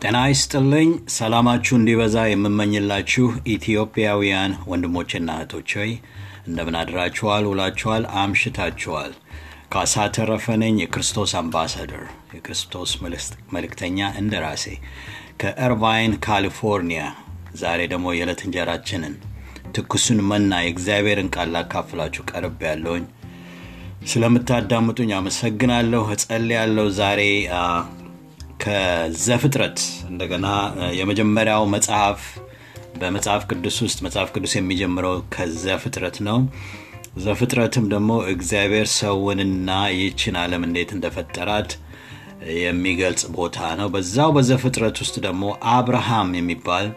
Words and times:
ጤና 0.00 0.18
ይስጥልኝ። 0.30 0.88
ሰላማችሁ 1.14 1.74
እንዲበዛ 1.76 2.16
የምመኝላችሁ 2.28 3.24
ኢትዮጵያውያን 3.54 4.52
ወንድሞችና 4.70 5.28
እህቶች 5.36 5.70
ሆይ 5.78 5.90
እንደምን 6.46 6.76
አድራችኋል? 6.80 7.44
ውላችኋል? 7.50 8.04
አምሽታችኋል? 8.20 9.10
ካሳ 9.72 10.04
ተረፈ 10.16 10.46
ነኝ፣ 10.62 10.76
የክርስቶስ 10.82 11.32
አምባሳደር፣ 11.40 12.04
የክርስቶስ 12.36 12.92
መልእክተኛ 13.54 13.98
እንደ 14.20 14.34
ራሴ 14.44 14.66
ከእርቫይን 15.42 16.14
ካሊፎርኒያ። 16.26 17.02
ዛሬ 17.58 17.80
ደግሞ 17.92 18.14
የዕለት 18.14 18.42
እንጀራችንን 18.46 19.16
ትኩሱን 19.74 20.20
መና 20.30 20.52
የእግዚአብሔርን 20.62 21.32
ቃል 21.34 21.50
ላካፍላችሁ 21.54 22.24
ቀርብ 22.32 22.60
ያለውኝ 22.68 23.04
ስለምታዳምጡኝ 24.08 25.10
አመሰግናለሁ፣ 25.16 26.04
እጸልያለሁ። 26.14 26.86
ዛሬ 26.98 27.20
ከዘፍጥረት 28.60 29.78
እንደገና 30.10 30.46
የመጀመሪያው 30.98 31.62
መጽሐፍ 31.74 32.20
በመጽሐፍ 33.00 33.42
ቅዱስ 33.50 33.76
ውስጥ 33.84 33.98
መጽሐፍ 34.06 34.28
ቅዱስ 34.34 34.52
የሚጀምረው 34.56 35.16
ከዘፍጥረት 35.34 36.16
ነው። 36.28 36.38
ዘፍጥረትም 37.18 37.84
ደግሞ 37.92 38.10
እግዚአብሔር 38.32 38.88
ሰውንና 38.96 39.68
ይህችን 39.94 40.38
ዓለም 40.42 40.64
እንዴት 40.68 40.90
እንደፈጠራት 40.96 41.70
የሚገልጽ 42.58 43.22
ቦታ 43.36 43.68
ነው። 43.78 43.88
በዛው 43.94 44.30
በዘፍጥረት 44.36 44.96
ውስጥ 45.04 45.16
ደግሞ 45.24 45.44
አብርሃም 45.74 46.30
የሚባል 46.38 46.88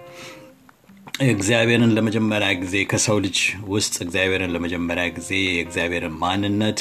እግዚአብሔርን 1.28 1.94
ለመጀመሪያ 1.98 2.50
ጊዜ 2.62 2.76
ከሰው 2.92 3.18
ልጅ 3.26 3.40
ውስጥ 3.72 3.96
እግዚአብሔርን 4.06 4.54
ለመጀመሪያ 4.56 5.06
ጊዜ 5.18 5.32
የእግዚአብሔርን 5.50 6.16
ማንነት 6.22 6.80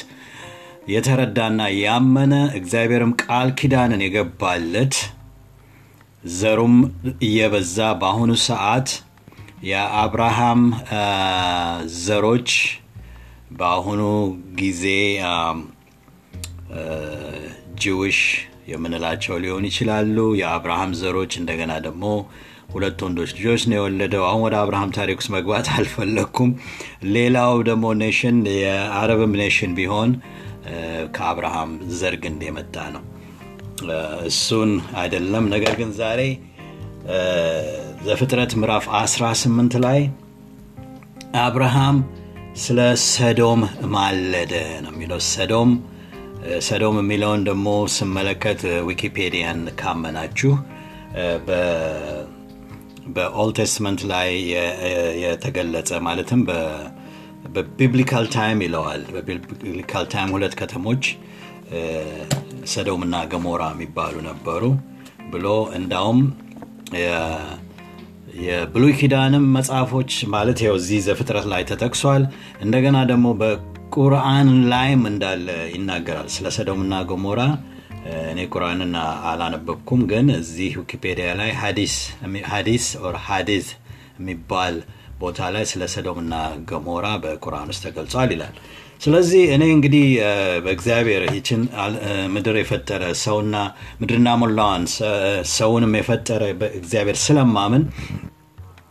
የተረዳና 0.90 1.60
ያመነ 1.78 2.34
እግዚአብሔርም 2.58 3.12
ቃል 3.22 3.48
ኪዳንን 3.58 4.00
የገባለት 4.04 4.94
ዘሩም 6.32 6.74
እየበዛ 7.26 7.76
በአሁኑ 8.00 8.32
ሰዓት 8.46 8.88
የአብርሃም 9.64 10.62
ዘሮች 12.00 12.50
በአሁኑ 13.52 14.02
ጊዜ 14.60 14.84
ጅውሽ 17.80 18.20
የምንላቸው 18.70 19.36
ሊሆን 19.44 19.64
ይችላሉ። 19.70 20.16
የአብርሃም 20.40 20.92
ዘሮች 21.00 21.32
እንደገና 21.40 21.72
ደግሞ 21.86 22.04
ሁለት 22.72 22.98
ወንዶች 23.04 23.30
ልጆች 23.38 23.62
ነው 23.68 23.76
የወለደው። 23.78 24.24
አሁን 24.26 24.42
ወደ 24.46 24.56
አብርሃም 24.60 24.92
ታሪክ 24.98 25.18
ውስጥ 25.20 25.32
መግባት 25.36 25.68
አልፈለግኩም። 25.76 26.50
ሌላው 27.14 27.54
ደግሞ 27.68 27.86
nation 28.02 28.38
የአረብም 28.56 29.34
nation 29.40 29.72
ቢሆን 29.78 30.10
ከአብርሃም 31.16 31.70
ዘር 31.98 32.14
ግንድ 32.22 32.40
የመጣ 32.46 32.76
ነው። 32.94 33.04
እሱን 34.28 34.70
አይደለም። 34.96 35.44
ነገር 35.54 35.74
ግን 35.80 35.90
ዛሬ 36.00 36.22
ዘፍጥረት 38.06 38.52
ምዕራፍ 38.60 38.84
18 38.96 39.76
ላይ 39.86 40.00
አብርሃም 41.40 41.98
ስለ 42.62 42.78
ሰዶም 43.08 43.60
ማለደ 43.94 44.52
ነው 44.84 44.92
የሚለው። 44.94 45.20
ሰዶም 45.30 45.70
ሰዶም 46.66 46.96
የሚለውን 47.00 47.40
ደግሞ 47.48 47.66
ስመለከት 47.94 48.60
ዊኪፔዲያን 48.86 49.60
ካመናችሁ 49.80 50.52
በ 53.16 53.32
Old 53.32 53.56
Testament 53.58 54.00
ላይ 54.12 54.28
የተገለጸ 55.22 55.90
ማለትም 56.06 56.40
በ 57.54 57.69
biblical 57.69 58.26
time 58.34 58.58
ይለዋል። 58.64 59.02
በ 59.14 59.32
biblical 59.32 60.04
time 60.12 60.30
ሁለት 60.36 60.54
ከተሞች 60.60 61.04
ሰዶምና 62.72 63.16
ገሞራ 63.32 63.62
የሚባሉ 63.74 64.14
ነበሩ 64.28 64.62
ብሎ 65.32 65.46
እንዳውም 65.78 66.20
የብሉይ 68.40 68.92
ኪዳንም 68.98 69.44
መጽሐፎች 69.56 70.12
ማለት 70.34 70.58
ይኸው 70.62 70.76
እዚህ 70.80 71.00
ዘፍጥረት 71.06 71.46
ላይ 71.52 71.62
ተጠቅሷል። 71.70 72.22
እንደገና 72.64 72.98
ደግሞ 73.10 73.26
በቁርአን 73.40 74.48
ላይም 74.72 75.02
እንዳለ 75.10 75.46
ይናገራል 75.74 76.28
ስለ 76.34 76.48
ሰዶምና 76.56 77.02
ገሞራ። 77.10 77.40
እኔ 78.30 78.40
ቁርአንን 78.52 78.92
አላነበብኩም፣ 79.30 80.02
ግን 80.10 80.28
እዚህ 80.38 80.70
ዊኪፔዲያ 80.80 81.28
ላይ 81.40 81.50
ሀዲስ 82.52 82.86
or 83.02 83.16
ሀዲዝ 83.26 83.66
የሚባል 84.20 84.76
ቦታ 85.20 85.48
ላይ 85.54 85.64
ስለ 85.70 85.82
ሰዶምና 85.94 86.34
ገሞራ 86.68 87.06
በቁርአን 87.22 87.70
ውስጥ 87.72 87.82
ተገልጿል 87.86 88.30
ይላል። 88.34 88.54
ስለዚህ 89.00 89.42
እኔ 89.54 89.64
እንግዲህ 89.74 90.06
በእግዚአብሔር 90.64 91.22
ይችን 91.36 91.60
ምድር 92.34 92.56
የፈጠረ 92.60 93.02
ሰውና 93.22 93.56
ምድርና 94.00 94.28
ሞላዋን 94.40 94.82
ሰውንም 95.54 95.94
የፈጠረ 95.98 96.42
በእግዚአብሔር 96.60 97.18
ስለማምን 97.24 97.84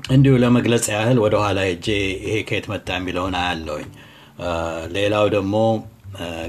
እንዲሁ 0.09 0.35
ለመግለጽ 0.43 0.85
ያህል 0.93 1.17
ወደኋላ 1.23 1.59
ሄጄ 1.67 1.87
ይሄ 2.23 2.35
ከየት 2.49 2.67
መጣ 2.71 2.87
የሚለውን 2.97 3.35
አያለሁኝ። 3.39 3.89
ሌላው 4.95 5.25
ደግሞ 5.35 5.55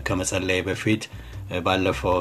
ከመጸለይ 0.07 0.61
በፊት 0.69 1.03
ባለፈው 1.67 2.17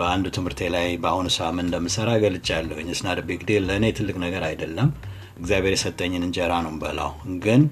በአንዱ 0.00 0.26
ትምህርቴ 0.36 0.62
ላይ 0.74 0.86
በአሁኑ 1.02 1.28
ሳምንት 1.36 1.66
እንደምሰራ 1.66 2.10
ገልጫለሁኝ። 2.24 2.88
It's 2.98 3.11
not 3.11 3.20
big 3.28 3.42
ለእኔ 3.66 3.84
ትልቅ 3.98 4.16
ነገር 4.24 4.42
አይደለም። 4.50 4.88
እግዚአብሔር 5.36 5.74
የሰጠኝን 5.74 6.26
እንጀራ 6.26 6.52
ነው 6.66 6.74
በላው። 6.82 7.12
ግን 7.44 7.62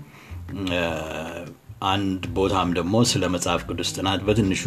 አንድ 1.90 2.22
ቦታም 2.34 2.68
ደግሞ 2.76 2.96
ስለ 3.10 3.24
መጽሐፍ 3.34 3.62
ቅዱስ 3.68 3.90
ጥናት 3.96 4.20
በትንሹ 4.26 4.62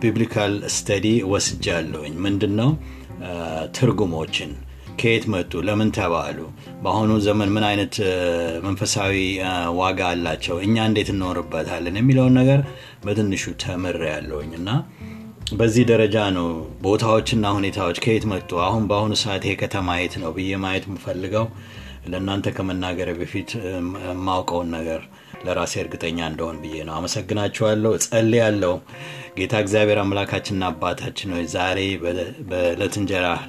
biblical 0.00 0.54
study 0.74 1.06
ወስጃለሁኝ። 1.32 2.14
ምንድን 2.24 2.54
ነው 2.60 2.70
ትርጉሞችን። 3.78 4.50
ከየት 5.00 5.24
መጡ፣ 5.32 5.52
ለምን 5.66 5.90
ተባሉ፣ 5.96 6.38
በአሁኑ 6.82 7.10
ዘመን 7.26 7.50
ምን 7.54 7.64
አይነት 7.68 7.94
መንፈሳዊ 8.64 9.14
ዋጋ 9.78 10.00
አላቸው፣ 10.12 10.56
እኛ 10.66 10.76
እንዴት 10.88 11.08
እንኖርበታለን? 11.12 11.98
የሚለውን 12.00 12.34
ነገር 12.40 12.60
በትንሹ 13.04 13.52
ተምር 13.62 13.98
ያለውኝ 14.10 14.50
እና 14.60 14.70
በዚህ 15.52 15.84
ደረጃ 15.90 16.16
ነው 16.36 16.48
ቦታዎችና 16.82 17.46
ሁኔታዎች 17.56 17.98
ከየት 18.04 18.24
መጡ፣ 18.30 18.50
አሁን 18.64 18.82
በአሁኑ 18.88 19.12
ሰዓት 19.20 19.42
ይሄ 19.46 19.54
ከተማ 19.60 19.94
የት 19.98 20.14
ነው 20.22 20.30
ብዬ 20.36 20.58
ማየት 20.62 20.84
የምፈልገው 20.88 21.46
ለእናንተ 22.08 22.48
ከመናገር 22.56 23.08
በፊት 23.18 23.50
የማውቀውን 23.66 24.68
ነገር 24.76 25.00
ለራሴ 25.44 25.74
እርግጠኛ 25.82 26.18
እንደሆን 26.30 26.56
ብዬ 26.62 26.76
ነው። 26.86 26.94
አመሰግናችኋለሁ፣ 26.96 27.92
እጸልያለሁ። 27.98 28.74
ጌታ 29.38 29.54
እግዚአብሔር 29.64 29.98
አምላካችንና 30.02 30.64
አባታችን 30.72 31.32
ሆይ 31.34 31.44
ዛሬ 31.54 31.80
በዕለት 32.50 32.96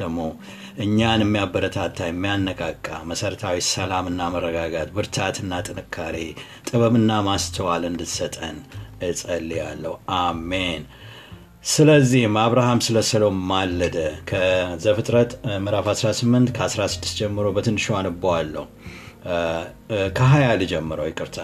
ደግሞ 0.02 0.20
እኛን 0.84 1.24
የሚያበረታታ 1.26 2.00
የሚያነቃቃ 2.10 2.88
መሰረታዊ 3.10 3.58
ሰላምና 3.70 4.30
መረጋጋት፣ 4.36 4.92
ብርታትና 4.96 5.62
ጥንካሬ፣ 5.68 6.18
ጥበብና 6.70 7.12
ማስተዋል 7.28 7.86
እንድትሰጠን 7.90 8.58
እጸልያለሁ። 9.10 9.94
አሜን። 10.20 10.84
ስለዚህም 11.64 12.36
አብርሃም 12.42 12.80
ስለ 12.86 12.98
ሰሎም 13.08 13.38
ማለደ። 13.50 13.96
ከዘፍጥረት 14.30 15.32
ምዕራፍ 15.64 15.88
18 15.94 16.52
ከ16 16.58 17.10
ጀምሮ 17.20 17.48
በትንሹ 17.56 17.96
አነበዋለሁ። 18.00 18.64
ከ20 20.18 20.54
ልጀምረው፣ 20.62 21.08
ይቅርታ። 21.10 21.38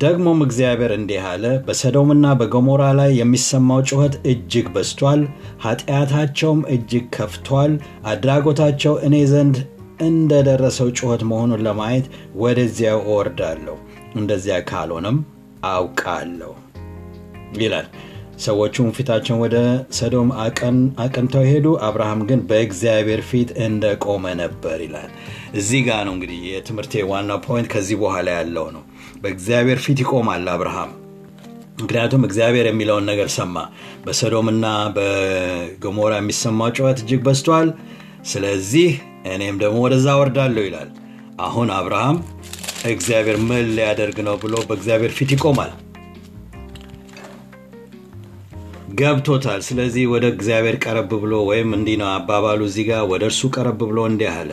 ደግሞም 0.00 0.40
እግዚአብሔር 0.46 0.92
እንዲህ 0.96 1.22
አለ፣ 1.30 1.44
በሰዶምና 1.66 2.26
በገሞራ 2.40 2.82
ላይ 3.00 3.10
የሚሰማው 3.20 3.80
ጩኸት 3.88 4.14
እጅግ 4.32 4.66
በዝቷል፣ 4.74 5.22
ኃጢአታቸውም 5.64 6.60
እጅግ 6.74 7.06
ከፍቷል። 7.16 7.72
አድራጎታቸው 8.06 8.94
እኔ 9.08 9.16
ዘንድ 9.32 9.56
እንደደረሰው 10.02 10.90
ጩኸት 10.98 11.24
መሆኑን 11.30 11.64
ለማየት 11.66 12.06
ወደዚያው 12.42 13.00
እወርዳለሁ፣ 13.06 13.76
እንደዚያ 14.14 14.56
ካልሆነም 14.70 15.18
አውቃለሁ 15.70 16.52
ይላል። 17.58 17.88
ሰዎቹም 18.40 18.88
ፊታቸውን 18.96 19.40
ወደ 19.42 19.56
ሰዶም 19.96 20.28
አቅንተው 21.00 21.44
ሄዱ። 21.48 21.66
አብርሃም 21.86 22.20
ግን 22.28 22.40
በእግዚአብሔር 22.50 23.20
ፊት 23.30 23.50
እንደቆመ 23.64 24.24
ነበር 24.40 24.78
ይላል። 24.84 25.10
እዚህ 25.54 25.80
ጋር 25.88 26.00
ነው 26.06 26.14
እንግዲህ 26.16 26.38
የትምህርቴ 26.50 27.02
ዋና 27.10 27.36
point 27.46 27.68
ከዚህ 27.72 27.98
በኋላ 28.02 28.28
ያለው 28.38 28.66
ነው። 28.76 28.82
በእግዚአብሔር 29.22 29.80
ፊት 29.84 30.00
ይቆማል 30.04 30.48
አብርሃም። 30.54 30.92
ምክንያቱም 31.80 32.24
እግዚአብሔር 32.28 32.66
የሚለውን 32.68 33.06
ነገር 33.10 33.28
ሰማ። 33.36 33.56
በሰዶምና 34.04 34.64
በገሞራ 34.96 36.14
የሚሰማው 36.18 36.72
ጩኸት 36.76 36.98
እጅግ 37.04 37.22
በዝቷል። 37.26 37.68
ስለዚህ 38.30 38.88
እኔም 39.32 39.56
ደግሞ 39.62 39.78
ወደዛ 39.86 40.08
ወርዳለሁ 40.20 40.64
ይላል። 40.66 40.90
አሁን 41.40 41.68
አብርሃም 41.76 42.16
እግዚአብሔር 42.90 43.38
ምን 43.46 43.64
ሊያደርግ 43.76 44.18
ነው 44.26 44.36
ብሎ 44.42 44.54
በእግዚአብሔር 44.68 45.14
ፊት 45.16 45.32
ይቆማል። 45.34 45.72
ገብቶታል። 49.00 49.60
ስለዚህ 49.66 50.04
ወደ 50.12 50.24
እግዚአብሔር 50.32 50.76
ቀረብ 50.84 51.10
ብሎ 51.22 51.34
ወይም 51.48 51.70
እንዲህ 51.76 51.96
ነው 52.00 52.08
አባባሉ 52.12 52.60
እዚህ 52.68 52.84
ጋር 52.90 53.02
ወደ 53.12 53.22
እርሱ 53.30 53.50
ቀረብ 53.54 53.80
ብሎ 53.82 53.98
እንዲህ 54.10 54.30
አለ፣ 54.34 54.50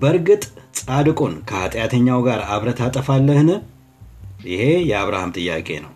በእርግጥ 0.00 0.42
ጻድቁን 0.78 1.34
ከኃጢአተኛው 1.48 2.20
ጋር 2.26 2.40
አብረህ 2.52 2.76
ታጠፋለህን? 2.80 3.50
ይሄ 4.46 4.62
የአብርሃም 4.88 5.34
ጥያቄ 5.38 5.68
ነው። 5.84 5.92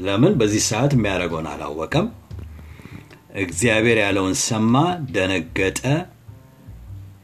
ለምን 0.00 0.32
በዚህ 0.40 0.62
ሰዓት 0.68 0.92
የሚያደርገውን 0.96 1.48
አላወቀም። 1.52 2.06
እግዚአብሔር 3.38 3.98
ያለውን 4.04 4.34
ሰማ፣ 4.44 4.74
ደነገጠ። 5.14 5.80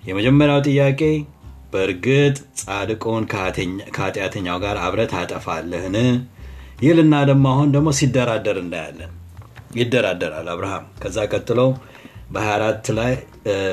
የመጀመሪያው 0.05 0.61
ጥያቄ 0.69 1.01
በእርግጥ 1.73 2.35
ጻድቁን 2.61 3.23
ከኃጢአተኛው 3.93 4.59
ጋር 4.65 4.77
አብረህ 4.85 5.11
ታጠፋለህን? 5.13 5.97
ይልና 6.85 7.15
ደግሞ 7.31 7.45
አሁን 7.53 7.69
ደግሞ 7.75 7.89
ሲደራደር 7.99 8.59
እናያለን። 8.61 9.13
ይደራደራል 9.75 10.49
አብርሃም። 10.53 10.85
ከዛ 11.03 11.17
ቀጥሎ 11.33 11.61
በ24 12.35 12.89
ላይ 12.99 13.13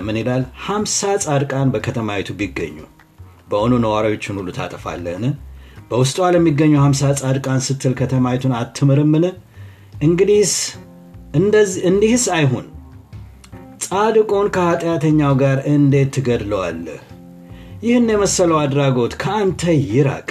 ምን 0.05 0.17
ይላል? 0.21 0.43
ሀምሳ 0.65 0.99
ጻድቃን 1.25 1.69
በከተማይቱ 1.73 2.29
ቢገኙ 2.39 2.77
በእውኑ 3.49 3.73
ነዋሪዎችን 3.85 4.37
ሁሉ 4.39 4.49
ታጠፋለህን? 4.57 5.25
በውስጧ 5.89 6.27
ለሚገኙ 6.33 6.73
ሀምሳ 6.83 7.01
ጻድቃን 7.21 7.61
ስትል 7.65 7.93
ከተማይቱን 7.99 8.53
አትምርምን? 8.59 9.25
እንግዲህስ 10.03 10.53
እንዲህስ 11.87 12.23
አይሁን፣ 12.35 12.67
ጻድቁን 13.85 14.47
ከኃጢአተኛው 14.55 15.33
ጋር 15.41 15.57
እንዴት 15.71 16.09
ትገድለዋለህ? 16.15 16.99
ይህን 17.83 18.07
የመሰለው 18.11 18.57
አድራጎት 18.61 19.13
ከአንተ 19.21 19.61
ይራቅ። 19.89 20.27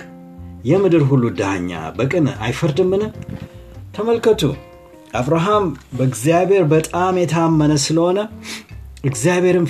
የምድር 0.65 1.03
ሁሉ 1.11 1.25
ዳኛ 1.39 1.71
በቅን 1.97 2.27
አይፈርድምን? 2.45 3.03
ተመልከቱ፣ 3.97 4.43
አብርሃም 5.15 5.65
በእግዚአብሔር 5.97 6.65
በጣም 6.73 7.15
የታመነ 7.21 7.73
ስለሆነ 7.85 8.19
እግዚአብሔርን 9.05 9.67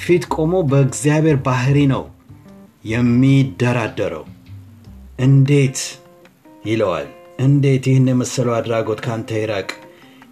ፊት 0.00 0.24
ቆሞ 0.34 0.52
በእግዚአብሔር 0.70 1.36
ባህሪ 1.46 1.78
ነው 1.92 2.02
የሚደራደረው። 2.90 4.24
እንዴት 5.20 5.78
ይለዋል? 6.64 7.08
እንዴት 7.40 7.84
ይህን 7.90 8.06
የመሰለው 8.10 8.54
አድራጎት 8.56 9.00
ካንተ 9.04 9.30
ይራቅ፣ 9.40 9.68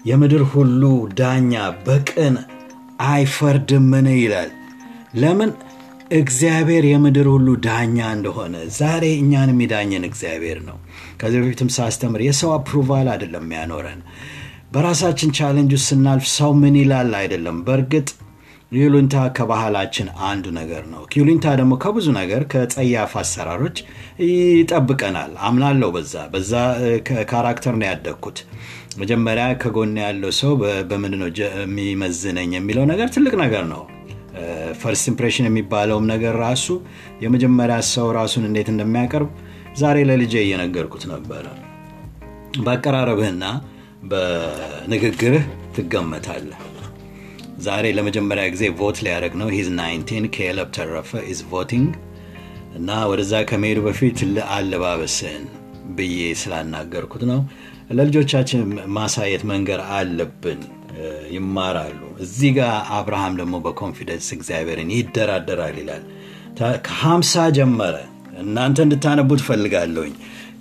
የምድር 0.05 0.43
ሁሉ 0.53 0.83
ዳኛ 1.19 1.53
በቅን 1.87 2.35
አይፈርድምን? 3.09 4.07
ይላል። 4.17 4.51
ለምን? 5.21 5.51
እግዚአብሔር 6.19 6.85
የምድር 6.89 7.27
ሁሉ 7.33 7.49
ዳኛ 7.67 7.99
እንደሆነ 8.15 8.55
ዛሬ 8.77 9.05
እኛን 9.23 9.51
የሚዳኘን 9.53 10.05
እግዚአብሔር 10.09 10.59
ነው። 10.69 10.77
ከዚህ 11.19 11.41
በፊትም 11.43 11.71
ሳስተምር 11.77 12.21
የሰው 12.27 12.51
approval 12.57 13.09
አይደለም 13.15 13.45
የሚያኖረን። 13.47 14.01
በራሳችን 14.69 15.31
challenge 15.37 15.73
ስናልፍ 15.85 16.25
ሰው 16.35 16.51
ምን 16.61 16.75
ይላል 16.81 17.13
አይደለም። 17.21 17.59
በእርግጥ 17.67 18.09
ይሉንታ 18.73 19.17
ከባህላችን 19.37 20.09
አንዱ 20.29 20.47
ነገር 20.59 20.83
ነው። 20.91 21.03
ይሉንታ 21.19 21.47
ደግሞ 21.61 21.75
ከብዙ 21.85 22.07
ነገር 22.19 22.43
ከጸያፍ 22.53 23.13
አሰራሮች 23.21 23.77
ይጠብቀናል። 24.25 25.33
አምናለሁ። 25.49 25.89
በዛ 25.95 26.25
በዛ 26.35 26.53
character 27.31 27.75
ነው 27.81 27.87
ያደግኩት። 27.89 28.41
መጀመሪያ 29.03 29.47
ከጎን 29.63 29.95
ያለው 30.03 30.33
ሰው 30.41 30.53
በምንድን 30.91 31.21
ነው 31.23 31.31
የሚመዝነኝ 31.55 32.53
የሚለው 32.59 32.85
ነገር 32.93 33.09
ትልቅ 33.17 33.35
ነገር 33.45 33.65
ነው። 33.73 33.83
first 34.81 35.07
impression 35.11 35.49
የሚባለውም 35.49 36.05
ነገር 36.13 36.35
ራሱ 36.45 36.67
የመጀመሪያ 37.23 37.79
ሰው 37.93 38.09
ራሱን 38.19 38.45
እንዴት 38.49 38.69
እንደሚያቀርብ 38.75 39.31
ዛሬ 39.79 39.99
ለልጄ 40.11 40.35
እየነገርኩት 40.45 41.05
ነበረ። 41.13 41.45
በአቀራረብህና 42.63 43.45
በንግግርህ 44.11 45.45
ትገመታለህ። 45.77 46.61
ዛሬ 47.59 47.85
ለመጀመሪያ 47.97 48.45
ጊዜ 48.53 48.65
vote 48.79 48.99
ሊያደርግ 49.05 49.35
ነው። 49.41 49.49
He's 49.55 49.69
19 49.79 50.29
ከለብ 50.37 50.69
ተረፈ 50.77 51.11
is 51.31 51.41
voting 51.51 51.91
እና 52.79 52.99
ወደዛ 53.11 53.35
ከመሄዱ 53.49 53.79
በፊት 53.87 54.19
አለባበስን 54.51 55.45
ብዬ 55.97 56.21
ስላናገርኩት 56.41 57.23
ነው። 57.31 57.41
ለልጆቻችን 57.91 58.61
ማሳየት 58.97 59.45
መንገር 59.51 59.81
አለብን። 59.97 60.61
ይማራሉ። 61.35 62.01
እዚህ 62.25 62.51
ጋር 62.57 62.71
አብርሃም 62.97 63.35
ደግሞ 63.41 63.57
በ 63.65 63.75
confidence 63.75 64.29
እግዚአብሔርን 64.37 64.91
ይደራደራል 64.95 65.77
ይላል። 65.83 66.05
ከሀምሳ 66.87 67.45
ጀመረ። 67.57 67.97
እናንተ 68.43 68.79
እንድታነቡ 68.87 69.31
ትፈልጋለሁኝ። 69.41 70.15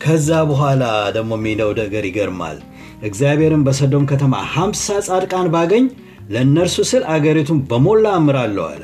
ከዛ 0.03 0.29
በኋላ 0.49 0.83
ደግሞ 1.15 1.31
የሚለው 1.39 1.69
ነገር 1.79 2.03
ይገርማል። 2.09 2.59
እግዚአብሔርን 3.03 3.63
በሰዶም 3.65 4.05
ከተማ 4.11 4.35
ሀምሳ 4.53 4.85
ጻድቃን 5.07 5.47
ባገኝ 5.53 5.85
ለእነርሱ 6.29 6.77
ስል 6.89 7.03
አገሪቱን 7.13 7.59
በሞላ 7.69 8.05
እምራለሁ 8.19 8.63
አለ። 8.71 8.83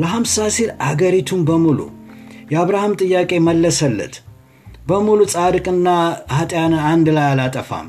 ለሀምሳ 0.00 0.44
ሲል 0.56 0.70
አገሪቱን 0.88 1.40
በሙሉ 1.48 1.78
የአብርሃም 2.52 2.92
ጥያቄ 3.00 3.32
መለሰለት። 3.48 4.14
በሙሉ 4.86 5.20
ጻድቅና 5.34 5.88
ኃጢያን 6.36 6.74
አንድ 6.90 7.08
ላይ 7.16 7.26
አላጠፋም። 7.32 7.88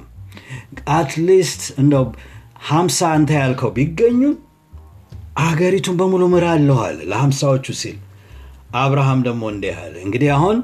at 0.96 1.14
least 1.14 1.62
እንደው 1.82 2.06
ሀምሳ 2.70 3.00
አንተ 3.16 3.32
ያልከው 3.40 3.72
ቢገኙ 3.78 4.22
አገሪቱን 5.44 5.96
በሙሉ 6.00 6.24
ምራለሁ 6.34 6.78
አለ 6.88 7.00
ለሀምሳዎቹ 7.12 7.66
ሲል። 7.82 7.98
አብርሃም 8.82 9.22
ደግሞ 9.28 9.44
እንዲህ 9.54 9.78
አለ። 9.84 9.96
እንግዲህ 10.06 10.30
አሁን 10.36 10.58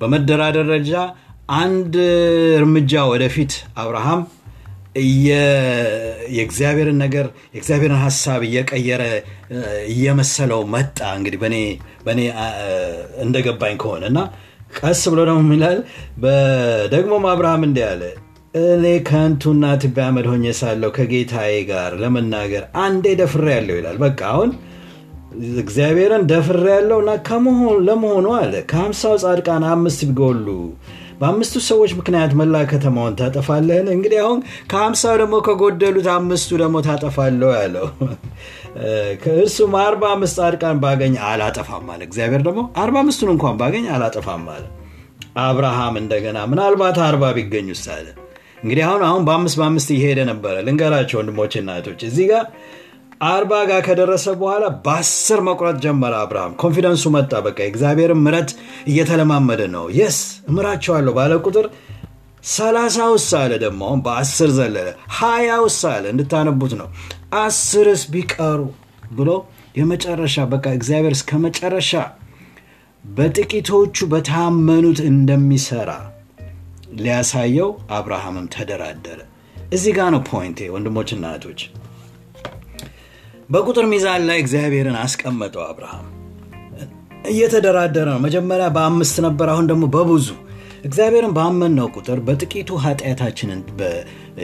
በመደራደር 0.00 0.66
ደረጃ 0.68 0.94
አንድ 1.58 1.94
እርምጃ 2.58 3.02
ወደፊት 3.10 3.52
አብርሃም 3.76 4.20
የእግዚአብሔርን 5.26 6.98
ነገር 7.02 7.26
የእግዚአብሔርን 7.52 8.00
ሀሳብ 8.02 8.40
እየቀየረ 8.48 9.02
እየመሰለው 9.92 10.60
መጣ። 10.74 10.98
እንግዲህ 11.18 11.38
በእኔ 12.04 12.20
እንደገባኝ 13.24 13.76
ከሆነ 13.82 14.04
እና 14.12 14.20
ቀስ 14.80 15.02
ብሎ 15.12 15.20
ደግሞ 15.30 15.48
ይላል 15.56 15.78
ደግሞም 16.92 17.24
አብርሃም 17.32 17.64
እንዲህ 17.68 17.86
አለ 17.90 18.02
እኔ 18.66 18.86
ከንቱና 19.08 19.64
ትቢያ 19.82 20.06
አመድ 20.08 20.26
ሳለሁ 20.58 20.90
ከጌታዬ 20.96 21.54
ጋር 21.70 21.92
ለመናገር 22.02 22.64
አንዴ 22.82 23.14
ደፍሬ 23.20 23.46
ያለው 23.56 23.76
ይላል። 23.78 23.98
በቃ 24.02 24.20
አሁን 24.32 24.50
እግዚአብሔርን 25.60 26.24
ደፍሬ 26.30 26.64
ያለው 26.72 26.98
እና 27.02 27.10
ለመሆኑ 27.86 28.26
አለ 28.40 28.54
ከሀምሳው 28.70 29.14
ጻድቃን 29.22 29.64
አምስት 29.70 30.00
ቢጎሉ 30.08 30.46
በአምስቱ 31.22 31.56
ሰዎች 31.66 31.90
ምክንያት 31.98 32.32
መላ 32.38 32.62
ከተማውን 32.70 33.16
ታጠፋለህን? 33.18 33.88
እንግዲህ 33.94 34.18
አሁን 34.22 34.38
ከሀምሳው 34.70 35.16
ደግሞ 35.22 35.34
ከጎደሉት 35.46 36.08
አምስቱ 36.14 36.50
ደግሞ 36.62 36.76
ታጠፋለሁ 36.86 37.50
ያለው 37.58 37.86
ከእርሱም 39.22 39.74
አርባ 39.82 40.02
አምስት 40.14 40.36
ጻድቃን 40.40 40.78
ባገኝ 40.84 41.14
አላጠፋም 41.28 41.86
አለ። 41.94 42.00
እግዚአብሔር 42.08 42.42
ደግሞ 42.48 42.62
አርባ 42.82 42.96
አምስቱን 43.02 43.30
እንኳን 43.34 43.56
ባገኝ 43.60 43.86
አላጠፋም 43.96 44.46
አለ። 44.54 44.64
አብርሃም 45.42 45.94
እንደገና 46.00 46.38
ምናልባት 46.50 46.98
አርባ 47.06 47.24
ቢገኝ 47.36 47.68
ውስጥ 47.74 47.86
እንግዲህ 48.62 48.82
አሁን 48.88 49.02
አሁን 49.06 49.22
በአምስት 49.28 49.56
በአምስት 49.60 49.88
እየሄደ 49.94 50.20
ነበረ። 50.28 50.56
ልንገራቸው 50.66 51.16
ወንድሞችና 51.20 51.70
እህቶች 51.74 52.00
እዚህ 52.08 52.26
ጋር 52.32 52.44
አርባ 53.26 53.52
ጋር 53.68 53.80
ከደረሰ 53.86 54.26
በኋላ 54.38 54.64
በአስር 54.84 55.40
መቁረጥ 55.46 55.76
ጀመረ 55.84 56.14
አብርሃም። 56.22 56.54
confidence 56.62 56.97
ኡ 56.97 57.04
መጣ። 57.14 57.32
በቃ 57.46 57.58
እግዚአብሔርን 57.70 58.22
ምህረት 58.24 58.50
እየተለማመደ 58.90 59.62
ነው። 59.74 59.84
yes 59.98 60.18
እምራቸዋለሁ 60.50 61.12
ባለ 61.18 61.32
ቁጥር 61.44 61.66
ሰላሳ 62.52 62.96
ውስጥ 63.12 63.32
አለ። 63.40 63.52
ደግሞ 63.64 63.80
አሁን 63.88 64.00
በአስር 64.06 64.50
ዘለለ። 64.56 64.88
ሀያ 65.18 65.50
ውስጥ 65.66 65.82
አለ። 65.92 66.04
እንድታነቡት 66.12 66.72
ነው። 66.80 66.88
አስርስ 67.42 68.02
ቢቀሩ 68.14 68.60
ብሎ 69.12 69.30
የመጨረሻ 69.76 70.36
በቃ 70.50 70.66
እግዚአብሔር 70.78 71.14
እስከ 71.16 71.38
መጨረሻ 71.44 71.92
በጥቂቶቹ 73.04 74.06
በታመኑት 74.10 74.98
እንደሚሰራ 75.08 75.90
ሊያሳየው 76.98 77.70
አብርሃምም 77.96 78.46
ተደራደረ። 78.54 79.20
እዚህ 79.72 79.92
ጋር 79.96 80.08
ነው 80.14 80.20
ፖይንቴ 80.28 80.68
ወንድሞችና 80.74 81.24
እህቶች። 81.30 81.60
በቁጥር 83.52 83.86
ሚዛን 83.90 84.22
ላይ 84.28 84.38
እግዚአብሔርን 84.42 84.96
አስቀመጠው። 85.00 85.62
አብርሃም 85.66 86.06
እየተደራደረ 87.30 88.06
ነው። 88.14 88.20
መጀመሪያ 88.24 88.66
በአምስት 88.76 89.16
ነበር፣ 89.26 89.48
አሁን 89.52 89.66
ደግሞ 89.70 89.84
በብዙ 89.94 90.28
እግዚአብሔርን 90.84 91.34
ባመንነው 91.36 91.88
ቁጥር 91.96 92.18
በጥቂቱ 92.26 92.78
ኃጢአታችንን 92.84 93.60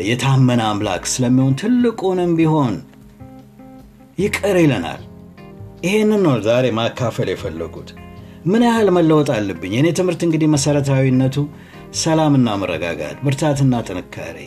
የታመነ 0.08 0.60
አምላክ 0.70 1.04
ስለሚሆን 1.12 1.56
ትልቁንም 1.60 2.32
ቢሆን 2.38 2.74
ይቅር 4.18 4.56
ይለናል። 4.62 5.02
ይሄንን 5.84 6.22
ነው 6.26 6.36
ዛሬ 6.46 6.66
ማካፈል 6.78 7.28
የፈለጉት። 7.32 7.90
ምን 8.46 8.62
ያህል 8.66 8.88
መለወጥ 8.96 9.28
አለብኝ? 9.36 9.72
የእኔ 9.76 9.88
ትምህርት 9.98 10.20
እንግዲህ 10.26 10.48
መሰረታዊነቱ 10.54 11.36
ሰላምና 12.00 12.48
መረጋጋት፣ 12.62 13.18
ብርታትና 13.24 13.74
ጥንካሬ 13.88 14.38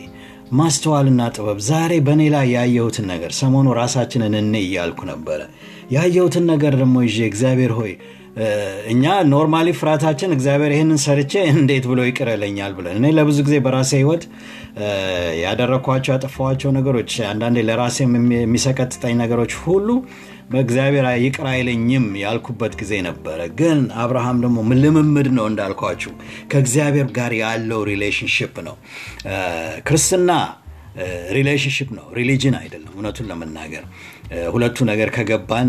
ማስተዋልና 0.52 1.22
ጥበብ 1.34 1.58
ዛሬ 1.68 1.92
በእኔ 2.06 2.22
ላይ 2.34 2.46
ያየሁትን 2.56 3.06
ነገር 3.12 3.30
ሰሞኑ 3.38 3.68
ራሳችንን 3.78 4.34
እኔ 4.40 4.54
እያልኩ 4.66 5.00
ነበረ። 5.10 5.40
ያየሁትን 5.94 6.44
ነገር 6.52 6.74
ደግሞ 6.80 6.96
ይዤ 7.06 7.18
እግዚአብሔር 7.30 7.72
ሆይ 7.78 7.92
እኛ 8.92 9.04
normally 9.30 9.68
ፍርሃታችን 9.78 10.30
እግዚአብሔር 10.36 10.72
ይህንን 10.74 10.98
ሰርቼ 11.02 11.32
እንዴት 11.54 11.84
ብሎ 11.90 12.00
ይቅር 12.06 12.28
ይለኛል 12.34 12.72
ብለን 12.76 12.96
እኔ 13.00 13.06
ለብዙ 13.16 13.38
ጊዜ 13.46 13.56
በራሴ 13.64 13.90
ህይወት 14.00 14.22
ያደረግኳቸው 15.42 16.12
ያጠፋኋቸው 16.14 16.70
ነገሮች 16.78 17.12
አንዳንዴ 17.30 17.64
ለራሴ 17.68 17.98
የሚሰቀጥጠኝ 18.38 19.14
ነገሮች 19.22 19.54
ሁሉ 19.64 19.88
በእግዚአብሔር 20.50 21.06
ይቅር 21.22 21.46
አይለኝም 21.50 22.06
ያልኩበት 22.20 22.72
ጊዜ 22.80 22.92
ነበረ። 23.06 23.40
ግን 23.58 23.78
አብርሃም 24.02 24.40
ደግሞ 24.44 24.58
ልምምድ 24.82 25.28
ነው 25.36 25.46
እንዳልኳችሁ 25.50 26.12
ከእግዚአብሔር 26.52 27.08
ጋር 27.12 27.34
ያለው 27.40 27.80
relationship 27.90 28.54
ነው። 28.68 28.76
ክርስትና 29.88 30.30
relationship 31.36 31.88
ነው፣ 31.98 32.06
religion 32.18 32.54
አይደለም። 32.58 32.92
እውነቱን 32.96 33.28
ለመናገር 33.30 33.84
ሁለቱ 34.52 34.84
ነገር 34.90 35.08
ከገባን 35.16 35.68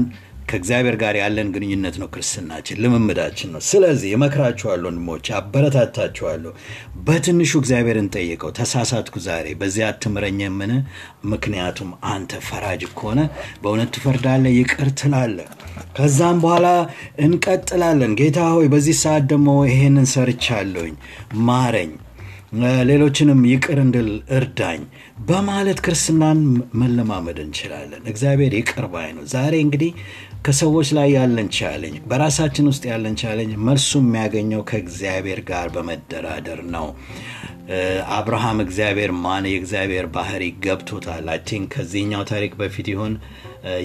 ከእግዚአብሔር 0.49 0.95
ጋር 1.01 1.15
ያለን 1.19 1.47
ግንኙነት 1.53 1.95
ነው 2.01 2.07
ክርስትናችን፣ 2.13 2.79
ልምምዳችን 2.83 3.49
ነው። 3.53 3.61
ስለዚህ 3.69 4.11
እመክራችኋለሁ 4.17 4.87
ወንድሞች፣ 4.89 5.27
አበረታታችኋለሁ። 5.37 6.51
በትንሹ 7.05 7.51
እግዚአብሔርን 7.61 8.09
ጠይቀው። 8.15 8.51
ተሳሳትኩ 8.59 9.15
ዛሬ 9.27 9.47
በዚያ 9.59 9.87
አትምረኝምን? 9.91 10.73
ምክንያቱም 11.33 11.91
አንተ 12.11 12.41
ፈራጅ 12.47 12.71
ከሆነ 12.93 13.19
በእውነት 13.61 13.91
ትፈርዳለህ፣ 13.95 14.53
ይቅር 14.59 14.89
ትላለህ። 15.01 15.49
ከዛም 15.97 16.39
በኋላ 16.43 16.67
እንቀጥላለን። 17.25 18.15
ጌታ 18.19 18.39
ሆይ 18.53 18.67
በዚህ 18.73 18.97
ሰዓት 19.03 19.25
ደግሞ 19.31 19.49
ይሄንን 19.69 20.07
ሰርቻለሁኝ፣ 20.13 20.95
ማረኝ 21.45 21.91
ሌሎችንም 22.89 23.39
ይቅር 23.49 23.77
እንድል 23.83 24.09
እርዳኝ 24.37 24.81
በማለት 25.27 25.79
ክርስትናን 25.85 26.39
መለማመድ 26.73 27.37
እንችላለን። 27.43 28.03
እግዚአብሔር 28.11 28.53
ይቅር 28.57 28.85
ባይ 28.93 29.09
ነው። 29.15 29.23
ዛሬ 29.31 29.53
እንግዲህ 29.63 29.91
ከሰዎች 30.45 30.87
ላይ 30.97 31.07
ያለን 31.15 31.49
ቻለኝ፣ 31.57 31.95
በራሳችን 32.09 32.65
ውስጥ 32.69 32.83
ያለን 32.89 33.15
ቻለኝ 33.21 33.51
መልሱ 33.67 33.91
የሚያገኘው 34.01 34.61
ከእግዚአብሔር 34.69 35.39
ጋር 35.49 35.67
በመደራደር 35.75 36.59
ነው። 36.73 36.87
አብርሃም 38.15 38.57
እግዚአብሔር 38.63 39.11
ማን 39.21 39.45
የእግዚአብሔር 39.49 40.05
ባህሪ 40.15 40.43
ገብቶታል። 40.65 41.27
አይ 41.33 41.39
ከዚህኛው 41.73 42.23
ታሪክ 42.31 42.53
በፊት 42.61 42.87
ይሁን 42.93 43.13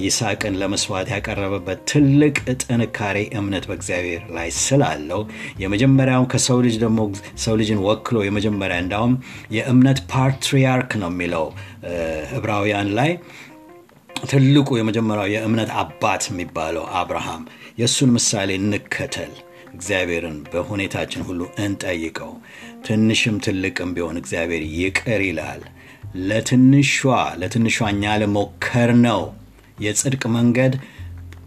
ይስሐቅን 0.03 0.55
ለመስዋዕት 0.61 1.09
ያቀረበበት 1.15 1.81
ትልቅ 1.91 2.35
ጥንካሬ 2.57 3.19
እምነት 3.39 3.65
በእግዚአብሔር 3.71 4.23
ላይ 4.37 4.49
ስላለው 4.61 5.21
የመጀመሪያው 5.63 6.25
ከሰው 6.33 6.59
ልጅ 6.67 6.77
ደግሞ 6.85 7.01
ሰው 7.45 7.57
ልጅን 7.61 7.83
ወክሎ 7.87 8.25
የመጀመሪያ 8.27 8.79
እንዳውም 8.85 9.15
የእምነት 9.57 10.01
ፓትሪያርክ 10.13 10.93
ነው 11.03 11.11
የሚለው 11.13 11.47
ዕብራውያን 12.39 12.91
ላይ 12.99 13.13
ትልቁ 14.29 14.69
የመጀመሪያው 14.79 15.29
የእምነት 15.33 15.71
አባት 15.83 16.23
የሚባለው 16.29 16.85
አብርሃም 16.99 17.43
የእሱን 17.79 18.11
ምሳሌ 18.17 18.51
እንከተል። 18.61 19.33
እግዚአብሔርን 19.75 20.37
በሁኔታችን 20.53 21.25
ሁሉ 21.29 21.41
እንጠይቀው። 21.65 22.33
ትንሽም 22.87 23.37
ትልቅም 23.45 23.91
ቢሆን 23.97 24.21
እግዚአብሔር 24.21 24.63
ይቅር 24.77 25.23
ይላል። 25.29 25.63
ለትንሿ 26.29 26.93
ለትንሿ 27.41 27.77
እኛ 27.93 28.15
ለሞከር 28.23 28.93
ነው 29.07 29.23
የጽድቅ 29.79 30.23
መንገድ 30.37 30.75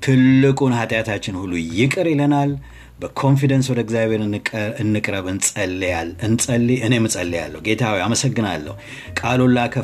ትልቁን 0.06 0.76
ኃጢአታችን 0.78 1.36
ሁሉ 1.42 1.54
ይቅር 1.80 2.08
ይለናል። 2.12 2.52
በኮንፊደንስ 3.02 3.68
ወደ 3.72 3.80
እግዚአብሔር 3.84 4.22
እንቅረብ፣ 4.84 5.26
እንጸልያል 5.32 6.10
እንጸልይ። 6.26 6.78
እኔም 6.88 7.06
እጸልያለሁ። 7.10 7.60
ጌታ 7.68 7.84
አመሰግናለሁ፣ 8.06 8.74
ቃሉን 9.20 9.54
ላከ 9.56 9.76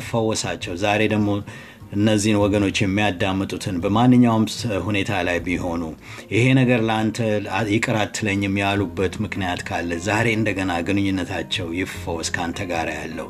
ዛሬ 0.82 1.02
ደግሞ 1.14 1.28
እነዚህን 1.92 2.40
ወገኖች 2.42 2.78
የሚያዳምጡትን 2.82 3.76
በማንኛውም 3.82 4.44
ሁኔታ 4.86 5.20
ላይ 5.26 5.38
ቢሆኑ 5.46 5.82
ይሄ 6.32 6.44
ነገር 6.58 6.80
ለአንተ 6.88 7.18
ይቅር 7.72 7.96
አትለኝም 8.02 8.56
ያሉበት 8.62 9.14
ምክንያት 9.24 9.60
ካለ 9.68 9.90
ዛሬ 10.06 10.26
እንደገና 10.38 10.72
ግንኙነታቸው 10.88 11.68
ይፈወስ 11.78 12.30
ከአንተ 12.34 12.66
ጋር 12.70 12.88
ያለው 12.98 13.28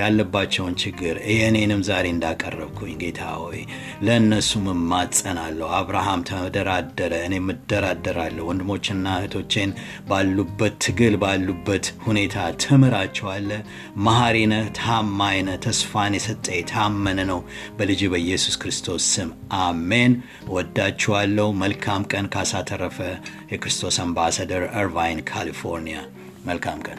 ያለባቸውን 0.00 0.74
ችግር 0.82 1.16
የእኔንም 1.32 1.82
ዛሬ 1.88 2.06
እንዳቀረብኩኝ 2.14 2.94
ጌታ 3.02 3.20
ሆይ 3.40 3.60
ለእነሱም 4.06 4.66
እማጸናለሁ። 4.74 5.68
አብርሃም 5.78 6.24
ተደራደረ፣ 6.28 7.12
እኔም 7.26 7.48
እደራደራለሁ። 7.54 8.44
ወንድሞችና 8.50 9.06
እህቶቼን 9.20 9.70
ባሉበት 10.10 10.74
ትግል 10.84 11.16
ባሉበት 11.22 11.86
ሁኔታ 12.06 12.36
ትምራቸዋለ። 12.64 13.50
መሐሪ 14.04 14.36
ነህ። 14.48 14.66
ተስፋን 15.64 16.14
የሰጠ 16.16 16.46
የታመነ 16.56 17.20
ነው 17.30 17.40
በልጅ 17.78 17.99
በኢየሱስ 18.08 18.56
ክርስቶስ 18.56 19.04
ስም 19.12 19.30
አሜን። 19.60 20.14
ወዳችኋለሁ። 20.48 21.48
መልካም 21.62 22.02
ቀን። 22.12 22.26
ካሳ 22.34 22.62
ተረፈ፣ 22.68 22.98
የክርስቶስ 23.52 23.98
አምባሳደር 24.04 24.64
እርቫይን 24.80 25.22
ካሊፎርኒያ። 25.30 26.00
መልካም 26.46 26.80
ቀን። 26.82 26.98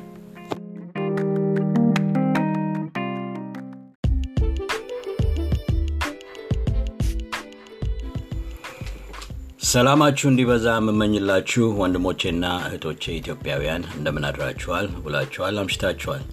ሰላማችሁ 9.72 10.28
እንዲበዛ 10.30 10.68
የምመኝላችሁ 10.78 11.66
ወንድሞቼና 11.80 12.46
እህቶቼ 12.66 13.04
ኢትዮጵያውያን 13.18 13.84
እንደምን 13.96 14.26
አድራችኋል? 14.30 14.88
ውላችኋል? 15.04 15.56
አምሽታችኋል? 15.62 16.24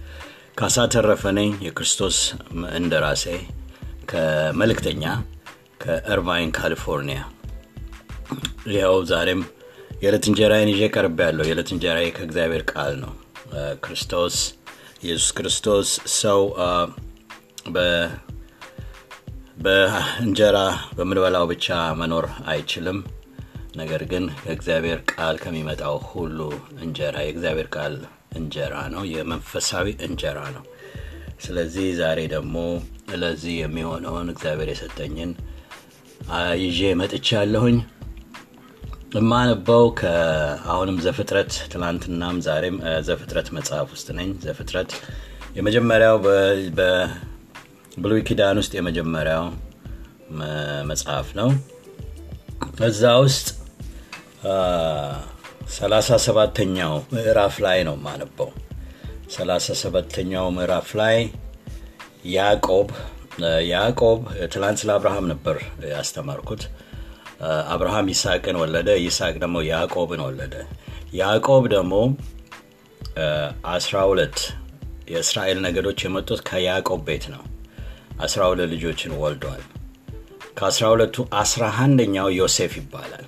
ካሳ 0.54 0.86
ተረፈ 0.94 1.22
ነኝ 1.36 1.50
የክርስቶስ 1.66 2.16
እንደራሴ 2.78 3.24
ከመልእክተኛ 4.08 5.04
ከእርቫይን 5.82 6.50
ካሊፎርኒያ። 6.56 7.20
ይኸው 8.72 8.96
ዛሬም 9.10 9.40
የዕለት 10.02 10.24
እንጀራዬን 10.30 10.70
ይዤ 10.72 10.82
ቀርብ 10.94 11.18
ያለው 11.24 11.44
የዕለት 11.46 11.70
እንጀራዬ 11.74 12.08
ከእግዚአብሔር 12.16 12.64
ቃል 12.72 12.94
ነው። 13.02 13.12
ክርስቶስ 13.84 14.36
ኢየሱስ 15.02 15.30
ክርስቶስ 15.36 15.88
ሰው 16.16 16.40
በእንጀራ 19.58 20.58
በምንበላው 20.96 21.46
ብቻ 21.52 21.66
መኖር 22.00 22.26
አይችልም። 22.46 22.98
ነገር 23.76 24.02
ግን 24.10 24.24
ከእግዚአብሔር 24.40 25.00
ቃል 25.12 25.36
ከሚመጣው 25.42 25.96
ሁሉ 26.10 26.38
እንጀራ 26.82 27.16
የእግዚአብሔር 27.24 27.68
ቃል 27.76 27.94
እንጀራ 28.38 28.74
ነው፣ 28.94 29.02
የመንፈሳዊ 29.12 29.86
እንጀራ 30.06 30.38
ነው። 30.56 30.64
ስለዚህ 31.40 31.86
ዛሬ 32.00 32.20
ደግሞ 32.34 32.56
ለዚህ 33.16 33.54
የሚሆነውን 33.58 34.28
እግዚአብሔር 34.32 34.68
የሰጠኝን 34.72 35.30
ይዤ 36.62 36.80
መጥቻለሁኝ። 37.00 37.78
የማነበው 39.14 39.84
አሁንም 40.72 40.96
ዘፍጥረት 41.04 41.52
ትናንትናም 41.72 42.36
ዛሬም 42.46 42.76
ዘፍጥረት 43.06 43.48
መጽሐፍ 43.56 43.88
ውስጥ 43.94 44.08
ነኝ። 44.18 44.30
ዘፍጥረት 44.44 44.90
የመጀመሪያው 45.56 46.16
በብሉይ 46.78 48.22
ኪዳን 48.28 48.60
ውስጥ 48.62 48.72
የመጀመሪያው 48.78 49.44
መጽሐፍ 50.90 51.28
ነው። 51.38 51.50
እዛ 52.86 53.02
ውስጥ 53.24 53.46
ሰላሳ 55.76 56.18
ሰባተኛው 56.24 56.94
ምዕራፍ 57.14 57.54
ላይ 57.64 57.78
ነው 57.88 57.94
የማነበው። 57.98 58.50
ሰላሳ 59.34 59.74
ሰባተኛው 59.80 60.46
ምዕራፍ 60.56 60.88
ላይ 61.00 61.16
ያዕቆብ 62.28 62.88
ያዕቆብ 63.70 64.20
ትላንት 64.52 64.78
ስለ 64.80 64.90
አብርሃም 64.94 65.26
ነበር 65.32 65.56
ያስተማርኩት። 65.92 66.62
አብርሃም 67.72 68.06
ይስሐቅን 68.12 68.56
ወለደ፣ 68.62 68.88
ይስሐቅ 69.04 69.34
ደግሞ 69.42 69.58
ያዕቆብን 69.68 70.22
ወለደ። 70.26 70.54
ያዕቆብ 71.14 71.64
ደግሞ 71.74 71.94
አስራ 73.72 73.96
ሁለት 74.10 74.38
የእስራኤል 75.10 75.58
ነገዶች 75.66 75.98
የመጡት 76.04 76.40
ከያዕቆብ 76.48 77.00
ቤት 77.06 77.24
ነው። 77.34 77.42
አስራ 78.20 78.40
ሁለት 78.50 78.68
ልጆችን 78.74 79.12
ወልዷል። 79.22 79.62
ከአስራ 80.58 80.84
ሁለቱ 80.92 81.26
አስራ 81.40 81.64
አንደኛው 81.82 82.28
ዮሴፍ 82.38 82.72
ይባላል። 82.80 83.24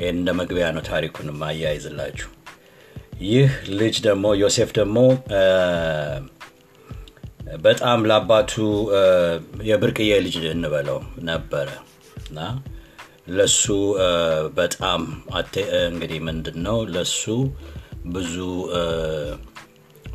ይህን 0.00 0.16
እንደ 0.16 0.30
መግቢያ 0.40 0.66
ነው 0.76 0.82
ታሪኩን 0.88 1.28
ማያይዝላችሁ። 1.40 2.30
ይህ 3.26 3.50
ልጅ 3.78 3.96
ደግሞ 4.06 4.26
ዮሴፍ 4.40 4.70
ደግሞ 4.78 4.96
በጣም 7.62 7.98
ለአባቱ 8.10 8.52
የብርቅዬ 9.68 10.12
ልጅ 10.24 10.36
እንበለው 10.52 10.98
ነበረ 11.28 11.68
እና 12.22 12.38
ለሱ 13.28 13.64
በጣም 14.58 15.02
እንግዲህ 15.86 16.18
ምንድን 16.28 16.58
ነው 16.66 16.78
ለሱ 16.94 17.22
ብዙ 18.14 18.34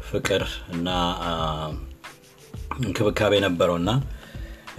ፍቅር 0.10 0.44
እና 0.74 0.90
እንክብካቤ 2.80 3.34
ነበረው 3.48 3.78
እና 3.82 3.92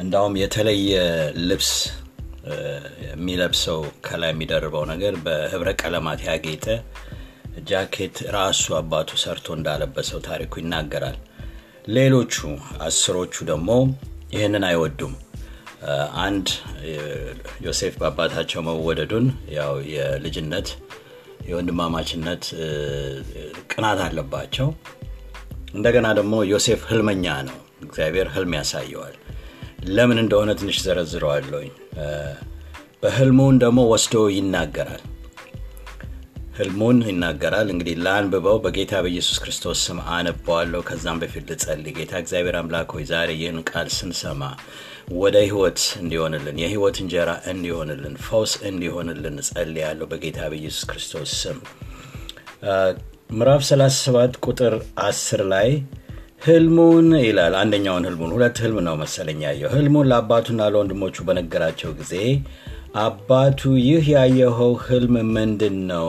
እንዳውም 0.02 0.34
የተለየ 0.42 0.92
ልብስ 1.48 1.72
የሚለብሰው 3.06 3.80
ከላይ 4.06 4.30
የሚደርበው 4.32 4.84
ነገር 4.92 5.14
በህብረ 5.26 5.70
ቀለማት 5.82 6.20
ያጌጠ 6.28 6.66
ጃኬት 7.68 8.16
ራሱ 8.36 8.64
አባቱ 8.78 9.10
ሰርቶ 9.24 9.46
እንዳለበሰው 9.58 10.20
ታሪኩ 10.28 10.52
ይናገራል። 10.60 11.18
ሌሎቹ 11.88 12.34
አስሮቹ 12.80 13.34
ደግሞ 13.48 13.70
ይህንን 14.34 14.64
አይወዱም። 14.68 15.14
አንድ 16.24 16.48
ዮሴፍ 17.64 17.94
በአባታቸው 18.00 18.60
መወደዱን 18.66 19.26
ያው 19.56 19.72
የልጅነት 19.94 20.68
የወንድማማችነት 21.48 22.42
ቅናት 23.72 24.00
አለባቸው። 24.04 24.68
እንደገና 25.74 26.06
ደግሞ 26.18 26.34
ዮሴፍ 26.52 26.82
ህልመኛ 26.90 27.26
ነው። 27.48 27.58
እግዚአብሔር 27.82 28.28
ህልም 28.34 28.52
ያሳየዋል። 28.58 29.16
ለምን 29.88 30.18
እንደሆነ 30.22 30.50
ትንሽ 30.60 30.76
ዘረዝረዋለሁኝ። 30.84 31.72
በህልሙን 33.02 33.56
ደግሞ 33.62 33.80
ወስዶ 33.92 34.16
ይናገራል። 34.36 35.02
ህልሙን 36.52 36.98
ይናገራል። 37.06 37.68
እንግዲህ 37.72 37.94
ለአንብበው 38.04 38.56
በጌታ 38.64 38.94
በኢየሱስ 39.04 39.36
ክርስቶስ 39.42 39.78
ስም 39.86 39.98
አነበዋለሁ። 40.14 40.80
ከዛም 40.88 41.20
በፊት 41.22 41.44
ልጸልይ። 41.50 41.94
ጌታ 41.98 42.12
እግዚአብሔር 42.22 42.56
አምላክ 42.60 42.90
ሆይ 42.94 43.04
ዛሬ 43.10 43.30
ይህን 43.38 43.58
ቃል 43.70 43.88
ስንሰማ 43.96 44.42
ወደ 45.20 45.36
ህይወት 45.44 45.80
እንዲሆንልን 46.00 46.58
የህይወት 46.62 46.96
እንጀራ 47.02 47.30
እንዲሆንልን 47.52 48.14
ፈውስ 48.26 48.52
እንዲሆንልን 48.68 49.38
እጸልያለሁ 49.42 50.06
በጌታ 50.12 50.40
በኢየሱስ 50.52 50.84
ክርስቶስ 50.90 51.32
ስም። 51.40 51.58
ምዕራፍ 53.32 53.62
37 53.68 54.38
ቁጥር 54.46 54.74
10 55.04 55.42
ላይ 55.52 55.70
ህልሙን 56.46 57.08
ይላል። 57.24 57.54
አንደኛውን 57.58 58.06
ህልሙን 58.08 58.32
ሁለት 58.36 58.56
ህልም 58.62 58.78
ነው 58.86 58.94
መሰለኝ 59.02 59.40
ያየው። 59.46 59.72
ህልሙን 59.74 60.08
ለአባቱና 60.10 60.68
ለወንድሞቹ 60.72 61.16
በነገራቸው 61.28 61.90
ጊዜ 62.00 62.14
አባቱ 62.94 63.60
ይህ 63.80 64.06
ያየኸው 64.12 64.72
ህልም 64.82 65.14
ምንድን 65.34 65.76
ነው? 65.90 66.08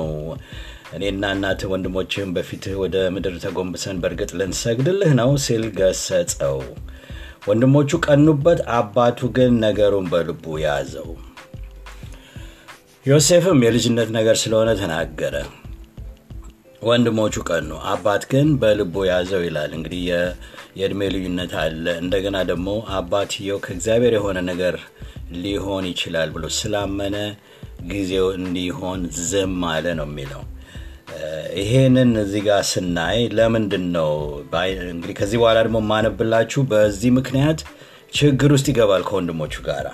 እኔና 0.95 1.23
እናትህ 1.35 1.69
ወንድሞችህም 1.71 2.33
በፊትህ 2.35 2.73
ወደ 2.81 2.95
ምድር 3.13 3.35
ተጎንብሰን 3.43 3.99
በእርግጥ 4.01 4.31
ልንሰግድልህ 4.39 5.11
ነው 5.19 5.31
ሲል 5.45 5.63
ገሰጸው። 5.77 6.57
ወንድሞቹ 7.47 7.99
ቀኑበት፣ 8.05 8.59
አባቱ 8.75 9.29
ግን 9.37 9.53
ነገሩን 9.63 10.09
በልቡ 10.11 10.43
ያዘው። 10.63 11.09
ዮሴፍም 13.05 13.63
የልጅነት 13.65 14.09
ነገር 14.17 14.35
ስለሆነ 14.43 14.69
ተናገረ። 14.81 15.35
ወንድሞቹ 16.81 17.35
ቀኑ፣ 17.49 17.69
አባት 17.91 18.23
ግን 18.31 18.47
በልቡ 18.61 19.05
ያዘው 19.09 19.41
ይላል። 19.45 19.71
እንግዲህ 19.77 20.01
የእድሜ 20.77 21.01
ልዩነት 21.13 21.53
አለ። 21.61 21.85
እንደገና 22.03 22.37
ደግሞ 22.49 22.69
አባትየው 22.97 23.59
ከእግዚአብሔር 23.65 24.15
የሆነ 24.17 24.39
ነገር 24.49 24.75
ሊሆን 25.43 25.85
ይችላል 25.91 26.29
ብሎ 26.35 26.45
ስላመነ 26.57 27.17
ጊዜው 27.91 28.27
እንዲሆን 28.37 29.01
ዝም 29.29 29.61
አለ 29.71 29.85
ነው 29.99 30.07
የሚለው። 30.09 30.43
ይሄንን 31.59 32.11
እዚህ 32.21 32.41
ጋር 32.47 32.61
ስናይ 32.69 33.19
ለምንድን 33.37 33.85
ነው 33.97 34.11
እንግዲህ 34.91 35.15
ከዚህ 35.19 35.37
በኋላ 35.41 35.57
ደግሞ 35.65 35.79
ማነብላችሁ 35.89 36.61
በዚህ 36.71 37.11
ምክንያት 37.19 37.59
ችግር 38.13 38.51
ውስጥ 38.55 38.67
ይገባል 38.71 39.03
ከወንድሞቹ 39.09 39.53
ጋር 39.67 39.85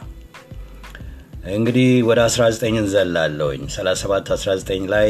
እንግዲህ 1.57 1.89
ወደ 2.09 2.19
19 2.27 2.79
እንዘላለውኝ 2.81 3.61
37 3.75 4.31
19 4.35 4.87
ላይ 4.93 5.09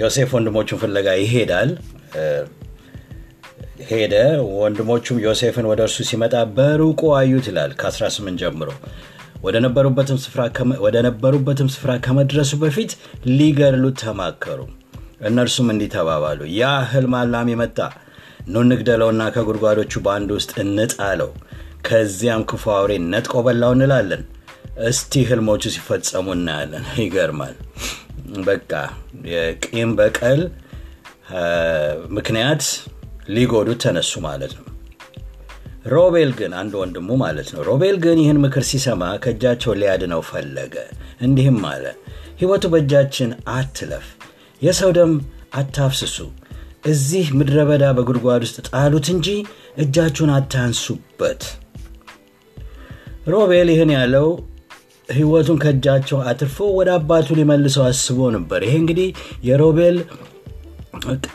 ዮሴፍ 0.00 0.30
ወንድሞቹን 0.36 0.80
ፍለጋ 0.82 1.08
ይሄዳል 1.22 1.70
ሄደ። 3.88 4.14
ወንድሞቹም 4.56 5.18
ዮሴፍን 5.24 5.66
ወደ 5.70 5.80
እርሱ 5.86 5.98
ሲመጣ 6.08 6.34
በሩቁ 6.56 7.00
አዩት 7.18 7.46
ይላል 7.50 7.72
ከ18 7.80 8.40
ጀምሮ። 8.42 8.68
ወደ 9.44 9.56
ነበሩበትም 11.06 11.68
ስፍራ 11.74 11.92
ከመድረሱ 12.04 12.52
በፊት 12.62 12.92
ሊገድሉት 13.36 13.96
ተማከሩ። 14.02 14.60
እነርሱም 15.26 15.68
እንዲህ 15.72 15.90
ተባባሉ። 15.94 16.40
ያ 16.56 16.62
ህልም 16.90 17.14
አላሚ 17.20 17.50
መጣ 17.62 17.78
ኑ 18.48 18.56
ከጉድጓዶቹ 19.34 19.92
በአንድ 20.04 20.30
ውስጥ 20.36 20.50
እንጣለው 20.64 21.30
ከዚያም 21.86 22.42
ክፉ 22.50 22.64
አውሬ 22.76 22.92
ነጥቆ 23.12 23.34
በላው 23.46 23.72
እንላለን። 23.76 24.22
እስቲ 24.86 25.22
ህልሞቹ 25.28 25.62
ሲፈጸሙ 25.74 26.26
እናያለን። 26.36 26.84
ይገርማል። 27.04 27.54
በቃ 28.46 28.70
የቂም 29.30 29.90
በቀል 29.98 30.40
ምክንያት 32.16 32.64
ሊጎዱት 33.28 33.78
ተነሱ 33.84 34.12
ማለት 34.26 34.52
ነው። 34.58 34.64
ሮቤል 35.92 36.30
ግን 36.38 36.52
አንድ 36.60 36.72
ወንድሙ 36.80 37.08
ማለት 37.22 37.48
ነው 37.54 37.60
ሮቤል 37.68 37.96
ግን 38.04 38.18
ይህን 38.22 38.38
ምክር 38.44 38.64
ሲሰማ 38.70 39.02
ከእጃቸው 39.24 39.74
ሊያድነው 39.80 40.22
ፈለገ። 40.28 40.74
እንዲህም 41.26 41.60
አለ 41.70 41.84
ህይወቱ 42.40 42.64
በእጃችን 42.72 43.30
አትለፍ 43.54 44.06
የሰው 44.62 44.90
ደም 44.96 45.12
አታፍስሱ 45.60 46.16
እዚህ 46.86 47.26
ምድረ 47.38 47.58
በዳ 47.68 47.84
በጉድጓድ 47.96 48.42
ውስጥ 48.46 48.58
ጣሉት 48.68 49.06
እንጂ 49.14 49.28
እጃችሁን 49.84 50.32
አታንሱበት 50.34 51.42
ሮቤል 53.32 53.68
ይህን 53.72 53.90
ያለው 53.96 54.28
ህይወቱን 55.08 55.58
ከእጃቸው 55.62 56.18
አትርፎ 56.30 56.58
ወደ 56.78 56.90
አባቱ 56.98 57.34
ሊመልሰው 57.38 57.84
አስቦ 57.88 58.18
ነበር። 58.36 58.60
ይሄ 58.66 58.74
እንግዲህ 58.82 59.08
የሮቤል 59.48 59.96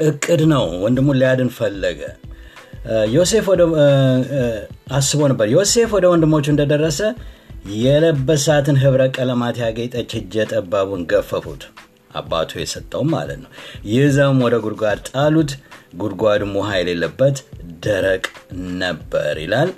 እቅድ 0.08 0.42
ነው 0.52 0.66
ወንድሙን 0.84 1.20
ሊያድን 1.22 1.52
ፈለገ። 1.58 2.02
ዮሴፍ 3.16 3.48
አስቦ 4.98 5.20
ነበር። 5.32 5.48
ዮሴፍ 5.56 5.90
ወደ 5.98 6.06
ወንድሞቹ 6.14 6.46
እንደደረሰ 6.54 7.00
የለበሳትን 7.82 8.78
ህብረ 8.84 9.02
ቀለማት 9.16 9.58
ያጌጠች 9.64 10.12
እጀ 10.20 10.46
ጠባቡን 10.52 11.02
ገፈፉት። 11.12 11.64
አባቱ 12.12 12.52
የሰጠው 12.62 13.04
ማለት 13.12 13.40
ነው። 13.44 13.52
ይዘውም 13.92 14.40
ወደ 14.46 14.56
ጉድጓድ 14.64 15.00
ጣሉት። 15.10 15.52
ጉድጓድም 16.02 16.52
ውሃ 16.58 16.70
የሌለበት 16.80 17.38
ደረቅ 17.86 18.24
ነበር 18.82 19.36
ይላል። 19.44 19.70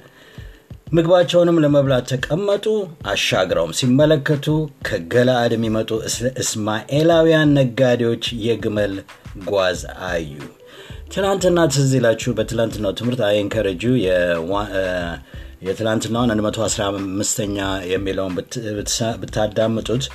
ምግባቸውንም 0.94 1.60
ለመብላት 1.64 2.06
ተቀመጡ። 2.12 2.66
አሻግረውም 3.12 3.72
ሲመለከቱ 3.78 4.48
ከገላአድ 4.88 5.54
የሚመጡ 5.56 5.92
እስማኤላውያን 6.44 7.54
ነጋዴዎች 7.60 8.26
የግመል 8.48 8.94
ጓዝ 9.50 9.80
አዩ። 10.08 10.34
ትናንትና 11.14 11.60
ትዝ 11.74 11.92
ይላችሁ 11.98 12.32
በትላንትናው 12.38 12.94
ትምህርት 13.00 13.22
አይንከረጁ 13.28 13.84
የትላንትናውን 15.66 16.32
115ኛ 16.48 17.58
የሚለውን 17.92 18.34
ብታዳምጡት። 19.22 20.06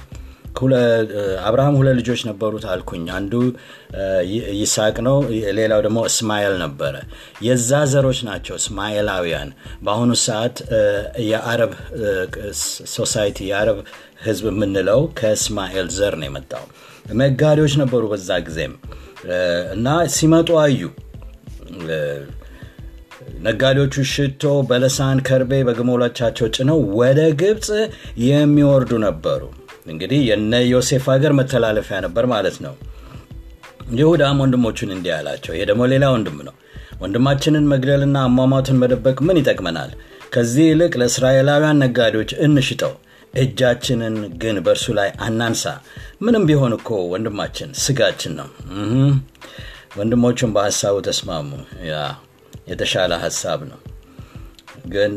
አብርሃም 1.46 1.76
ሁለት 1.78 1.94
ልጆች 1.98 2.20
ነበሩት 2.28 2.64
አልኩኝ። 2.72 3.04
አንዱ 3.16 3.32
ይስሐቅ 4.58 4.96
ነው 5.06 5.16
ሌላው 5.58 5.80
ደግሞ 5.86 5.98
እስማኤል 6.10 6.54
ነበረ። 6.62 6.94
የዛ 7.46 7.80
ዘሮች 7.92 8.20
ናቸው 8.28 8.56
እስማኤላውያን። 8.60 9.50
በአሁኑ 9.84 10.10
ሰዓት 10.24 10.56
የአረብ 11.28 11.72
ሶሳይቲ 12.96 13.38
የአረብ 13.50 13.78
ህዝብ 14.26 14.46
የምንለው 14.52 15.02
ከእስማኤል 15.20 15.88
ዘር 15.98 16.16
ነው 16.20 16.28
የመጣው። 16.28 16.64
ነጋዴዎች 17.20 17.74
ነበሩ 17.82 18.02
በዛ 18.12 18.30
ጊዜም 18.46 18.74
እና 19.74 19.86
ሲመጡ 20.14 20.50
አዩ። 20.62 20.80
ነጋዴዎቹ 23.46 23.94
ሽቶ 24.12 24.42
በለሳን 24.68 25.18
ከርቤ 25.26 25.52
በግመሎቻቸው 25.68 26.46
ጭነው 26.56 26.78
ወደ 27.00 27.20
ግብፅ 27.40 27.68
የሚወርዱ 28.26 28.92
ነበሩ። 29.04 29.42
እንግዲህ 29.86 30.20
የነ 30.28 30.54
ዮሴፍ 30.70 31.04
ሀገር 31.12 31.32
መተላለፊያ 31.38 31.98
ነበር 32.06 32.24
ማለት 32.32 32.56
ነው። 32.64 32.74
ይሁዳም 33.98 34.40
ወንድሞቹን 34.42 34.90
እንዲህ 34.96 35.12
አላቸው። 35.18 35.52
ይሄ 35.54 35.62
ደግሞ 35.70 35.82
ሌላ 35.92 36.06
ወንድም 36.14 36.38
ነው። 36.48 36.54
ወንድማችንን 37.02 37.68
መግደልና 37.72 38.16
አሟሟቱን 38.26 38.80
መደበቅ 38.82 39.18
ምን 39.26 39.38
ይጠቅመናል? 39.40 39.90
ከዚህ 40.34 40.64
ይልቅ 40.70 40.92
ለእስራኤላውያን 41.00 41.80
ነጋዴዎች 41.84 42.30
እንሽጠው 42.46 42.92
እጃችንን 43.34 44.14
ግን 44.42 44.56
በእርሱ 44.66 44.86
ላይ 44.98 45.08
አናንሳ። 45.20 45.64
ምንም 46.22 46.44
ቢሆን 46.48 46.72
እኮ 46.78 46.88
ወንድማችን 47.12 47.70
ስጋችን 47.82 48.32
ነው። 48.38 48.48
ወንድሞቹም 49.98 50.52
በሀሳቡ 50.56 50.96
ተስማሙ። 51.06 51.50
ያ 51.88 51.96
የተሻለ 52.68 53.12
ሀሳብ 53.22 53.60
ነው። 53.70 53.80
ግን 54.86 55.12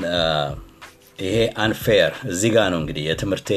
ይሄ 1.20 1.36
unfair 1.64 2.12
እዚህ 2.32 2.52
ጋር 2.56 2.68
ነው 2.74 2.80
እንግዲህ 2.82 3.04
የትምህርቴ 3.08 3.50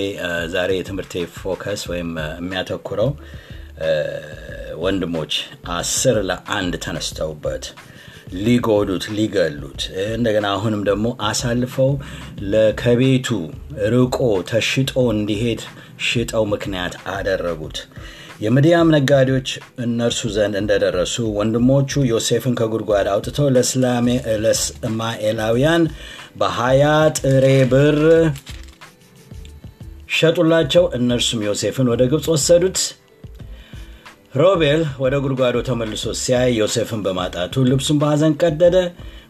ዛሬ 0.55 0.71
የትምህርቴ 0.77 1.23
focus 1.37 1.83
ወይም 1.90 2.11
የሚያተኩረው 2.38 3.11
ወንድሞች 4.85 5.33
አስር 5.75 6.17
ለአንድ 6.29 6.75
ተነስተውበት 6.85 7.64
ሊጎዱት 8.41 9.05
ሊገሉት። 9.17 9.83
እንደገና 10.15 10.47
አሁንም 10.57 10.83
ደግሞ 10.89 11.07
አሳልፈው 11.29 11.91
ከቤቱ 12.81 13.29
ርቆ 13.95 14.19
ተሽጦ 14.51 14.93
እንዲሄድ 15.15 15.63
ሽጠው 16.07 16.45
ምክንያት 16.53 16.95
አደረጉት። 17.15 17.79
የምድያም 18.45 18.89
ነጋዴዎች 18.95 19.49
እነርሱ 19.85 20.21
ዘንድ 20.37 20.55
እንደደረሱ 20.61 21.17
ወንድሞቹ 21.37 22.03
ዮሴፍን 22.11 22.55
ከጉድጓድ 22.61 23.07
አውጥተው 23.13 23.47
ለእስማኤላውያን 24.45 25.83
በሀያ 26.37 26.85
ጥሬ 27.19 27.45
ብር 27.73 27.99
ሸጡላቸው። 30.17 30.85
እነርሱም 30.99 31.41
ዮሴፍን 31.49 31.89
ወደ 31.93 32.03
ግብፅ 32.11 32.27
ወሰዱት 32.33 32.79
ሮቤል 34.35 34.81
ወደ 35.03 35.14
ጉድጓዶ 35.25 35.57
ተመልሶ 35.66 36.12
ሲያይ 36.20 36.49
ዮሴፍን 36.57 37.01
በማጣቱ 37.05 37.62
ልብሱን 37.68 37.99
በሐዘን 38.01 38.33
ቀደደ። 38.40 38.77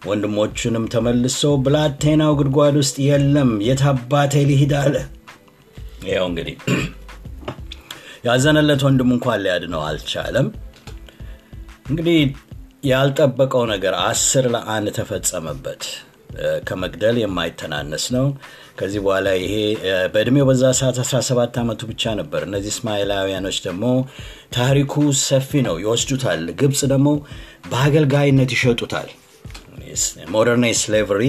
ወንድሞቹንም 0.09 0.85
ተመልሶ 0.95 1.51
ብላቴናው 1.65 2.33
ጉድጓድ 2.39 2.77
ውስጥ 2.81 2.97
የለም 3.07 3.51
የታባቴ 3.67 4.43
ሊሂድ 4.51 4.73
አለ። 4.81 4.95
ያው 6.11 6.25
እንግዲህ 6.31 6.57
ያዘነለት 8.29 8.83
ወንድም 8.87 9.13
እንኳን 9.17 9.43
ሊያድነው 9.45 9.83
አልቻለም። 9.89 10.49
እንግዲህ 11.89 12.19
ያልጠበቀው 12.89 13.65
ነገር 13.73 13.95
አስር 14.05 14.47
ለአንድ 14.55 14.89
ተፈጸመበት። 14.99 15.85
ከመግደል 16.69 17.17
የማይተናነስ 17.21 18.07
ነው። 18.17 18.27
ከዚህ 18.79 19.01
በኋላ 19.05 19.29
ይሄ 19.39 19.55
በእድሜው 20.15 20.47
በዛ 20.49 20.63
ሰዓት 20.79 20.97
17 21.05 21.59
ዓመቱ 21.63 21.81
ብቻ 21.91 22.15
ነበር። 22.21 22.41
እነዚህ 22.49 22.73
እስማኤላውያኖች 22.75 23.59
ደግሞ 23.67 23.85
ታሪኩ 24.57 24.95
ሰፊ 25.23 25.61
ነው፣ 25.67 25.77
ይወስዱታል። 25.83 26.43
ግብፅ 26.61 26.81
ደግሞ 26.93 27.09
በአገልጋይነት 27.71 28.53
ይሸጡታል። 28.57 29.11
ሞደርን 30.33 30.65
ስሌቨሪ 30.79 31.23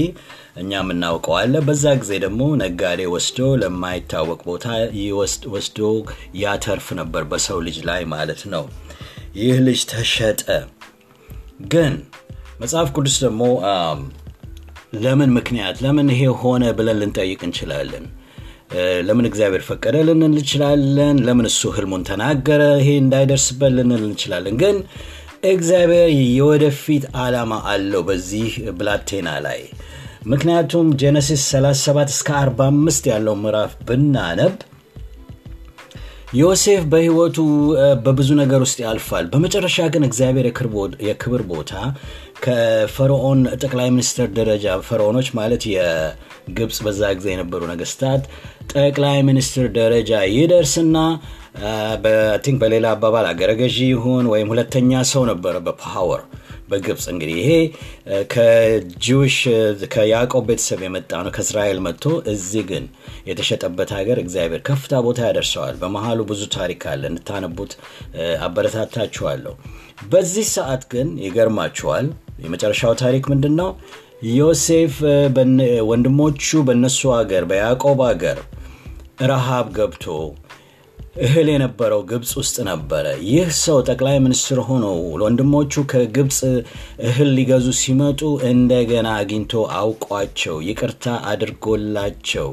እኛ 0.57 0.71
የምናውቀው 0.79 1.33
አለ። 1.39 1.55
በዛ 1.67 1.85
ጊዜ 2.01 2.11
ደግሞ 2.23 2.41
ነጋዴ 2.61 3.01
ወስዶ 3.13 3.47
ለማይታወቅ 3.61 4.39
ቦታ 4.47 4.65
ወስዶ 5.53 5.79
ያተርፍ 6.41 6.87
ነበር 6.99 7.23
በሰው 7.31 7.59
ልጅ 7.67 7.77
ላይ 7.89 8.03
ማለት 8.13 8.41
ነው። 8.53 8.65
ይህ 9.37 9.57
ልጅ 9.65 9.81
ተሸጠ። 9.91 10.41
ግን 11.73 11.93
መጽሐፍ 12.61 12.89
ቅዱስ 12.95 13.17
ደግሞ 13.25 13.41
ለምን 15.03 15.31
ምክንያት 15.37 15.77
ለምን 15.85 16.07
ይሄ 16.13 16.21
ሆነ 16.41 16.63
ብለን 16.77 16.99
ልንጠይቅ 17.01 17.41
እንችላለን። 17.47 18.05
ለምን 19.07 19.25
እግዚአብሔር 19.29 19.63
ፈቀደ 19.67 19.95
ልንል 20.07 20.25
እንችላለን። 20.31 21.17
ለምን 21.27 21.47
እሱ 21.51 21.71
ህልሙን 21.75 22.03
ተናገረ 22.09 22.61
ይሄ 22.79 22.89
እንዳይደርስበት 23.01 23.73
ልንል 23.77 24.03
እንችላለን። 24.07 24.55
ግን 24.61 24.77
እግዚአብሔር 25.47 26.07
የወደፊት 26.35 27.03
ዓላማ 27.23 27.59
አለው 27.71 28.03
በዚህ 28.07 28.49
ብላቴና 28.77 29.29
ላይ። 29.45 29.59
ምክንያቱም 30.27 30.87
ጄኔሲስ 31.01 31.41
37 31.49 32.13
እስከ 32.15 32.29
45 32.39 33.11
ያለው 33.11 33.35
ምዕራፍ 33.41 33.73
ብናነብ 33.87 34.55
ዮሴፍ 36.35 36.83
በህይወቱ 36.91 37.37
በብዙ 38.05 38.29
ነገር 38.39 38.59
ውስጥ 38.65 38.77
ያልፋል። 38.85 39.25
በመጨረሻ 39.33 39.77
ግን 39.93 40.03
እግዚአብሔር 40.07 40.47
የክብር 41.07 41.41
ቦታ 41.51 41.73
ከፈርዖን 42.45 43.41
ጠቅላይ 43.59 43.89
ሚኒስትር 43.93 44.27
ደረጃ 44.37 44.75
ፈርዖኖች 44.87 45.27
ማለት 45.39 45.63
የግብፅ 45.71 46.77
በዛ 46.85 47.11
ጊዜ 47.17 47.27
የነበሩ 47.33 47.61
ነገስታት 47.71 48.23
ጠቅላይ 48.75 49.19
ሚኒስትር 49.29 49.67
ደረጃ 49.77 50.21
ይደርስና 50.35 50.97
I 52.03 52.12
think 52.12 52.57
በሌላ 52.63 52.87
አባባል 52.95 53.27
አገረገዢ 53.29 53.77
ይሁን 53.91 54.25
ወይም 54.31 54.49
ሁለተኛ 54.53 55.03
ሰው 55.11 55.23
ነበረ 55.29 55.55
በ 55.67 55.83
power 55.83 56.23
በግብፅ 56.69 57.03
እንግዲህ 57.11 57.35
ይሄ 57.41 57.51
ከ 58.33 58.59
Jewish 58.59 59.37
ከያዕቆብ 59.93 60.43
ቤተሰብ 60.49 60.79
የመጣ 60.85 61.11
ነው። 61.19 61.31
ከእስራኤል 61.35 61.79
መጥቶ 61.85 62.03
እዚህ 62.31 62.63
ግን 62.69 62.85
የተሸጠበት 63.29 63.89
ሀገር 63.97 64.19
እግዚአብሔር 64.23 64.61
ከፍታ 64.69 65.01
ቦታ 65.07 65.19
ያደርሰዋል። 65.27 65.75
በመሀሉ 65.81 66.19
ብዙ 66.31 66.41
ታሪክ 66.55 66.83
አለ። 66.91 67.03
እንድታነቡት 67.11 67.73
አበረታታችኋለሁ። 68.45 69.53
በዚህ 70.11 70.47
ሰዓት 70.55 70.83
ግን 70.93 71.09
ይገርማችኋል 71.25 72.07
የመጨረሻው 72.43 72.93
ታሪክ 73.01 73.25
ምንድን 73.31 73.55
ነው 73.59 73.69
ዮሴፍ 74.33 74.95
ወንድሞቹ 75.89 76.61
በእነሱ 76.67 76.99
ሀገር 77.17 77.43
በያዕቆብ 77.49 78.01
ሀገር 78.07 78.37
ረሃብ 79.29 79.67
ገብቶ 79.75 80.05
እህል 81.17 81.47
የነበረው 81.51 82.01
ግብፅ 82.09 82.31
ውስጥ 82.39 82.55
ነበረ። 82.69 83.05
ይህ 83.27 83.49
ሰው 83.59 83.77
ጠቅላይ 83.87 84.17
ሚኒስትር 84.23 84.59
ሆኖ 84.67 84.85
ወንድሞቹ 85.21 85.83
ከግብፅ 85.91 86.39
እህል 87.05 87.29
ሊገዙ 87.37 87.67
ሲመጡ 87.81 88.21
እንደገና 88.49 89.07
አግኝቶ 89.19 89.53
አውቋቸው 89.79 90.57
ይቅርታ 90.67 91.05
አድርጎላቸው 91.31 92.49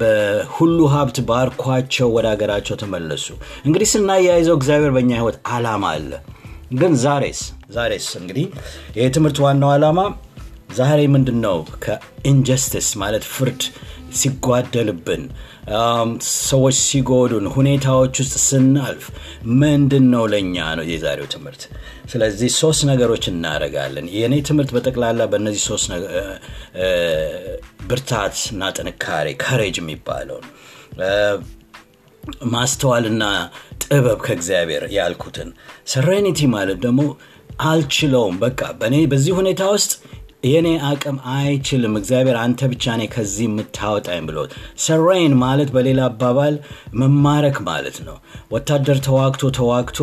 በሁሉ 0.00 0.78
ሀብት 0.94 1.18
ባርኳቸው 1.28 2.10
ወደ 2.16 2.26
ሀገራቸው 2.32 2.78
ተመለሱ። 2.82 3.26
እንግዲህ 3.66 3.90
ስናያይዘው 3.92 4.58
እግዚአብሔር 4.58 4.92
በእኛ 4.96 5.12
ህይወት 5.20 5.38
አላማ 5.52 5.84
አለ። 5.94 6.10
ግን 6.70 6.92
ዛሬስ? 7.02 7.40
ዛሬስ 7.70 8.06
እንግዲህ 8.20 8.46
ይህ 8.96 9.12
ትምህርት 9.16 9.38
ዋናው 9.44 9.70
ዓላማ 9.74 10.00
ዛሬ 10.78 11.00
ምንድን 11.14 11.38
ነው 11.44 11.58
ከኢንጀስቲስ 11.84 12.88
ማለት 13.02 13.24
ፍርድ 13.34 13.62
ሲጓደልብን 14.12 15.22
ሰዎች 16.48 16.76
ሲጎዱን 16.88 17.46
ሁኔታዎች 17.56 18.14
ውስጥ 18.22 18.34
ስናልፍ 18.46 19.04
ምንድን 19.60 20.04
ነው 20.14 20.24
ለእኛ 20.32 20.56
ነው 20.78 20.84
የዛሬው 20.92 21.28
ትምህርት? 21.34 21.62
ስለዚህ 22.12 22.50
ሶስት 22.60 22.82
ነገሮች 22.90 23.24
እናደረጋለን 23.32 24.06
የእኔ 24.16 24.34
ትምህርት 24.48 24.70
በጠቅላላ 24.76 25.20
በእነዚህ 25.32 25.62
ሶስት 25.70 25.86
ብርታት 27.88 28.36
እና 28.52 28.70
ጥንካሬ 28.78 29.28
ከሬጅ 29.44 29.76
የሚባለውን 29.82 30.46
ማስተዋልና 32.52 33.24
ጥበብ 33.82 34.18
ከእግዚአብሔር 34.24 34.84
ያልኩትን 34.96 35.50
ሰሬኒቲ 35.86 36.40
ማለት 36.54 36.78
ደግሞ 36.80 37.00
አልችለውም። 37.66 38.36
በቃ 38.42 38.60
በእኔ 38.80 38.96
በዚህ 39.12 39.32
ሁኔታ 39.38 39.62
ውስጥ 39.74 39.92
የኔ 40.48 40.68
አቅም 40.88 41.16
አይችልም 41.34 41.94
እግዚአብሔር 42.00 42.36
አንተ 42.42 42.68
ብቻ 42.72 42.94
ኔ 42.98 43.06
ከዚህ 43.12 43.46
የምታወጣኝ 43.46 44.20
ብሎ 44.28 44.38
ሰሬን 44.84 45.32
ማለት 45.42 45.70
በሌላ 45.74 46.00
አባባል 46.10 46.54
መማረክ 47.00 47.58
ማለት 47.68 47.98
ነው። 48.06 48.16
ወታደር 48.54 48.98
ተዋግቶ 49.06 49.50
ተዋግቶ 49.58 49.98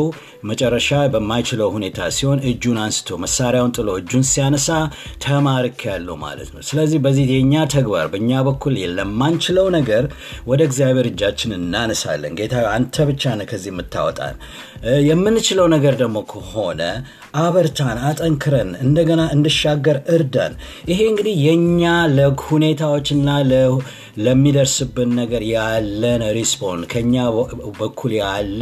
መጨረሻ 0.50 0.90
በማይችለው 1.14 1.70
ሁኔታ 1.76 2.10
ሲሆን 2.16 2.42
እጁን 2.50 2.80
አንስቶ 2.82 3.18
መሳሪያውን 3.24 3.74
ጥሎ 3.78 3.90
እጁን 4.02 4.26
ሲያነሳ 4.32 4.70
ተማርክ 5.26 5.80
ያለው 5.90 6.18
ማለት 6.26 6.50
ነው። 6.56 6.64
ስለዚህ 6.70 7.00
በዚህ 7.06 7.26
የእኛ 7.34 7.64
ተግባር 7.76 8.08
በእኛ 8.14 8.42
በኩል 8.48 8.76
ለማንችለው 9.00 9.68
ነገር 9.78 10.04
ወደ 10.48 10.62
እግዚአብሔር 10.70 11.08
እጃችን 11.12 11.58
እናነሳለን። 11.60 12.36
ጌታ 12.40 12.56
አንተ 12.76 13.06
ብቻ 13.10 13.36
ነ 13.38 13.48
ከዚህ 13.50 13.72
የምታወጣን። 13.74 14.36
የምንችለው 15.08 15.68
ነገር 15.74 15.94
ደግሞ 16.02 16.18
ከሆነ 16.32 16.82
አበርታን 17.40 17.98
አጠንክረን 18.08 18.70
እንደገና 18.84 19.22
እንድሻገር 19.36 19.98
እርዳን 20.38 20.54
ይሄ 20.90 21.00
እንግዲህ 21.12 21.36
የእኛ 21.46 21.82
ለሁኔታዎችና 22.16 23.28
ለሚደርስብን 24.18 25.10
ነገር 25.20 25.44
ያለን 25.52 26.22
ሪስፖን 26.38 26.82
ከኛ 26.92 27.16
በኩል 27.80 28.14
ያለ 28.20 28.62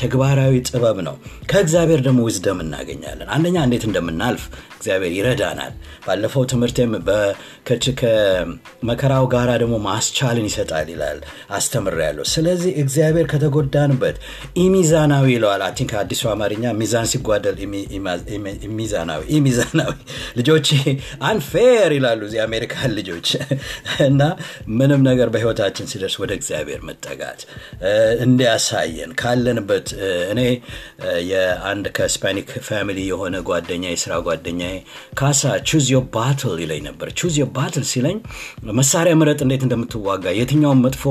ተግባራዊ 0.00 0.54
ጥበብ 0.68 0.98
ነው። 1.06 1.16
ከእግዚአብሔር 1.50 2.00
ደግሞ 2.06 2.20
ውዝደም 2.26 2.60
እናገኛለን። 2.64 3.28
አንደኛ 3.36 3.56
እንዴት 3.66 3.84
እንደምናልፍ 3.88 4.44
እግዚአብሔር 4.78 5.12
ይረዳናል። 5.16 5.72
ባለፈው 6.06 6.42
ትምህርትም 6.50 6.90
ከመከራው 8.00 9.24
ጋር 9.32 9.48
ደግሞ 9.62 9.76
ማስቻልን 9.86 10.46
ይሰጣል 10.50 10.88
ይላል። 10.92 11.18
አስተምር 11.56 11.94
ስለዚህ 12.32 12.72
እግዚአብሔር 12.82 13.26
ከተጎዳንበት 13.32 14.16
ኢሚዛናዊ 14.62 15.26
ይለዋል። 15.34 15.62
I 15.68 15.72
think 15.72 15.92
አዲሱ 16.00 16.22
አማርኛ 16.32 16.74
ሚዛን 16.80 17.08
ሲጓደል 17.12 17.56
ሚዛናዊ 18.76 19.22
ኢሚዛናዊ 19.38 19.92
ልጆች 20.38 20.68
unfair 21.30 21.90
ይላሉ 21.96 22.20
እዚህ 22.28 22.42
አሜሪካን 22.46 22.92
ልጆች። 22.98 23.28
እና 24.06 24.22
ምንም 24.76 25.02
ነገር 25.08 25.28
በህይወታችን 25.34 25.90
ሲደርስ 25.90 26.16
ወደ 26.22 26.32
እግዚአብሔር 26.38 26.80
መጠጋት 26.88 27.40
እንዲያሳየን 28.26 29.12
ካለንበት 29.20 29.88
እኔ 30.32 30.40
የአንድ 31.30 31.86
ከ 31.96 32.07
Hispanic 32.07 32.50
family 32.68 32.98
የሆነ 33.10 33.36
ጓደኛ 33.48 33.84
የስራ 33.92 34.14
ጓደኛ 34.26 34.62
ካሳ 35.18 35.42
choose 35.68 35.86
your 35.92 36.00
battle 36.14 36.56
ይለኝ 36.64 36.82
ነበር። 36.88 37.08
choose 37.18 37.36
your 37.40 37.46
battle 37.56 37.84
ሲለኝ 37.90 38.18
መሳሪያ 38.76 39.14
ምረጥ 39.20 39.38
እንዴት 39.46 39.62
እንደምትዋጋ 39.66 40.26
የትኛውን 40.38 40.82
መጥፎ 40.86 41.04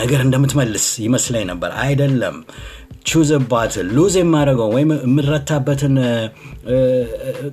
ነገር 0.00 0.20
እንደምትመልስ 0.26 0.86
ይመስለኝ 1.04 1.44
ነበር። 1.50 1.70
አይደለም 1.84 2.36
ቹዝ 3.08 3.30
ባትል 3.50 3.86
ሉዝ 3.96 4.14
የማደረገው 4.18 4.70
ወይም 4.74 4.90
የምረታበትን 4.98 5.94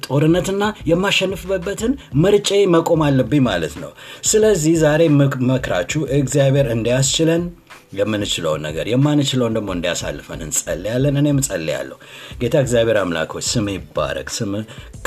ጦርነትና 0.06 0.64
የማሸንፍበትን 0.90 1.92
ምርጬ 2.24 2.50
መቆም 2.74 3.04
አለብኝ 3.08 3.44
ማለት 3.48 3.76
ነው። 3.84 3.92
ስለዚህ 4.30 4.74
ዛሬ 4.84 5.02
መክራችሁ 5.52 6.02
እግዚአብሔር 6.20 6.70
እንዲያስችለን 6.76 7.44
የምንችለውን 7.98 8.62
ነገር 8.66 8.86
የማንችለውን 8.92 9.56
ደግሞ 9.58 9.70
እንዲያሳልፈን 9.76 10.42
እንጸልያለን። 10.46 11.20
እኔም 11.22 11.40
እጸልያለሁ። 11.42 11.98
ጌታ 12.42 12.56
እግዚአብሔር 12.64 12.98
አምላኮች 13.02 13.46
ስም 13.52 13.68
ይባረክ 13.74 14.30
ስም 14.36 14.52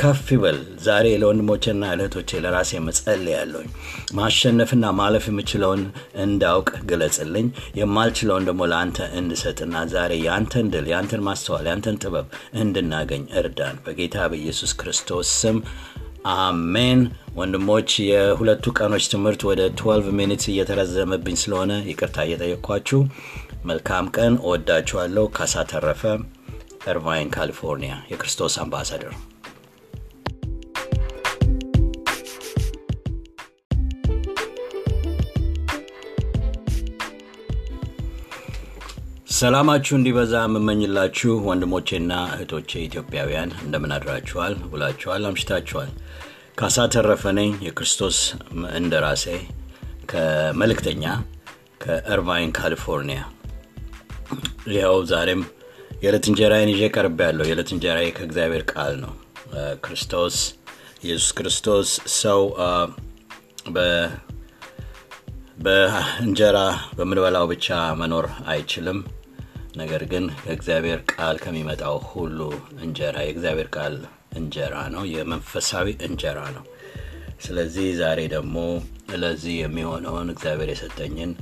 ከፍ 0.01 0.25
ይበል። 0.35 0.59
ዛሬ 0.85 1.07
ለወንድሞቼና 1.21 1.85
ለእህቶቼ 1.99 2.41
ለራሴ 2.45 2.81
መጸልያለሁኝ 2.87 3.69
ማሸነፍና 4.19 4.93
ማለፍ 4.99 5.27
የምችለውን 5.31 5.83
እንዳውቅ 6.25 6.71
ግለጽልኝ። 6.91 7.49
የማልችለውን 7.81 8.47
ደግሞ 8.49 8.63
ለአንተ 8.73 8.99
እንድሰጥና 9.19 9.85
ዛሬ 9.93 10.13
የአንተን 10.25 10.69
ድል 10.73 10.89
የአንተን 10.93 11.25
ማስተዋል 11.29 11.67
የአንተን 11.69 12.01
ጥበብ 12.03 12.27
እንድናገኝ 12.63 13.25
እርዳን። 13.41 13.79
በጌታ 13.87 14.29
በኢየሱስ 14.33 14.75
ክርስቶስ 14.81 15.31
ስም 15.41 15.59
አሜን 16.39 17.01
ወንድሞች 17.39 17.91
የሁለቱ 18.05 18.73
ቀኖች 18.79 19.05
ትምህርት 19.13 19.43
ወደ 19.49 19.63
12 19.75 20.11
ሚኒትስ 20.19 20.47
እየተረዘመብኝ 20.53 21.37
ስለሆነ 21.43 21.73
ይቅርታ 21.89 22.27
እየጠየቅኳችሁ 22.27 23.01
መልካም 23.65 24.07
ቀን። 24.17 24.35
እወዳችኋለሁ። 24.43 25.25
ካሳ 25.37 25.65
ተረፈ 25.71 26.03
እርቫይን 26.89 27.33
ካሊፎርኒያ 27.35 27.95
የክርስቶስ 28.11 28.57
አምባሳደር። 28.63 29.15
ሰላማችሁ 39.39 39.95
እንዲበዛ 39.97 40.35
የምመኝላችሁ 40.45 41.33
ወንድሞቼና 41.49 42.13
እህቶቼ 42.33 42.71
ኢትዮጵያውያን 42.87 43.51
እንደምን 43.65 43.93
አድራችኋል? 43.97 44.55
ውላችኋል 44.73 45.27
አምሽታችኋል 45.29 45.91
ካሳ 46.59 46.85
ተረፈ 46.93 47.23
ነኝ 47.37 47.51
የክርስቶስ 47.67 48.17
እንደራሴ 48.79 49.25
ከመልእክተኛ 50.11 51.05
ከእርቫይን 51.83 52.51
ካሊፎርኒያ። 52.59 53.21
ይኸው 54.73 54.97
ዛሬም 55.11 55.43
የዕለት 56.03 56.27
እንጀራዬን 56.31 56.73
ይዤ 56.73 56.89
ቀርብ 56.97 57.21
ያለው 57.27 57.47
የዕለት 57.49 57.71
እንጀራዬ 57.75 58.09
ከእግዚአብሔር 58.17 58.65
ቃል 58.73 58.95
ነው። 59.05 59.13
ክርስቶስ 59.85 60.37
ኢየሱስ 61.05 61.31
ክርስቶስ 61.39 61.89
ሰው 62.17 62.41
በእንጀራ 65.65 66.59
በምንበላው 66.99 67.49
ብቻ 67.53 67.69
መኖር 68.01 68.29
አይችልም። 68.49 68.99
ነገር 69.77 70.03
ግን 70.13 70.25
ከእግዚአብሔር 70.43 71.01
ቃል 71.13 71.37
ከሚመጣው 71.43 71.99
ሁሉ 72.11 72.39
እንጀራ 72.83 73.17
የእግዚአብሔር 73.25 73.69
ቃል 73.77 73.97
እንጀራ 74.39 74.77
ነው። 74.95 75.05
የመንፈሳዊ 75.13 75.89
እንጀራ 76.07 76.41
ነው። 76.57 76.65
ስለዚህ 77.45 77.87
ዛሬ 78.01 78.21
ደግሞ 78.35 78.57
ለዚህ 79.17 79.55
የሚሆነውን 79.61 80.29
እግዚአብሔር 80.33 80.71
የሰጠኝን 80.73 81.33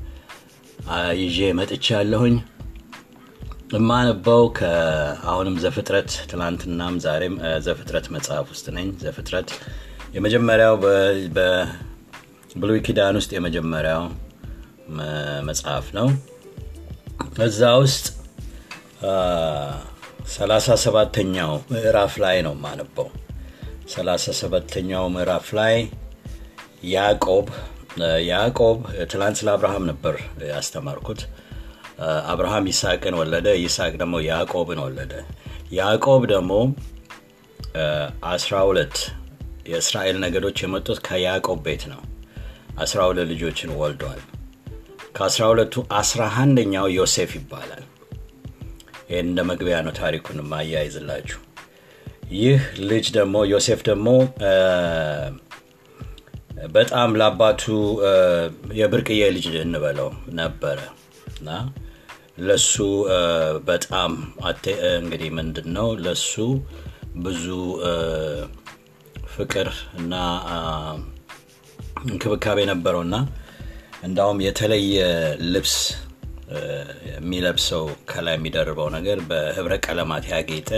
ይዤ 1.21 1.39
መጥቻ 1.59 1.87
ያለሁኝ 1.97 2.35
የማነበው 3.73 4.43
አሁንም 5.31 5.55
ዘፍጥረት 5.63 6.11
ትላንትናም 6.31 6.95
ዛሬም 7.05 7.35
ዘፍጥረት 7.65 8.07
መጽሐፍ 8.15 8.47
ውስጥ 8.53 8.67
ነኝ። 8.77 8.89
ዘፍጥረት 9.03 9.49
የመጀመሪያው 10.17 10.75
በብሉይ 11.37 12.81
ኪዳን 12.87 13.19
ውስጥ 13.21 13.31
የመጀመሪያው 13.37 14.05
መጽሐፍ 15.49 15.87
ነው። 15.99 16.09
እዛ 17.47 17.61
ውስጥ 17.83 18.05
ሰላሳ 20.27 20.75
ሰባተኛው 20.83 21.53
ምዕራፍ 21.71 22.13
ላይ 22.23 22.37
ነው 22.47 22.55
የማነበው። 22.57 23.09
ሰላሳ 23.89 24.35
ሰባተኛው 24.41 25.05
ምዕራፍ 25.15 25.47
ላይ 25.59 25.77
ያዕቆብ 26.93 27.47
ያዕቆብ 28.29 28.79
ትላንት 29.13 29.37
ስለ 29.41 29.49
አብርሃም 29.55 29.85
ነበር 29.91 30.17
ያስተማርኩት። 30.51 31.21
አብርሃም 32.33 32.69
ይስሐቅን 32.71 33.15
ወለደ 33.21 33.49
ይስሐቅ 33.61 33.93
ደግሞ 34.03 34.17
ያዕቆብን 34.27 34.81
ወለደ። 34.85 35.13
ያዕቆብ 35.73 36.23
ደግሞ 36.35 36.53
አስራ 38.33 38.55
ሁለት 38.69 38.97
የእስራኤል 39.71 40.17
ነገዶች 40.25 40.59
የመጡት 40.65 41.01
ከያዕቆብ 41.07 41.61
ቤት 41.67 41.85
ነው። 41.93 42.03
አስራ 42.79 43.01
ሁለት 43.09 43.29
ልጆችን 43.33 43.77
ወልዷል። 43.81 44.23
ከአስራ 45.17 45.45
ሁለቱ 45.53 45.85
አስራ 45.97 46.23
አንደኛው 46.43 46.89
ዮሴፍ 46.97 47.31
ይባላል 47.39 47.85
ይህን 49.11 49.27
እንደ 49.31 49.41
መግቢያ 49.51 49.77
ነው 49.87 49.93
ታሪኩን 49.99 50.39
ማያይዝላችሁ 50.51 51.41
ይህ 52.37 52.63
ልጅ 52.91 53.07
ደግሞ 53.17 53.37
ዮሴፍ 53.53 53.81
ደግሞ 53.89 54.09
በጣም 56.77 57.11
ለአባቱ 57.21 57.65
የብርቅዬ 58.79 59.23
ልጅ 59.37 59.47
እንበለው 59.65 60.09
ነበረ 60.39 60.79
እና 61.33 61.51
ለሱ 62.39 62.75
በጣም 63.69 64.13
እንግዲህ 64.97 65.31
ምንድን 65.39 65.69
ነው 65.77 65.89
ለሱ 66.07 66.33
ብዙ 67.25 67.45
ፍቅር 69.37 69.69
እና 70.01 70.15
እንክብካቤ 72.05 72.59
ነበረውና 72.73 73.17
እንዳውም 74.07 74.39
የተለየ 74.47 74.97
ልብስ 75.53 75.77
የሚለብሰው 77.11 77.85
ከላይ 78.11 78.35
የሚደርበው 78.37 78.89
ነገር 78.97 79.19
በህብረ 79.29 79.75
ቀለማት 79.87 80.25
ያጌጠ 80.33 80.71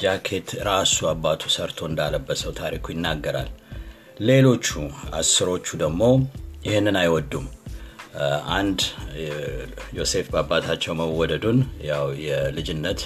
ጃኬት 0.00 0.48
ራሱ 0.68 0.96
አባቱ 1.10 1.42
ሰርቶ 1.56 1.80
እንዳለበሰው 1.88 2.52
ታሪኩ 2.60 2.86
ይናገራል። 2.94 3.50
ሌሎቹ 4.20 4.66
አስሮቹ 5.18 5.66
ደግሞ 5.82 6.02
ይህንን 6.66 6.96
አይወዱም። 7.00 7.46
አንድ 8.56 8.80
ዮሴፍ 9.98 10.26
በአባታቸው 10.32 10.92
መወደዱን 11.00 11.58
ያው 11.88 12.04
የልጅነት 12.26 13.00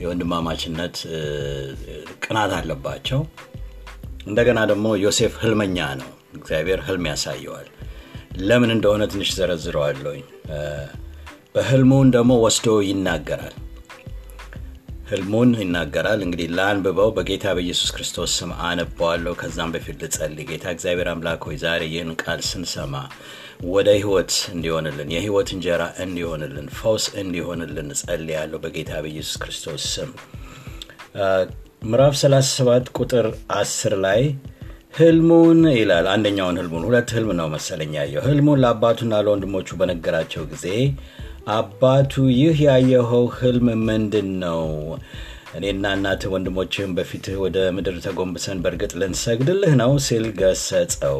የወንድማማችነት 0.00 0.96
ቅናት 2.24 2.52
አለባቸው። 2.58 3.20
እንደገና 4.26 4.60
ደግሞ 4.70 4.86
ዮሴፍ 5.04 5.34
ህልመኛ 5.42 5.78
ነው። 6.00 6.10
እግዚአብሔር 6.36 6.80
ህልም 6.86 7.04
ያሳየዋል 7.10 7.68
ለምን 8.42 8.70
እንደሆነ 8.74 9.02
ትንሽ 9.10 9.28
ዘረዝረዋለኝ 9.36 10.22
በህልሙን 11.54 12.08
ደግሞ 12.14 12.32
ወስዶ 12.44 12.68
ይናገራል። 12.86 13.54
ህልሙን 15.08 15.50
ይናገራል። 15.60 16.20
እንግዲህ 16.24 16.46
ለአንብበው 16.56 17.10
በጌታ 17.16 17.46
በኢየሱስ 17.56 17.90
ክርስቶስ 17.94 18.32
ስም 18.38 18.52
አነበዋለሁ 18.68 19.32
ከዛም 19.40 19.72
በፊት 19.74 19.96
ልጸልይ። 20.02 20.46
ጌታ 20.50 20.64
እግዚአብሔር 20.74 21.08
አምላክ 21.12 21.42
ሆይ 21.48 21.56
ዛሬ 21.64 21.82
ይህን 21.92 22.10
ቃል 22.22 22.40
ስንሰማ 22.48 22.94
ወደ 23.72 23.88
ህይወት 23.98 24.32
እንዲሆንልን 24.54 25.10
የህይወት 25.14 25.50
እንጀራ 25.56 25.82
እንዲሆንልን 26.04 26.66
ፈውስ 26.78 27.04
እንዲሆንልን 27.22 27.90
ጸልያለሁ 28.00 28.58
በጌታ 28.64 28.92
በኢየሱስ 29.04 29.36
ክርስቶስ 29.42 29.84
ስም። 29.94 30.10
ምዕራፍ 31.84 32.14
37 32.20 32.90
ቁጥር 32.98 33.26
10 33.56 33.96
ላይ 34.04 34.22
ህልሙን 34.94 35.60
ይላል። 35.76 36.06
አንደኛውን 36.10 36.58
ህልሙን 36.60 36.84
ሁለት 36.88 37.08
ህልም 37.14 37.30
ነው 37.38 37.46
መሰለኝ 37.54 37.92
ያየው። 37.98 38.22
ህልሙን 38.26 38.60
ለአባቱና 38.62 39.20
ለወንድሞቹ 39.24 39.68
በነገራቸው 39.80 40.42
ጊዜ 40.52 40.66
አባቱ 41.54 42.12
ይህ 42.34 42.58
ያየኸው 42.66 43.24
ህልም 43.38 43.66
ምንድን 43.88 44.28
ነው 44.44 44.62
እኔና 45.56 45.84
እናትህ 45.96 46.30
ወንድሞችህም 46.34 46.94
በፊትህ 46.96 47.36
ወደ 47.42 47.58
ምድር 47.74 47.96
ተጎንብሰን 48.06 48.60
በእርግጥ 48.62 48.92
ልንሰግድልህ 49.00 49.74
ነው 49.82 49.92
ሲል 50.06 50.26
ገሰጸው። 50.38 51.18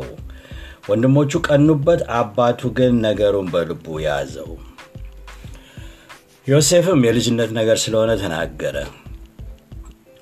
ወንድሞቹ 0.89 1.41
ቀኑበት 1.49 2.01
አባቱ 2.17 2.71
ግን 2.79 2.95
ነገሩን 3.05 3.49
በልቡ 3.53 3.87
ያዘው። 4.07 4.51
ዮሴፍም 6.47 7.03
የልጅነት 7.07 7.51
ነገር 7.59 7.79
ስለሆነ 7.85 8.13
ተናገረ 8.23 8.77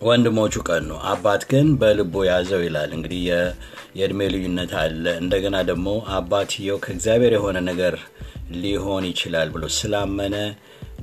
ወንድሞቹ 0.02 0.54
ቀኑ 0.68 0.90
አባት 1.10 1.42
ግን 1.50 1.66
በልቦ 1.80 2.14
ያዘው 2.28 2.60
ይላል። 2.64 2.90
እንግዲህ 2.96 3.20
የእድሜ 3.98 4.20
ልዩነት 4.34 4.72
አለ። 4.80 5.04
እንደገና 5.22 5.56
ደግሞ 5.68 5.88
አባትየው 6.16 6.78
ከእግዚአብሔር 6.84 7.34
የሆነ 7.36 7.58
ነገር 7.68 7.94
ሊሆን 8.62 9.04
ይችላል 9.10 9.48
ብሎ 9.54 9.64
ስላመነ 9.76 10.36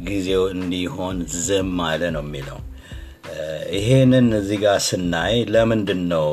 ጊዜው 0.08 0.44
እንዲሆን 0.56 1.18
ዝም 1.40 1.78
አለ 1.88 2.02
ነው 2.16 2.24
የሚለው። 2.26 2.60
ይሄንን 3.78 4.28
እዚህ 4.38 4.60
ጋር 4.64 4.78
ስናይ 4.86 5.36
ለምንድን 5.54 6.02
ነው 6.14 6.28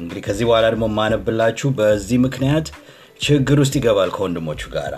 እንግዲህ 0.00 0.22
ከዚህ 0.26 0.46
በኋላ 0.48 0.66
ደግሞ 0.74 0.86
ማነብላችሁ 0.96 1.68
በዚህ 1.78 2.18
ምክንያት 2.26 2.66
ችግር 3.20 3.58
ውስጥ 3.62 3.74
ይገባል 3.78 4.10
ከወንድሞቹ 4.16 4.62
ጋር 4.74 4.94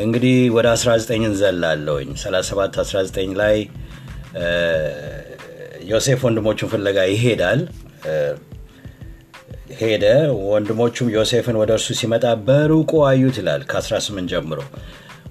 እንግዲህ 0.00 0.36
ወደ 0.56 0.66
19 0.74 1.26
እንዘላለውኝ 1.26 2.08
37 2.22 2.78
19 2.82 3.36
ላይ 3.42 3.56
ዮሴፍ 5.86 6.20
ወንድሞቹን 6.26 6.70
ፍለጋ 6.72 6.98
ይሄዳል። 7.10 7.60
ሄደ። 9.80 10.04
ወንድሞቹም 10.48 11.08
ዮሴፍን 11.14 11.56
ወደ 11.60 11.70
እርሱ 11.76 11.88
ሲመጣ 12.00 12.24
በሩቁ 12.46 12.92
አዩት 13.08 13.36
ይላል 13.40 13.62
ከ18 13.70 14.28
ጀምሮ። 14.32 14.58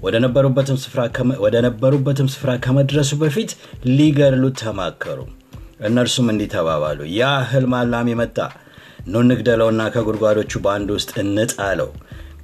ወደ 0.05 0.15
ነበሩበትም 1.65 2.27
ስፍራ 2.33 2.51
ከመድረሱ 2.65 3.11
በፊት 3.21 3.51
ሊገድሉት 3.97 4.57
ተማከሩ። 4.63 5.19
እነርሱም 5.87 6.27
እንዲህ 6.33 6.49
ተባባሉ። 6.53 6.99
ያ 7.15 7.21
ህልም 7.51 7.73
አላሚ 7.79 8.09
መጣ 8.21 8.37
ኑ 9.07 9.15
ከጉድጓዶቹ 9.95 10.51
በአንድ 10.65 10.89
ውስጥ 10.95 11.11
እንጣለው 11.23 11.89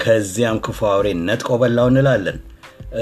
ከዚያም 0.01 0.57
ክፉ 0.65 0.79
አውሬ 0.91 1.07
ነጥቆ 1.27 1.49
በላው 1.61 1.87
እንላለን። 1.91 2.37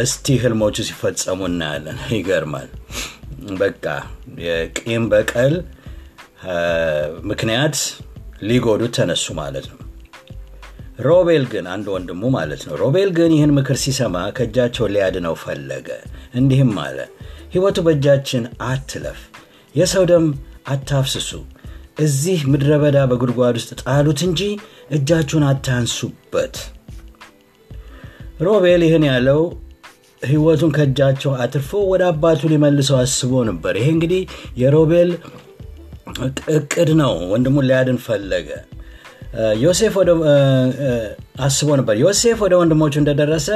እስቲ 0.02 0.36
ህልሞቹ 0.42 0.76
ሲፈጸሙ 0.88 1.40
እናያለን። 1.50 2.00
ይገርማል 2.16 2.68
በቃ 3.58 3.86
የቂም 4.44 5.04
በቀል 5.12 5.54
ምክንያት 7.30 7.78
ሊጎዱት 8.50 8.94
ተነሱ 8.98 9.26
ማለት 9.40 9.66
ነው። 9.72 9.78
ሮቤል 11.06 11.44
ግን 11.52 11.66
አንድ 11.74 11.86
ወንድሙ 11.94 12.22
ማለት 12.36 12.62
ነው 12.68 12.74
ሮቤል 12.82 13.10
ግን 13.18 13.32
ይህን 13.36 13.52
ምክር 13.58 13.78
ሲሰማ 13.84 14.16
ከእጃቸው 14.38 14.88
ሊያድነው 14.94 15.36
ፈለገ። 15.44 15.88
እንዲህም 16.40 16.74
አለ 16.86 16.98
ህይወቱ 17.54 17.78
በእጃችን 17.86 18.44
አትለፍ 18.68 19.20
የሰው 19.76 20.04
ደም 20.12 20.26
አታፍስሱ 20.68 21.30
እዚህ 22.00 22.40
ምድረ 22.52 22.74
በዳ 22.82 22.98
በጉድጓድ 23.10 23.56
ውስጥ 23.60 23.72
ጣሉት 23.84 24.20
እንጂ 24.28 24.42
እጃችሁን 24.98 25.46
አታንሱበት። 25.50 26.56
ሮቤል 28.46 28.84
ይህን 28.88 29.06
ያለው 29.10 29.42
ህይወቱን 30.22 30.72
ከእጃቸው 30.76 31.32
አትርፎ 31.44 31.72
ወደ 31.92 32.04
አባቱ 32.12 32.50
ሊመልሰው 32.52 32.98
አስቦ 33.02 33.32
ነበር 33.50 33.74
ይሄ 33.80 33.88
እንግዲህ 33.96 34.22
የሮቤል 34.62 35.12
እቅድ 36.56 36.90
ነው 37.02 37.14
ወንድሙን 37.32 37.68
ሊያድን 37.70 38.00
ፈለገ 38.06 38.50
ዮሴፍ 39.64 39.96
አስቦ 41.48 41.70
ነበር 41.80 41.96
ዮሴፍ 42.04 42.40
ወደ 42.46 42.54
ወንድሞቹ 42.62 42.94
እንደደረሰ 43.02 43.48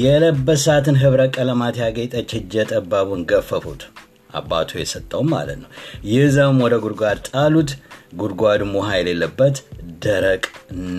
የለበሳትን 0.00 0.96
ህብረ 1.02 1.20
ቀለማት 1.34 1.76
ያጌጠች 1.82 2.30
እጀ 2.38 2.64
ጠባቡን 2.70 3.22
ገፈፉት። 3.30 3.82
አባቱ 4.30 4.70
የሰጠው 4.80 5.22
ማለት 5.30 5.58
ነው። 5.62 5.70
ይዘውም 6.10 6.58
ወደ 6.64 6.74
ጉድጓድ 6.84 7.18
ጣሉት። 7.28 7.70
ጉድጓድም 8.20 8.72
ውሃ 8.78 8.88
የሌለበት 8.98 9.56
ደረቅ 10.04 10.44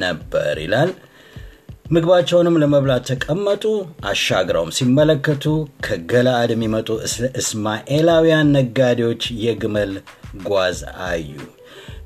ነበር 0.01 0.55
ይላል። 0.63 0.91
ምግባቸውንም 1.91 2.57
ለመብላት 2.61 3.03
ተቀመጡ። 3.09 3.63
አሻግረውም 4.09 4.69
ሲመለከቱ 4.77 5.45
ከገለአድ 5.85 6.51
የሚመጡ 6.53 6.89
እስማኤላውያን 7.41 8.51
ነጋዴዎች 8.57 9.23
የግመል 9.45 9.91
ጓዝ 10.45 10.77
አዩ። 11.07 11.31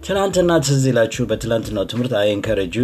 ትናንትና 0.05 0.57
ትዝ 0.65 0.83
ይላችሁ 0.89 1.23
በትላንትናው 1.29 1.85
ትምህርት 1.91 2.13
አይንከረጁ 2.21 2.75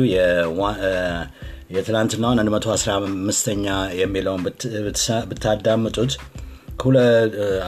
የትላንትናውን 1.76 2.40
115ኛ 2.58 3.66
የሚለውን 4.02 4.44
ብታዳምጡት 5.32 6.14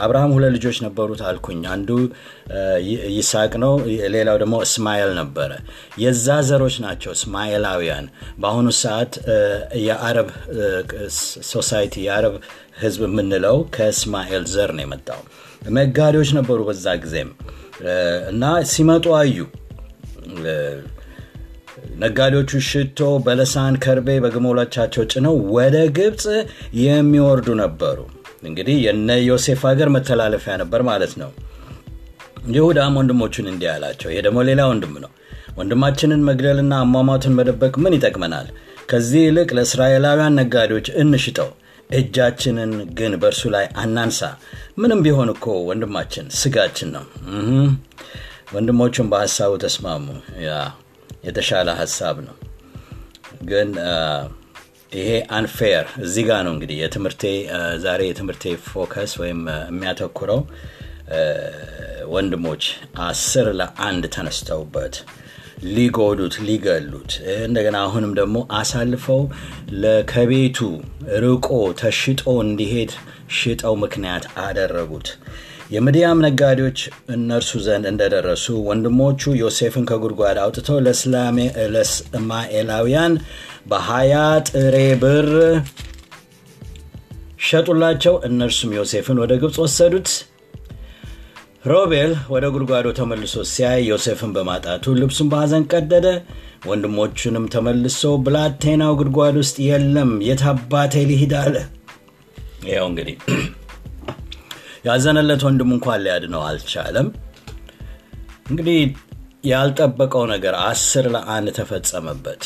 አብርሃም 0.04 0.32
ሁለት 0.36 0.52
ልጆች 0.54 0.76
ነበሩት 0.84 1.20
አልኩኝ። 1.28 1.62
አንዱ 1.74 1.90
ይስሐቅ 3.14 3.52
ነው፣ 3.64 3.72
ሌላው 4.14 4.36
ደግሞ 4.42 4.54
እስማኤል 4.66 5.10
ነበረ። 5.20 5.50
የዛ 6.02 6.36
ዘሮች 6.48 6.76
ናቸው 6.84 7.12
እስማኤላውያን። 7.16 8.06
በአሁኑ 8.40 8.68
ሰዓት 8.82 9.12
የአረብ 9.86 10.30
ሶሳይቲ 11.52 11.94
የአረብ 12.06 12.36
ህዝብ 12.80 13.02
የምንለው 13.08 13.58
ከእስማኤል 13.74 14.46
ዘር 14.54 14.72
ነው 14.76 14.84
የመጣው። 14.84 15.20
ነጋዴዎች 15.74 16.30
ነበሩ 16.38 16.58
በዛ 16.68 16.86
ጊዜም 17.02 17.30
እና 18.32 18.42
ሲመጡ 18.72 19.06
አዩ። 19.18 19.38
ነጋዴዎቹ 22.02 22.52
ሽቶ፣ 22.68 22.98
በለሳን፣ 23.24 23.74
ከርቤ 23.82 24.08
በግመሎቻቸው 24.24 25.02
ጭነው 25.12 25.34
ወደ 25.56 25.76
ግብፅ 25.96 26.24
የሚወርዱ 26.80 27.48
ነበሩ። 27.60 27.98
እንግዲህ 28.44 28.76
የነ 28.84 29.10
ዮሴፍ 29.24 29.60
ሀገር 29.68 29.88
መተላለፊያ 29.94 30.54
ነበር 30.62 30.80
ማለት 30.88 31.12
ነው። 31.22 31.30
ይሁዳም 32.54 32.96
ወንድሞቹን 33.00 33.46
እንዲህ 33.52 33.68
አላቸው። 33.74 34.08
ይሄ 34.12 34.18
ደግሞ 34.26 34.38
ሌላ 34.48 34.62
ወንድም 34.70 34.94
ነው። 35.04 35.10
ወንድማችንን 35.58 36.22
መግደልና 36.28 36.74
አሟሟቱን 36.84 37.36
መደበቅ 37.38 37.74
ምን 37.84 37.96
ይጠቅመናል? 37.96 38.46
ከዚህ 38.90 39.22
ይልቅ 39.26 39.48
ለእስራኤላውያን 39.56 40.36
ነጋዴዎች 40.40 40.88
እንሽጠው፣ 41.02 41.50
እጃችንን 41.90 42.72
ግን 42.98 43.12
በእርሱ 43.22 43.42
ላይ 43.54 43.66
አናንሳ። 43.76 44.20
ምንም 44.78 45.00
ቢሆን 45.04 45.28
እኮ 45.34 45.46
ወንድማችን 45.68 46.26
ስጋችን 46.40 46.90
ነው። 46.96 47.04
ወንድሞቹም 48.54 49.10
በሀሳቡ 49.12 49.52
ተስማሙ። 49.64 50.06
ያ 50.46 50.52
የተሻለ 51.24 51.68
ሀሳብ 51.80 52.16
ነው 52.26 52.36
ግን 53.42 53.68
ይሄ 54.92 55.08
unfair 55.36 55.86
እዚህ 56.04 56.24
ጋር 56.28 56.40
ነው 56.46 56.52
እንግዲህ 56.54 56.76
የትምህርቴ 56.80 57.22
ዛሬ 57.84 58.00
የትምህርቴ 58.08 58.52
focus 58.66 59.12
ወይም 59.22 59.40
የሚያተኩረው 59.68 60.40
ወንድሞች 62.14 62.64
አስር 63.06 63.46
ለአንድ 63.60 64.04
ተነስተውበት 64.14 64.94
ሊጎዱት 65.74 66.34
ሊገሉት 66.46 67.12
እንደገና 67.46 67.76
አሁንም 67.86 68.12
ደግሞ 68.20 68.36
አሳልፈው 68.58 69.20
ከቤቱ 70.12 70.58
ርቆ 71.24 71.48
ተሽጦ 71.80 72.24
እንዲሄድ 72.44 72.92
ሽጠው 73.38 73.74
ምክንያት 73.84 74.24
አደረጉት 74.44 75.08
የምድያም 75.74 76.18
ነጋዴዎች 76.24 76.78
እነርሱ 77.14 77.50
ዘንድ 77.64 77.84
እንደደረሱ 77.90 78.46
ወንድሞቹ 78.66 79.32
ዮሴፍን 79.40 79.86
ከጉድጓድ 79.90 80.38
አውጥተው 80.42 80.78
ለእስማኤላውያን 81.74 83.14
በሀያ 83.70 84.14
ጥሬ 84.50 84.76
ብር 85.02 85.28
ሸጡላቸው። 87.46 88.14
እነርሱም 88.28 88.70
ዮሴፍን 88.78 89.18
ወደ 89.22 89.32
ግብፅ 89.40 89.56
ወሰዱት። 89.64 90.10
ሮቤል 91.64 92.12
ወደ 92.32 92.44
ጉድጓዶ 92.54 92.86
ተመልሶ 92.98 93.44
ሲያይ 93.50 93.80
ዮሴፍን 93.90 94.32
በማጣቱ 94.34 94.94
ልብሱን 94.98 95.28
በሐዘን 95.32 95.64
ቀደደ። 95.72 96.06
ወንድሞቹንም 96.68 97.46
ተመልሶ 97.54 98.02
ብላቴናው 98.24 98.92
ጉድጓድ 99.00 99.36
ውስጥ 99.40 99.56
የለም፣ 99.68 100.12
የት 100.28 100.42
አባቴ 100.50 101.04
ልሂድ 101.10 101.34
አለ። 101.40 101.56
ያው 102.70 102.86
እንግዲህ 102.90 103.16
ያዘነለት 104.84 105.42
ወንድም 105.46 105.70
እንኳን 105.76 106.02
ሊያድነው 106.04 106.42
አልቻለም። 106.48 107.08
እንግዲህ 108.50 108.78
ያልጠበቀው 109.50 110.24
ነገር 110.32 110.54
አስር 110.64 111.06
ለአንድ 111.14 111.48
ተፈጸመበት። 111.58 112.42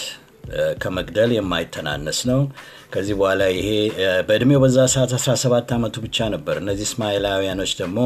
ከመግደል 0.83 1.31
የማይተናነስ 1.35 2.21
ነው። 2.31 2.41
ከዚህ 2.93 3.15
በኋላ 3.19 3.43
ይሄ 3.55 3.69
በእድሜው 4.29 4.61
በዛ 4.63 4.87
ሰዓት 4.93 5.11
17 5.19 5.73
ዓመቱ 5.77 5.97
ብቻ 6.05 6.29
ነበር። 6.35 6.57
እነዚህ 6.63 6.87
እስማኤላውያኖች 6.89 7.73
ደግሞ 7.81 7.99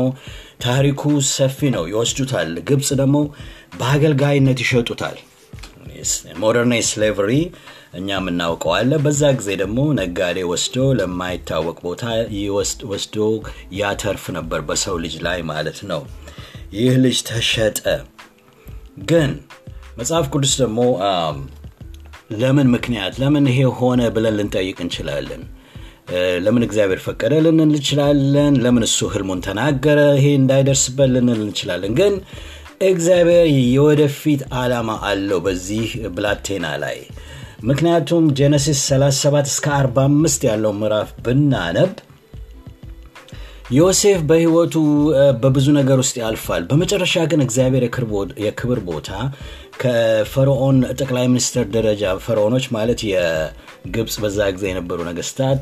ታሪኩ 0.65 1.03
ሰፊ 1.31 1.71
ነው፣ 1.77 1.85
ይወስዱታል። 1.93 2.51
ግብፅ 2.69 2.91
ደግሞ 3.01 3.19
በአገልጋይነት 3.79 4.61
ይሸጡታል። 4.65 5.19
ሞደርን 6.43 6.75
ስሌቨሪ 6.89 7.33
እኛ 7.93 8.09
የምናውቀው 8.17 8.73
አለ። 8.77 8.93
በዛ 9.05 9.23
ጊዜ 9.39 9.49
ደግሞ 9.63 9.79
ነጋዴ 9.99 10.39
ወስዶ 10.51 10.77
ለማይታወቅ 10.99 11.79
ቦታ 11.87 12.03
ወስዶ 12.93 13.17
ያተርፍ 13.79 14.25
ነበር፣ 14.37 14.61
በሰው 14.69 14.97
ልጅ 15.05 15.15
ላይ 15.27 15.41
ማለት 15.51 15.81
ነው። 15.91 16.03
ይህ 16.77 16.95
ልጅ 17.05 17.19
ተሸጠ። 17.29 17.81
ግን 19.11 19.31
መጽሐፍ 19.99 20.27
ቅዱስ 20.33 20.55
ደግሞ 20.63 20.81
ለምን 22.41 22.69
ምክንያት 22.75 23.15
ለምን 23.23 23.47
ይሄ 23.51 23.61
ሆነ 23.79 24.03
ብለን 24.15 24.37
ልንጠይቅ 24.39 24.79
እንችላለን። 24.85 25.43
ለምን 26.45 26.63
እግዚአብሔር 26.67 27.01
ፈቀደ 27.05 27.35
ልንል 27.45 27.63
እንችላለን። 27.69 28.55
ለምን 28.65 28.85
እሱ 28.89 29.09
ህልሙን 29.13 29.43
ተናገረ 29.47 30.01
ይሄ 30.19 30.27
እንዳይደርስበት 30.41 31.11
ልንል 31.15 31.41
እንችላለን። 31.47 31.93
ግን 32.01 32.15
እግዚአብሔር 32.85 33.47
የወደፊት 33.69 34.41
ዓላማ 34.61 34.91
አለው 35.09 35.41
በዚህ 35.45 35.87
ብላቴና 36.15 36.67
ላይ። 36.83 36.99
ምክንያቱም 37.63 38.25
ጄኔሲስ 38.39 38.79
37 38.87 39.51
እስከ 39.51 39.67
45 39.77 40.47
ያለው 40.49 40.73
ምዕራፍ 40.79 41.11
ብናነብ 41.25 41.93
ዮሴፍ 43.77 44.21
በህይወቱ 44.31 44.75
በብዙ 45.43 45.67
ነገር 45.77 45.99
ውስጥ 46.03 46.17
ያልፋል። 46.23 46.63
በመጨረሻ 46.71 47.15
ግን 47.31 47.43
እግዚአብሔር 47.45 47.85
የክብር 48.45 48.81
ቦታ 48.89 49.11
ከፈርዖን 49.83 50.79
ጠቅላይ 50.99 51.27
ሚኒስትር 51.33 51.65
ደረጃ 51.77 52.13
ፈርዖኖች 52.25 52.67
ማለት 52.77 53.01
የግብፅ 53.11 54.17
በዛ 54.25 54.49
ጊዜ 54.57 54.67
የነበሩ 54.71 54.99
ነገስታት 55.11 55.61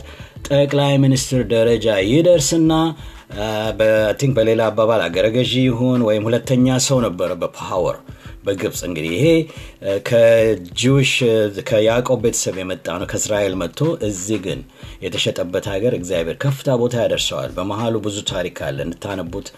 ጠቅላይ 0.51 0.95
ሚኒስትር 1.05 1.43
ደረጃ 1.55 1.99
ይደርስና 2.11 2.73
I 3.81 3.89
think 3.89 4.33
በሌላ 4.39 4.63
አባባል 4.71 5.03
አገረገዢ 5.07 5.53
ይሁን 5.69 6.01
ወይም 6.09 6.27
ሁለተኛ 6.29 6.79
ሰው 6.89 7.01
ነበረ 7.07 7.33
በ 7.43 7.59
power 7.59 7.99
በግብፅ 8.45 8.81
እንግዲህ 8.87 9.13
ይሄ 9.17 9.27
ከ 10.11 10.36
Jewish 10.36 11.13
ከያዕቆብ 11.69 12.21
ቤተሰብ 12.25 12.57
የመጣ 12.61 12.87
ነው። 12.95 13.09
ከእስራኤል 13.11 13.55
መጥቶ 13.61 13.81
እዚህ 14.09 14.39
ግን 14.47 14.61
የተሸጠበት 15.05 15.67
ሀገር 15.73 15.95
እግዚአብሔር 15.99 16.37
ከፍታ 16.45 16.77
ቦታ 16.83 16.95
ያደርሰዋል። 17.03 17.51
በመሀሉ 17.57 17.97
ብዙ 18.07 18.17
ታሪክ 18.31 18.59
አለ። 18.69 18.79
እንድታነቡት 18.87 19.49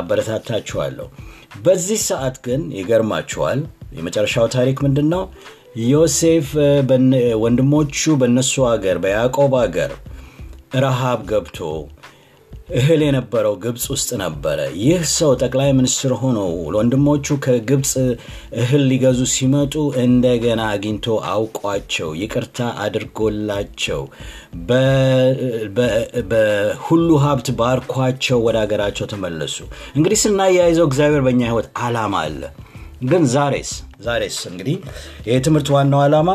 አበረታታችኋለሁ። 0.00 1.06
በዚህ 1.64 2.00
ሰዓት 2.08 2.36
ግን 2.46 2.62
ይገርማችኋል። 2.78 3.60
የመጨረሻው 3.98 4.48
ታሪክ 4.54 4.78
ምንድን 4.86 5.08
ነው 5.14 5.22
ዮሴፍ 5.86 6.48
ወንድሞቹ 7.42 8.14
በእነሱ 8.20 8.54
ሀገር 8.70 8.96
በያዕቆብ 9.02 9.52
ሀገር 9.60 9.92
ረሃብ 10.78 11.20
ገብቶ 11.30 11.58
እህል 12.68 13.00
የነበረው 13.04 13.54
ግብፅ 13.62 13.84
ውስጥ 13.92 14.08
ነበረ። 14.22 14.58
ይህ 14.80 15.02
ሰው 15.12 15.30
ጠቅላይ 15.42 15.70
ሚኒስትር 15.76 16.12
ሆኖ 16.20 16.38
ወንድሞቹ 16.74 17.36
ከግብፅ 17.44 17.92
እህል 18.60 18.82
ሊገዙ 18.90 19.20
ሲመጡ 19.34 19.74
እንደገና 20.02 20.60
አግኝቶ 20.72 21.06
አውቋቸው 21.30 22.10
ይቅርታ 22.22 22.58
አድርጎላቸው 22.84 24.02
በሁሉ 26.30 27.08
ሀብት 27.24 27.48
ባርኳቸው 27.60 28.40
ወደ 28.46 28.58
ሀገራቸው 28.64 29.08
ተመለሱ። 29.12 29.56
እንግዲህ 29.96 30.20
ስናያይዘው 30.24 30.88
እግዚአብሔር 30.90 31.24
በእኛ 31.26 31.42
ህይወት 31.50 31.68
አላማ 31.84 32.14
አለ። 32.24 32.42
ግን 33.04 33.24
ዛሬስ 33.34 33.72
ዛሬስ 34.04 34.38
እንግዲህ 34.50 34.76
ይህ 35.28 35.42
ትምህርት 35.46 35.68
ዋናው 35.74 36.00
ዓላማ 36.04 36.30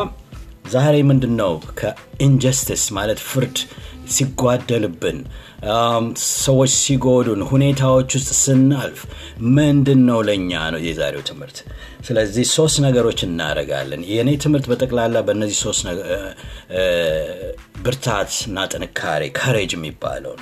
ዛሬ 0.74 0.96
ምንድን 1.08 1.34
ነው? 1.40 1.54
ከኢንጀስቲስ 1.80 2.84
ማለት 2.98 3.20
ፍርድ 3.30 3.58
ሲጓደልብን። 4.10 5.20
ሰዎች 6.44 6.72
ሲጎዱን 6.80 7.42
ሁኔታዎች 7.52 8.10
ውስጥ 8.18 8.32
ስናልፍ 8.42 9.00
ምንድን 9.54 10.02
ነው 10.10 10.20
ለእኛ 10.28 10.52
ነው 10.74 10.82
የዛሬው 10.88 11.24
ትምህርት? 11.30 11.58
ስለዚህ 12.08 12.46
ሶስት 12.56 12.78
ነገሮች 12.86 13.20
እናደረጋለን 13.28 14.02
የእኔ 14.12 14.30
ትምህርት 14.44 14.66
በጠቅላላ 14.72 15.18
በእነዚህ 15.28 15.58
ሶስት 15.66 15.84
ብርታት 17.84 18.32
እና 18.48 18.66
ጥንካሬ 18.74 19.24
ከሬጅ 19.40 19.74
የሚባለውን 19.78 20.42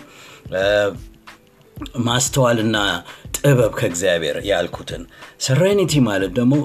ማስተዋልና 2.05 2.77
ጥበብ 3.37 3.71
ከእግዚአብሔር 3.77 4.37
ያልኩትን። 4.49 5.03
ሰሬኒቲ 5.45 5.93
ማለት 6.07 6.31
ደግሞ 6.37 6.55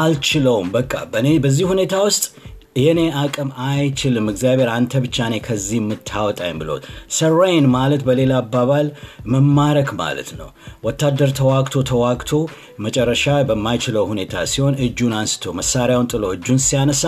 አልችለውም። 0.00 0.68
በቃ 0.74 0.94
በእኔ 1.12 1.28
በዚህ 1.44 1.66
ሁኔታ 1.70 1.94
ውስጥ 2.06 2.24
የኔ 2.76 3.00
አቅም 3.20 3.48
አይችልም 3.64 4.26
እግዚአብሔር 4.30 4.68
አንተ 4.74 5.00
ብቻ 5.04 5.26
ኔ 5.30 5.38
ከዚህ 5.46 5.78
የምታወጣኝ 5.78 6.52
ብሎ 6.60 6.70
ሰሬን 7.16 7.64
ማለት 7.72 8.02
በሌላ 8.08 8.32
አባባል 8.42 8.88
መማረክ 9.32 9.88
ማለት 10.00 10.30
ነው። 10.40 10.48
ወታደር 10.84 11.30
ተዋግቶ 11.38 11.82
ተዋግቶ 11.90 12.30
መጨረሻ 12.84 13.34
በማይችለው 13.48 14.04
ሁኔታ 14.10 14.44
ሲሆን 14.52 14.76
እጁን 14.86 15.14
አንስቶ 15.18 15.54
መሳሪያውን 15.58 16.10
ጥሎ 16.12 16.30
እጁን 16.36 16.60
ሲያነሳ 16.66 17.04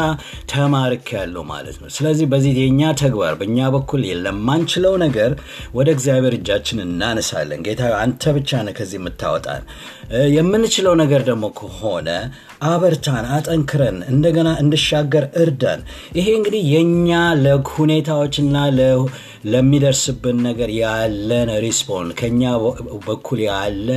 ተማርክ 0.52 1.06
ያለው 1.16 1.44
ማለት 1.52 1.78
ነው። 1.82 1.90
ስለዚህ 1.96 2.28
በዚህ 2.32 2.58
የእኛ 2.60 2.90
ተግባር 3.02 3.36
በእኛ 3.40 3.70
በኩል 3.76 4.02
ለማንችለው 4.26 4.96
ነገር 5.04 5.30
ወደ 5.74 5.88
እግዚአብሔር 5.96 6.36
እጃችን 6.38 6.84
እናነሳለን። 6.86 7.64
ጌታ 7.66 7.92
አንተ 8.02 8.32
ብቻ 8.36 8.62
ነ 8.64 8.74
ከዚህ 8.78 9.00
የምታወጣን። 9.00 9.62
የምንችለው 10.36 10.94
ነገር 11.00 11.22
ደግሞ 11.28 11.44
ከሆነ 11.58 12.08
አበርታን 12.62 13.24
አጠንክረን 13.36 13.98
እንደገና 14.10 14.48
እንድሻገር 14.62 15.24
እርዳን። 15.42 15.80
ይሄ 16.18 16.26
እንግዲህ 16.36 16.62
የእኛ 16.72 17.10
ለሁኔታዎችና 17.42 18.56
ለሚደርስብን 19.44 20.38
ነገር 20.46 20.70
ያለን 20.78 21.50
respond 21.64 22.10
ከኛ 22.20 22.42
በኩል 23.06 23.40
ያለ 23.46 23.88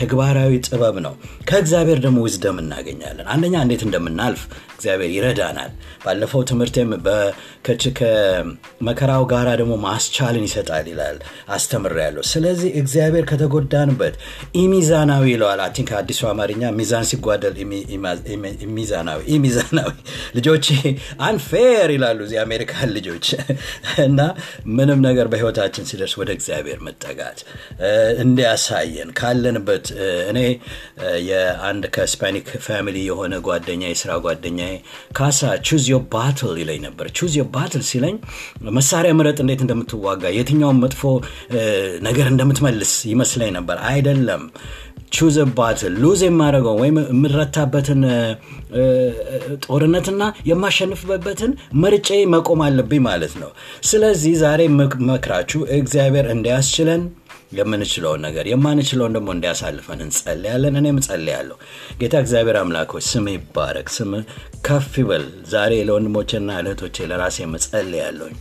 ተግባራዊ 0.00 0.52
ጥበብ 0.66 0.96
ነው። 1.06 1.14
ከእግዚአብሔር 1.48 1.98
ደግሞ 2.04 2.18
wisdom 2.26 2.58
እናገኛለን። 2.62 3.26
አንደኛ 3.34 3.54
እንዴት 3.64 3.82
እንደምናልፍ 3.86 4.42
እግዚአብሔር 4.76 5.10
ይረዳናል። 5.14 5.72
ባለፈው 6.04 6.40
ትምህርቴም 6.48 6.90
ከመከራው 7.98 9.22
ጋር 9.30 9.48
ደግሞ 9.60 9.74
ማስቻልን 9.84 10.44
ይሰጣል 10.48 10.86
ይላል። 10.90 11.18
አስተምር 11.54 11.94
ስለዚህ 12.30 12.70
እግዚአብሔር 12.80 13.24
ከተጎዳንበት 13.30 14.14
ኢሚዛናዊ 14.56 15.24
ይለዋል። 15.32 15.60
I 15.66 15.70
think 15.70 15.90
አዲሱ 16.00 16.22
አማርኛ 16.30 16.72
ሚዛን 16.78 17.06
ሲጓደል 17.10 17.54
ሚዛናዊ 18.74 19.20
ኢሚዛናዊ 19.36 19.90
ልጆች 20.36 20.66
unfair 21.28 21.88
ይላሉ 21.94 22.20
እዚህ 22.26 22.40
አሜሪካን 22.44 22.90
ልጆች። 22.96 23.26
እና 24.04 24.20
ምንም 24.74 25.00
ነገር 25.06 25.26
በህይወታችን 25.32 25.88
ሲደርስ 25.90 26.14
ወደ 26.20 26.30
እግዚአብሔር 26.36 26.78
መጠጋት 26.86 27.38
እንዲያሳየን 28.24 29.10
ካለንበት 29.18 29.86
እኔ 30.30 30.38
የአንድ 31.28 31.84
ከ 31.94 32.05
Hispanic 32.05 32.48
family 32.66 32.98
የሆነ 33.08 33.34
ጓደኛ 33.46 33.82
የስራ 33.92 34.12
ጓደኛ 34.24 34.60
ካሳ 35.18 35.40
choose 35.66 35.84
your 35.90 35.98
battle 36.14 36.54
ይለኝ 36.62 36.80
ነበር። 36.86 37.06
choose 37.18 37.34
your 37.38 37.44
battle 37.54 37.82
ሲለኝ 37.88 38.16
መሳሪያ 38.76 39.12
ምረጥ 39.18 39.38
እንዴት 39.44 39.62
እንደምትዋጋ 39.64 40.24
የትኛውን 40.36 40.80
መጥፎ 40.84 41.02
ነገር 42.06 42.26
እንደምትመልስ 42.32 42.92
ይመስለኝ 43.12 43.52
ነበር። 43.58 43.78
አይደለም 43.90 44.42
ቹዝ 45.14 45.36
ሉዝ 45.98 46.20
የማደረገው 46.24 46.76
ወይም 46.82 46.96
የምረታበትን 47.04 48.02
ጦርነትና 49.66 50.22
የማሸንፍበትን 50.48 51.52
መርጬ 51.82 52.08
መቆም 52.34 52.62
አለብኝ 52.66 53.02
ማለት 53.06 53.34
ነው። 53.42 53.50
ስለዚህ 53.84 54.34
ዛሬ 54.42 54.60
መክራችሁ 55.10 55.60
እግዚአብሔር 55.78 56.28
እንዲያስችለን 56.34 57.02
የምንችለውን 57.52 58.22
ነገር 58.26 58.44
የማንችለውን 58.50 59.14
ደግሞ 59.16 59.28
እንዲያሳልፈን 59.34 60.00
እንጸልያለን። 60.04 60.78
እኔም 60.80 60.98
እጸልያለሁ። 61.00 61.56
ጌታ 62.00 62.14
እግዚአብሔር 62.22 62.56
አምላኮች 62.60 63.04
ስም 63.10 63.26
ይባረክ 63.32 63.88
ስም 63.96 64.10
ከፍ 64.66 64.92
ይበል። 65.00 65.24
ዛሬ 65.50 65.72
ለወንድሞችና 65.88 66.50
ለእህቶቼ 66.64 67.06
ለራሴ 67.10 67.46
መጸልያለሁኝ 67.52 68.34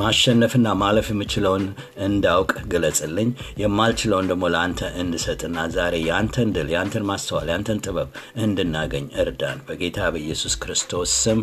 ማሸነፍና 0.00 0.74
ማለፍ 0.82 1.08
የምችለውን 1.12 1.64
እንዳውቅ 2.06 2.52
ግለጽልኝ። 2.72 3.30
የማልችለውን 3.62 4.30
ደግሞ 4.30 4.44
ለአንተ 4.54 4.90
እንድሰጥና 5.02 5.66
ዛሬ 5.74 5.94
የአንተን 6.06 6.52
ድል 6.56 6.70
የአንተን 6.74 7.06
ማስተዋል 7.10 7.50
የአንተን 7.50 7.82
ጥበብ 7.84 8.10
እንድናገኝ 8.44 9.06
እርዳን። 9.22 9.60
በጌታ 9.68 10.10
በኢየሱስ 10.14 10.56
ክርስቶስ 10.62 11.12
ስም 11.22 11.40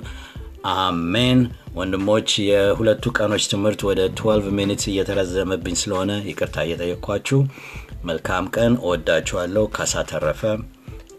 አሜን። 0.75 1.39
ወንድሞች 1.75 2.29
የሁለቱ 2.45 3.11
ቀኖች 3.17 3.43
ትምህርት 3.51 3.81
ወደ 3.89 4.01
12 4.13 4.49
ሚኒትስ 4.57 4.87
እየተረዘመብኝ 4.91 5.75
ስለሆነ 5.81 6.11
ይቅርታ 6.29 6.65
እየጠየቅኳችሁ 6.65 7.39
መልካም 8.03 8.45
ቀን። 8.55 8.73
እወዳችኋለሁ። 8.81 9.65
ካሳ 9.75 10.03
ተረፈ። 10.11 10.41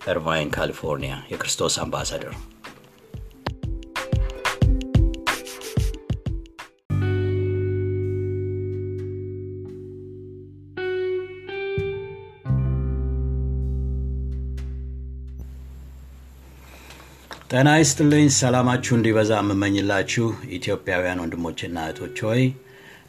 እርቫይን 0.09 0.51
ካሊፎርኒያ 0.51 1.15
የክርስቶስ 1.33 1.75
አምባሳደር 1.83 2.35
ጤና 17.51 17.69
ይስጥልኝ። 17.79 18.27
ሰላማችሁ 18.37 18.93
እንዲበዛ 18.97 19.31
የምመኝላችሁ 19.39 20.25
ኢትዮጵያውያን 20.57 21.21
ወንድሞችና 21.23 21.77
እህቶች 21.85 22.17
ሆይ 22.27 22.43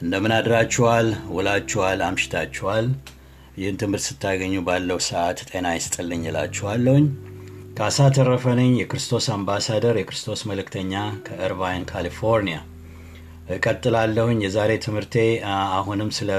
እንደምን 0.02 0.34
አድራችኋል? 0.36 1.08
ውላችኋል? 1.34 2.00
አምሽታችኋል? 2.06 2.86
ይህን 3.58 3.80
ትምህርት 3.82 4.06
ስታገኙ 4.06 4.62
ባለው 4.68 5.00
ሰዓት 5.08 5.40
ጤና 5.50 5.74
ይስጥልኝ 5.78 6.22
እላችኋለሁኝ። 6.32 7.08
ካሳ 7.80 8.08
ተረፈ 8.18 8.46
የክርስቶስ 8.78 9.28
አምባሳደር 9.36 10.00
የክርስቶስ 10.00 10.44
መልእክተኛ 10.52 10.94
ከእርቫይን 11.28 11.84
ካሊፎርኒያ። 11.92 12.60
እቀጥላለሁኝ። 13.50 14.40
የዛሬ 14.46 14.72
ትምህርቴ 14.86 15.18
አሁንም 15.74 16.12
ስለ 16.18 16.32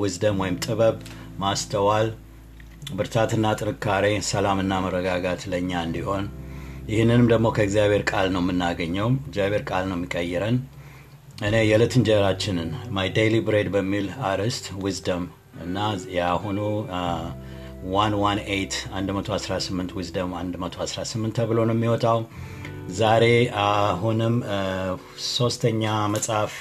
ውዝደም 0.00 0.42
ወይም 0.44 0.60
ጥበብ 0.66 0.98
ማስተዋል 1.40 2.10
ብርታትና 2.94 3.54
ጥንካሬ 3.58 4.04
ሰላምና 4.28 4.74
መረጋጋት 4.84 5.42
ለእኛ 5.50 5.72
እንዲሆን 5.86 6.24
ይህንንም 6.90 7.26
ደግሞ 7.32 7.46
ከእግዚአብሔር 7.56 8.02
ቃል 8.10 8.26
ነው 8.34 8.40
የምናገኘው። 8.42 9.08
እግዚአብሔር 9.26 9.62
ቃል 9.70 9.84
ነው 9.90 9.96
የሚቀይረን። 9.98 10.56
እኔ 11.42 11.54
የዕለት 11.62 11.92
እንጀራችንን 11.98 12.70
my 12.96 13.08
daily 13.16 13.36
bread 13.46 13.68
በሚል 13.74 14.06
አርዕስት 14.30 14.64
wisdom 14.82 15.22
እና 15.64 15.76
የአሁኑ 16.16 16.58
118 17.92 19.94
wisdom 19.98 20.28
118 20.34 21.32
ተብሎ 21.38 21.58
ነው 21.68 21.74
የሚወጣው። 21.76 22.18
ዛሬ 22.98 23.24
አሁንም 23.64 24.34
ሶስተኛ 25.30 25.82
መጽሐፍ 26.14 26.52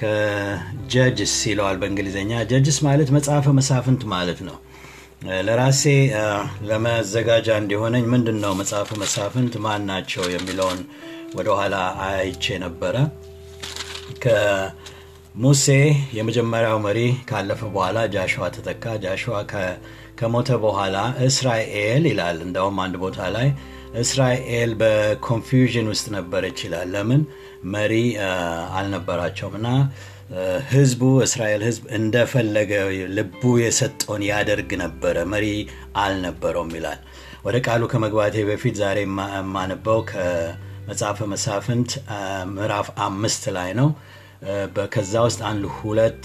ከጀጅስ 0.00 1.34
ይለዋል 1.50 1.76
በእንግሊዝኛ 1.82 2.32
ጀጅስ 2.50 2.78
ማለት 2.86 3.10
መጽሐፈ 3.16 3.46
መሳፍንት 3.58 4.02
ማለት 4.12 4.40
ነው 4.48 4.56
ለራሴ 5.40 5.82
ለመዘጋጃ 6.68 7.48
እንዲሆነኝ 7.60 8.04
ምንድን 8.12 8.38
ነው 8.42 8.52
መጽሐፈ 8.58 8.90
መሳፍንት 9.02 9.54
ማን 9.64 9.84
ናቸው 9.90 10.24
የሚለውን 10.34 10.80
ወደኋላ 11.36 11.76
አይቼ 12.06 12.58
ነበረ። 12.64 12.96
ከሙሴ 14.24 15.64
የመጀመሪያው 16.18 16.78
መሪ 16.86 16.98
ካለፈ 17.30 17.62
በኋላ 17.74 17.98
ጃሽዋ 18.14 18.44
ተተካ። 18.56 18.84
ጃሽዋ 19.04 19.36
ከሞተ 20.20 20.50
በኋላ 20.64 20.96
እስራኤል 21.26 22.04
ይላል። 22.10 22.38
እንደውም 22.46 22.78
አንድ 22.84 22.96
ቦታ 23.02 23.20
ላይ 23.36 23.48
እስራኤል 24.02 24.70
በኮንፊውዥን 24.80 25.88
ውስጥ 25.92 26.06
ነበረች 26.16 26.58
ይላል። 26.66 26.88
ለምን? 26.94 27.22
መሪ 27.74 27.92
አልነበራቸውም 28.78 29.54
እና 29.60 29.68
ህዝቡ 30.70 31.02
እስራኤል 31.24 31.62
ህዝብ 31.66 31.82
እንደፈለገ 31.96 32.72
ልቡ 33.16 33.42
የሰጠውን 33.60 34.22
ያደርግ 34.28 34.70
ነበረ 34.82 35.16
መሪ 35.32 35.46
አልነበረውም 36.02 36.72
ይላል። 36.76 37.00
ወደ 37.46 37.56
ቃሉ 37.66 37.82
ከመግባቴ 37.92 38.36
በፊት 38.48 38.74
ዛሬ 38.80 38.98
የማነበው 39.04 40.00
ከመጽሐፈ 40.10 41.18
መሳፍንት 41.34 41.90
ምዕራፍ 42.54 42.88
አምስት 43.06 43.44
ላይ 43.56 43.70
ነው። 43.80 43.88
ከዛ 44.94 45.14
ውስጥ 45.26 45.40
አንድ 45.50 45.64
ሁለት 45.76 46.24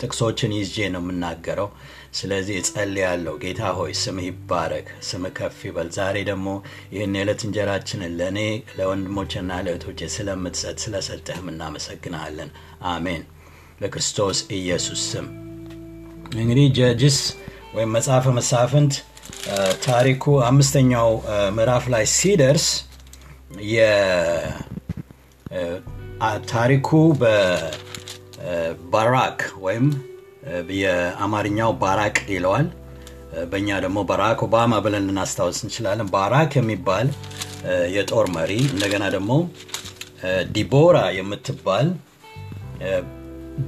ጥቅሶችን 0.00 0.50
ይዤ 0.58 0.88
ነው 0.94 1.02
የምናገረው 1.04 1.68
ስለዚህ 2.12 2.56
እጸል 2.60 2.94
ያለው 3.00 3.34
ጌታ 3.42 3.60
ሆይ 3.76 3.92
ስምህ 4.00 4.24
ይባረክ 4.28 4.88
ስም 5.08 5.24
ከፍ 5.36 5.58
ይበል። 5.66 5.88
ዛሬ 5.96 6.16
ደግሞ 6.28 6.48
ይህን 6.94 7.12
የዕለት 7.18 7.42
እንጀራችንን 7.46 8.14
ለእኔ 8.20 8.38
ለወንድሞችና 8.78 9.50
ለእህቶቼ 9.66 10.08
ስለምትሰጥ 10.16 10.76
ስለሰጠህም 10.84 11.46
እናመሰግናለን። 11.52 12.50
አሜን። 12.92 13.22
በክርስቶስ 13.80 14.38
ኢየሱስ 14.56 15.02
ስም። 15.12 15.26
እንግዲህ 16.36 16.66
ጀጅስ 16.78 17.18
ወይም 17.74 17.92
መጽሐፈ 17.96 18.26
መሳፍንት 18.38 18.92
ታሪኩ 19.84 20.24
አምስተኛው 20.48 21.10
ምዕራፍ 21.56 21.84
ላይ 21.94 22.04
ሲደርስ 22.16 22.66
ታሪኩ 26.50 26.88
በባራክ 27.22 29.40
ወይም 29.64 29.86
የአማርኛው 30.78 31.70
ባራቅ 31.80 32.16
ይለዋል። 32.32 32.68
በእኛ 33.50 33.68
ደግሞ 33.84 33.98
ባራክ 34.08 34.40
ኦባማ 34.46 34.72
ብለን 34.84 35.04
ልናስታወስ 35.08 35.58
እንችላለን። 35.64 36.08
ባራክ 36.14 36.52
የሚባል 36.58 37.08
የጦር 37.94 38.26
መሪ 38.36 38.52
እንደገና 38.72 39.04
ደግሞ 39.14 39.32
ዲቦራ 40.52 40.98
የምትባል 41.18 41.88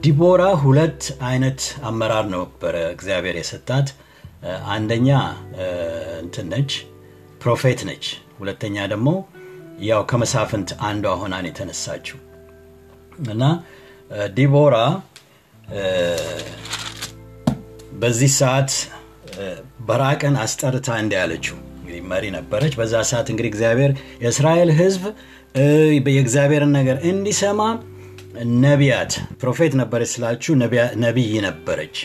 ዲቦራ 0.02 0.42
ሁለት 0.62 1.00
አይነት 1.28 1.60
አመራር 1.84 2.26
ነበረ 2.34 2.76
እግዚአብሔር 2.94 3.36
የሰጣት። 3.38 3.88
አንደኛ 4.72 5.08
እንትን 6.22 6.46
ነች 6.52 6.72
ፕሮፌት 7.42 7.80
ነች። 7.88 8.04
ሁለተኛ 8.38 8.76
ደግሞ 8.92 9.08
ያው 9.88 10.02
ከመሳፍንት 10.10 10.70
አንዷ 10.88 11.14
ሆናን 11.20 11.46
የተነሳችው። 11.48 12.18
እና 13.26 13.44
ዲቦራ 14.34 14.76
በዚህ 18.02 18.30
ሰዓት 18.38 18.72
ባራቅን 19.88 20.34
አስጠርታ 20.42 20.88
እንዲ 21.02 21.12
ያለችው 21.20 21.56
እንግዲህ 21.76 22.02
መሪ 22.10 22.24
ነበረች። 22.36 22.74
በዛ 22.80 22.94
ሰዓት 23.10 23.28
እንግዲህ 23.32 23.50
እግዚአብሔር 23.52 23.92
የእስራኤል 24.22 24.70
ህዝብ 24.80 25.02
የእግዚአብሔርን 26.08 26.72
ነገር 26.78 26.96
እንዲሰማ 27.10 27.60
ነቢያት 28.60 29.12
prophet 29.40 29.72
ነበረች 29.80 30.10
ስላችሁ 30.12 30.52
ነቢይ 31.02 31.32
ነበረች። 31.46 31.96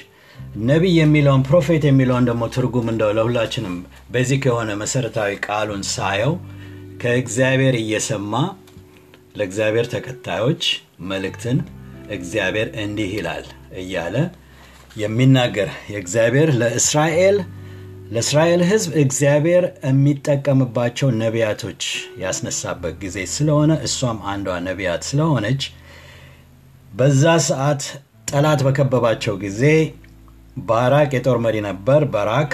ነቢይ 0.65 0.95
የሚለውን 0.99 1.41
prophet 1.47 1.84
የሚለውን 1.88 2.26
ደግሞ 2.30 2.43
ትርጉም 2.55 2.88
እንደው 2.91 3.11
ለሁላችንም 3.18 3.76
በዚህ 4.11 4.39
የሆነ 4.47 4.72
መሰረታዊ 4.82 5.32
ቃሉን 5.45 5.84
ሳየው 5.93 6.34
ከእግዚአብሔር 7.01 7.76
እየሰማ 7.82 8.34
ለእግዚአብሔር 9.38 9.88
ተከታዮች 9.93 10.63
መልእክትን 11.09 11.57
እግዚአብሔር 12.16 12.70
እንዲህ 12.82 13.12
ይላል 13.18 13.45
እያለ 13.82 14.16
የሚናገር 14.95 15.70
የእግዚአብሔር 15.91 16.49
ለእስራኤል 16.60 17.38
ለእስራኤል 18.12 18.62
ህዝብ 18.70 18.91
እግዚአብሔር 19.01 19.64
የሚጠቀምባቸው 19.88 21.10
ነቢያቶች 21.22 21.82
ያስነሳበት 22.22 22.93
ጊዜ 23.01 23.18
ስለሆነ 23.34 23.72
እሷም 23.88 24.20
አንዷ 24.32 24.55
ነቢያት 24.68 25.03
ስለሆነች 25.10 25.64
በዛ 26.91 27.24
ሰዓት 27.47 27.84
ጠላት 28.32 28.62
በከበባቸው 28.66 29.36
ጊዜ 29.43 29.62
ባራቅ 30.68 31.10
የጦር 31.16 31.38
መሪ 31.43 31.58
ነበር። 31.68 32.01
ባራክ 32.14 32.53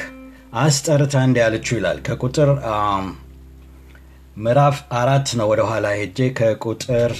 አስጠርታ 0.61 1.15
እንዲ 1.27 1.37
ያለችው 1.43 1.75
ይላል። 1.77 1.99
ከቁጥር 2.07 2.49
ምዕራፍ 4.37 4.77
አራት 4.99 5.27
ነው 5.39 5.47
ወደ 5.51 5.61
ኋላ 5.69 5.87
ሄጄ 5.97 6.27
ከቁጥር 6.37 7.11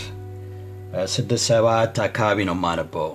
ስድስት 1.14 1.46
ሰባት 1.50 1.96
አካባቢ 2.06 2.40
ነው 2.50 2.56
ማነበው 2.64 3.10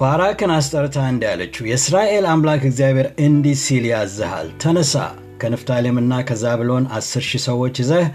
ባራክን 0.00 0.52
አስጠርታ 0.54 0.98
እንዲ 1.10 1.22
ያለችው 1.30 1.64
የእስራኤል 1.70 2.24
አምላክ 2.32 2.62
እግዚአብሔር 2.68 3.08
እንዲህ 3.26 3.56
ሲል 3.64 3.84
ያዝሃል 3.92 4.48
ተነሳ 4.62 4.94
ከንፍታሌምና 5.42 6.12
ከዛብሎን 6.28 6.84
አስር 6.98 7.24
ሺህ 7.30 7.42
ሰዎች 7.48 7.76
ይዘህ 7.82 8.06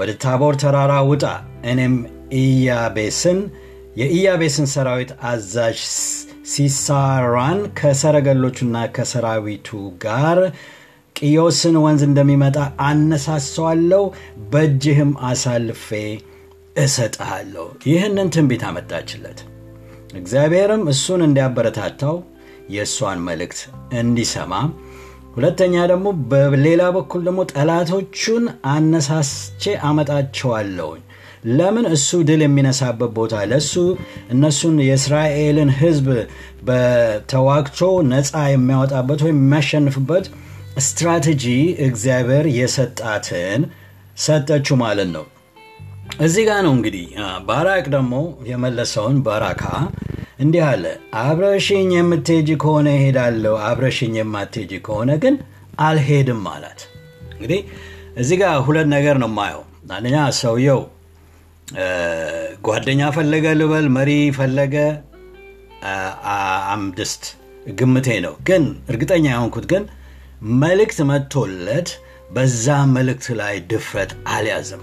ወደ 0.00 0.10
ታቦር 0.24 0.54
ተራራ 0.62 0.94
ውጣ 1.10 1.24
እኔም 1.72 1.94
ኢያቤስን 2.40 3.38
የኢያቤስን 4.00 4.66
ሰራዊት 4.74 5.10
አዛዥ 5.30 5.78
ሲሳራን 6.52 7.60
ከሰረገሎቹና 7.78 8.76
ከሰራዊቱ 8.96 9.68
ጋር 10.04 10.38
ቅዮስን 11.18 11.76
ወንዝ 11.84 12.02
እንደሚመጣ 12.06 12.56
አነሳሰዋለሁ 12.88 14.02
በእጅህም 14.52 15.12
አሳልፌ 15.28 15.86
እሰጥሃለሁ። 16.76 17.66
ይህንን 17.88 18.28
ትንቢት 18.34 18.62
አመጣችለት። 18.68 19.38
እግዚአብሔርም 20.14 20.82
እሱን 20.92 21.22
እንዲያበረታታው 21.26 22.16
የእሷን 22.74 23.18
መልእክት 23.28 23.60
እንዲሰማ 24.00 24.52
ሁለተኛ 25.34 25.74
ደግሞ 25.90 26.06
በሌላ 26.30 26.82
በኩል 26.96 27.20
ደግሞ 27.26 27.40
ጠላቶቹን 27.52 28.44
አነሳስቼ 28.72 29.62
አመጣቸዋለሁኝ። 29.88 31.02
ለምን? 31.50 31.86
እሱ 31.96 32.08
ድል 32.28 32.40
የሚነሳበት 32.44 33.10
ቦታ 33.18 33.34
ለእሱ 33.50 33.74
እነሱን 34.34 34.76
የእስራኤልን 34.86 35.70
ህዝብ 35.80 36.06
በተዋግቶ 36.68 37.80
ነፃ 38.10 38.32
የሚያወጣበት 38.52 39.20
ወይም 39.26 39.38
የሚያሸንፍበት 39.42 40.26
ስትራቴጂ 40.78 41.44
እግዚአብሔር 41.86 42.46
የሰጣትን 42.56 43.62
ሰጠችው 44.18 44.76
ማለት 44.82 45.08
ነው። 45.16 45.24
እዚህ 46.20 46.44
ጋር 46.48 46.60
ነው 46.66 46.72
እንግዲህ 46.76 47.06
ባራቅ 47.48 47.84
ደግሞ 47.94 48.14
የመለሰውን 48.48 49.16
ባራካ 49.26 49.64
እንዲህ 50.38 50.62
አለ። 50.68 50.84
አብረሽኝ 51.22 51.90
የምትሄጂ 51.96 52.50
ከሆነ 52.62 52.88
ይሄዳለሁ 52.96 53.54
አብረሽኝ 53.68 54.14
የማትሄጂ 54.20 54.72
ከሆነ 54.86 55.10
ግን 55.24 55.34
አልሄድም 55.80 56.44
አላት። 56.52 56.80
እንግዲህ 57.32 57.60
እዚህ 58.16 58.36
ጋር 58.42 58.54
ሁለት 58.66 58.88
ነገር 58.94 59.18
ነው 59.22 59.30
ማየው 59.34 59.62
አንደኛ 59.96 60.16
ሰውየው 60.38 60.80
ጓደኛ 62.66 63.02
ፈለገ 63.16 63.46
ልበል 63.60 63.86
መሪ 63.96 64.10
ፈለገ 64.38 64.74
አምድስት 66.74 67.24
ግምቴ 67.78 68.08
ነው። 68.26 68.34
ግን 68.48 68.62
እርግጠኛ 68.90 69.24
የሆንኩት 69.32 69.66
ግን 69.72 69.82
መልእክት 70.58 70.98
መጥቶለት 71.10 71.88
በዛ 72.30 72.66
መልእክት 72.92 73.26
ላይ 73.40 73.54
ድፍረት 73.70 74.10
አልያዘም 74.32 74.82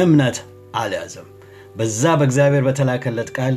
እምነት 0.00 0.36
አልያዘም። 0.80 1.28
በዛ 1.76 2.02
በእግዚአብሔር 2.20 2.62
በተላከለት 2.66 3.30
ቃል 3.36 3.54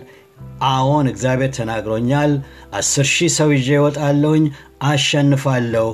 አዎን 0.70 1.08
እግዚአብሔር 1.12 1.52
ተናግሮኛል 1.58 2.32
አስር 2.74 3.08
ሺህ 3.14 3.32
ሰው 3.38 3.50
ይዤ 3.56 3.70
ይወጣለሁኝ 3.76 4.46
አሸንፋለሁ 4.90 5.88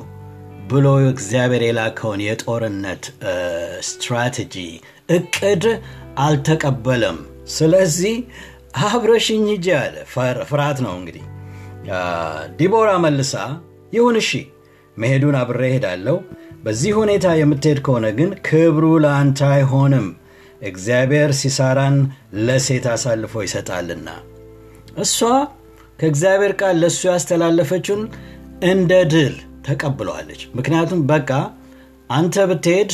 ብሎ 0.69 0.85
እግዚአብሔር 1.09 1.63
የላከውን 1.65 2.21
የጦርነት 2.25 3.03
ስትራቴጂ 3.89 4.55
እቅድ 5.09 5.63
አልተቀበለም። 6.25 7.17
ስለዚህ 7.51 8.15
አብረሽኝ 8.87 9.45
ሂጂ 9.51 9.67
አለ። 9.79 9.95
ፍርሃት 10.49 10.79
ነው 10.85 10.93
እንግዲህ። 10.99 11.23
ዲቦራ 12.57 12.89
መልሳ 13.03 13.33
ይሁን 13.93 14.17
እሺ 14.21 14.31
መሄዱን 14.99 15.35
አብሬ 15.39 15.61
ሄዳለሁ 15.73 16.15
በዚህ 16.63 16.93
ሁኔታ 16.99 17.27
የምትሄድ 17.39 17.79
ከሆነ 17.85 18.07
ግን 18.17 18.31
ክብሩ 18.47 18.85
ለአንተ 19.03 19.39
አይሆንም። 19.51 20.07
እግዚአብሔር 20.69 21.31
ሲሳራን 21.39 21.97
ለሴት 22.47 22.85
አሳልፎ 22.93 23.43
ይሰጣልና። 23.45 24.07
እሷ 24.97 25.17
ከእግዚአብሔር 25.99 26.53
ቃል 26.61 26.75
ለእሱ 26.81 27.01
ያስተላለፈችውን 27.09 28.03
እንደ 28.69 28.91
ድል 29.13 29.35
ተቀብለዋለች። 29.67 30.41
ምክንያቱም 30.57 31.01
በቃ 31.11 31.31
አንተ 32.09 32.45
ብትሄድ 32.49 32.91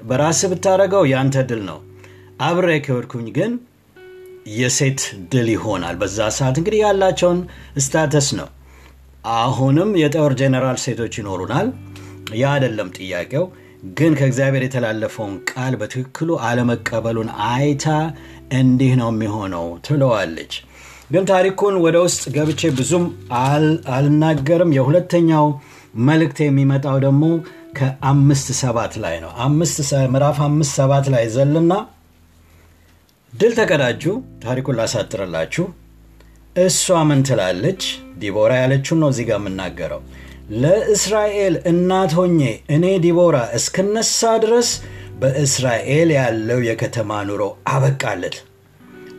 በራስ 0.00 0.40
ብታደረገው 0.52 1.04
የአንተ 1.10 1.44
ድል 1.50 1.62
ነው። 1.70 1.78
አብሬ 2.46 2.68
ከወድኩኝ 2.86 3.26
ግን 3.36 3.52
የሴት 4.56 5.00
ድል 5.32 5.48
ይሆናል። 5.54 5.96
በዛ 6.00 6.18
ሰዓት 6.36 6.56
እንግዲህ 6.60 6.80
ያላቸውን 6.84 7.38
ስታተስ 7.84 8.28
ነው 8.38 8.48
አሁንም 9.34 9.90
የጦር 10.00 10.32
ጀነራል 10.40 10.78
ሴቶች 10.82 11.14
ይኖሩናል። 11.20 11.68
ያ 12.34 12.44
አይደለም 12.52 12.88
ጥያቄው። 12.96 13.44
ግን 13.96 14.12
ከእግዚአብሔር 14.18 14.62
የተላለፈውን 14.64 15.34
ቃል 15.50 15.74
በትክክሉ 15.80 16.28
አለመቀበሉን 16.46 17.28
አይታ 17.48 17.86
እንዲህ 18.58 18.92
ነው 19.00 19.10
የሚሆነው 19.12 19.66
ትለዋለች። 19.86 20.54
ግን 21.10 21.24
ታሪኩን 21.30 21.74
ወደ 21.84 21.96
ውስጥ 22.04 22.22
ገብቼ 22.36 22.70
ብዙም 22.78 23.04
አልናገርም። 23.96 24.74
የሁለተኛው 24.76 25.46
መልእክት 26.06 26.38
የሚመጣው 26.44 26.96
ደግሞ 27.04 27.24
ከአምስት 27.78 28.48
ሰባት 28.62 28.94
ላይ 29.04 29.16
ነው። 29.24 29.30
ምዕራፍ 30.12 30.38
አምስት 30.46 30.72
ሰባት 30.78 31.06
ላይ 31.14 31.24
ዘልና 31.36 31.72
ድል 33.32 33.52
ተቀዳጁ። 33.58 34.02
ታሪኩን 34.44 34.78
ላሳጥርላችሁ 34.80 35.64
እሷ 36.56 36.84
ምን 37.08 37.20
ትላለች? 37.28 37.82
ዲቦራ 38.20 38.52
ያለችውን 38.60 39.00
ነው 39.02 39.08
እዚህ 39.12 39.24
ጋር 39.28 39.38
የምናገረው። 39.40 40.00
ለእስራኤል 40.56 41.54
እናት 41.70 42.12
ሆኜ 42.18 42.40
እኔ 42.74 42.84
ዲቦራ 43.04 43.36
እስክነሳ 43.58 44.20
ድረስ 44.44 44.68
በእስራኤል 45.20 46.10
ያለው 46.16 46.60
የከተማ 46.68 47.18
ኑሮ 47.28 47.42
አበቃለት። 47.72 48.36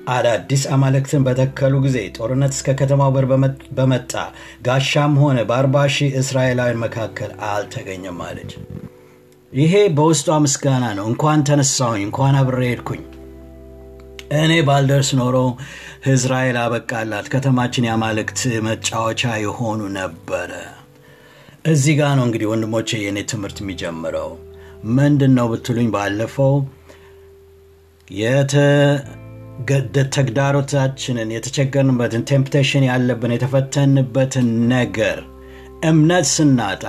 አዳዲስ 0.10 0.64
አማልክትን 0.74 1.26
በተከሉ 1.28 1.74
ጊዜ 1.86 1.98
ጦርነት 2.18 2.54
እስከ 2.58 2.76
ከተማው 2.80 3.12
በር 3.16 3.26
በመጣ 3.78 4.12
ጋሻም 4.68 5.16
ሆነ 5.24 5.38
በአርባ 5.50 5.86
ሺህ 5.96 6.16
እስራኤላውያን 6.22 6.82
መካከል 6.86 7.32
አልተገኘም 7.50 8.22
አለች። 8.28 8.54
ይሄ 9.54 9.74
በውስጧ 9.98 10.38
ምስጋና 10.44 10.86
ነው። 10.98 11.06
እንኳን 11.12 11.46
ተነሳሁኝ 11.50 12.02
እንኳን 12.08 12.38
አብሬ 12.40 12.62
ሄድኩኝ። 12.72 13.04
እኔ 14.38 14.54
ባልደርስ 14.68 15.10
ኖሮ 15.20 15.36
እስራኤል 16.08 16.58
አበቃላት። 16.62 17.28
ከተማችን 17.34 17.88
የአማልክት 17.88 18.40
መጫወቻ 18.66 19.32
የሆኑ 19.44 19.82
ነበረ። 19.96 20.52
እዚህ 21.68 21.94
ጋር 22.00 22.12
ነው 22.18 22.26
እንግዲህ 22.28 22.48
ወንድሞቼ 22.52 22.90
የእኔ 23.00 23.20
ትምህርት 23.32 23.58
የሚጀምረው። 23.62 24.30
ምንድን 24.98 25.32
ነው 25.38 25.48
ብትሉኝ 25.52 25.88
ባለፈው 25.96 26.54
ተግዳሮታችንን 30.16 31.34
የተቸገርንበትን 31.36 32.26
temptation 32.30 32.86
ያለብን 32.90 33.34
የተፈተንበትን 33.36 34.50
ነገር 34.74 35.20
እምነት 35.88 36.28
ስናጣ 36.36 36.84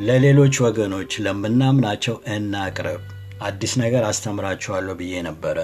ለሌሎች 0.00 0.54
ወገኖች 0.64 1.12
ለምናምናቸው 1.24 2.16
እናቅርብ። 2.34 3.02
አዲስ 3.42 3.72
ነገር 3.82 4.02
አስተምራችኋለሁ 4.08 4.94
ብዬ 5.00 5.22
ነበረ 5.26 5.58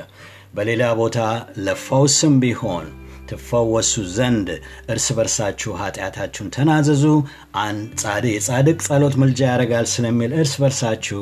በሌላ 0.54 0.84
ቦታ 1.00 1.18
ለፈውስም 1.64 2.34
ቢሆን 2.42 2.86
ትፈወሱ 3.30 3.92
ዘንድ 4.14 4.48
እርስ 4.92 5.06
በርሳችሁ 5.16 5.72
ኃጢአታችሁን 5.80 6.48
ተናዘዙ። 6.56 7.04
የጻድቅ 8.30 8.78
ጸሎት 8.86 9.14
ምልጃ 9.20 9.40
ያደርጋል 9.50 9.86
ስለሚል 9.92 10.32
እርስ 10.38 10.54
በርሳችሁ 10.62 11.20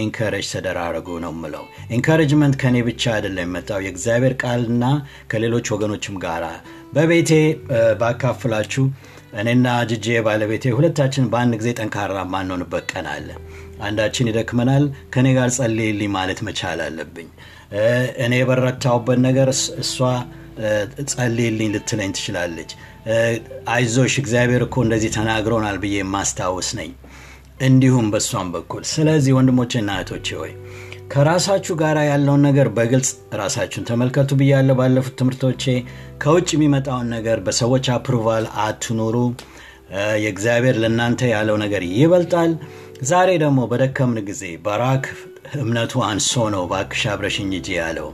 encourage 0.00 0.46
ተደራረጉ 0.52 1.08
ነው 1.24 1.32
ምለው 1.40 1.64
encouragement 1.96 2.56
ከኔ 2.62 2.76
ብቻ 2.88 3.04
አይደለም 3.14 3.44
የመጣው 3.46 3.80
የእግዚአብሔር 3.86 4.34
ቃልና 4.42 4.84
ከሌሎች 5.32 5.72
ወገኖችም 5.74 6.16
ጋር 6.24 6.44
በቤቴ 6.92 7.32
ባካፍላችሁ 8.00 8.84
እኔና 9.40 9.68
ጅጄ 9.90 10.06
ባለቤቴ 10.26 10.66
ሁለታችን 10.76 11.24
በአንድ 11.32 11.54
ጊዜ 11.60 11.70
ጠንካራ 11.78 12.18
ማንሆንበት 12.32 12.84
ቀን 12.92 13.06
አለ። 13.14 13.28
አንዳችን 13.86 14.28
ይደክመናል 14.30 14.84
ከእኔ 15.12 15.28
ጋር 15.38 15.48
ጸልይልኝ 15.56 16.10
ማለት 16.14 16.38
መቻል 16.46 16.80
አለብኝ 16.84 17.28
እኔ 18.22 18.32
የበረታሁበት 18.38 19.18
ነገር 19.26 19.48
እሷ 19.82 19.96
ጸልይልኝ 21.10 21.70
ልትለኝ 21.74 22.10
ትችላለች። 22.16 22.70
አይዞሽ 23.72 24.14
እግዚአብሔር 24.22 24.62
እኮ 24.66 24.76
እንደዚህ 24.84 25.10
ተናግሮናል 25.16 25.78
ብዬ 25.82 25.96
የማስታውስ 26.00 26.70
ነኝ። 26.78 26.92
እንዲሁም 27.60 28.06
በእሷም 28.12 28.48
በኩል። 28.54 28.82
ስለዚህ 28.92 29.34
ወንድሞቼና 29.36 29.90
እህቶቼ 29.96 30.28
ሆይ 30.40 30.52
ከራሳችሁ 31.08 31.74
ጋር 31.80 31.96
ያለውን 32.08 32.42
ነገር 32.46 32.68
በግልጽ 32.76 33.10
ራሳችሁን 33.40 33.86
ተመልከቱ 33.90 34.30
ብያለሁ 34.40 34.74
ባለፉት 34.80 35.14
ትምህርቶቼ። 35.20 35.64
ከውጭ 36.22 36.48
የሚመጣውን 36.54 37.08
ነገር 37.16 37.38
በሰዎች 37.46 37.86
approval 37.94 38.46
አትኑሩ። 38.64 39.16
የእግዚአብሔር 40.22 40.76
ለእናንተ 40.82 41.20
ያለው 41.32 41.56
ነገር 41.64 41.82
ይበልጣል። 41.92 42.52
ዛሬ 43.04 43.30
ደግሞ 43.42 43.60
በደከምን 43.70 44.24
ጊዜ 44.28 44.42
ባራክ 44.64 45.04
እምነቱ 45.56 46.02
አንሶ 46.06 46.32
ነው 46.54 46.62
ባክሽ 46.70 47.02
አብረሽኝ 47.12 47.50
ሂጂ 47.56 47.68
ያለው። 47.78 48.08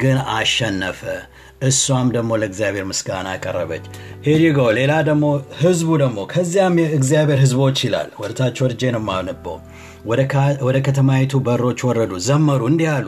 ግን 0.00 0.18
አሸነፈ። 0.34 1.00
እሷም 1.68 2.08
ደግሞ 2.14 2.30
ለእግዚአብሔር 2.40 2.84
ምስጋና 2.90 3.28
ቀረበች 3.42 3.84
ሄዲጎ 4.26 4.58
ሌላ 4.78 4.92
ደግሞ 5.08 5.24
ህዝቡ 5.60 5.88
ደግሞ 6.02 6.18
ከዚያም 6.32 6.76
የእግዚአብሔር 6.82 7.38
ህዝቦች 7.44 7.78
ይላል። 7.86 8.08
ወደታች 8.22 8.60
ወርጄ 8.64 8.82
ነው 8.94 9.02
ማነበው 9.08 9.56
ወደ 10.64 10.76
ከተማይቱ 10.86 11.42
በሮች 11.46 11.80
ወረዱ 11.88 12.12
ዘመሩ 12.28 12.60
እንዲህ 12.70 12.90
አሉ። 12.94 13.06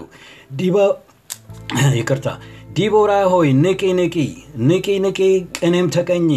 ይቅርታ። 1.98 2.26
ዲቦራ 2.76 3.12
ሆይ 3.32 3.48
ንቂ 3.62 3.82
ንቂ 3.98 4.16
ንቂ 4.68 4.86
ንቂ 5.04 5.18
ቅኔም 5.58 5.88
ተቀኚ። 5.96 6.30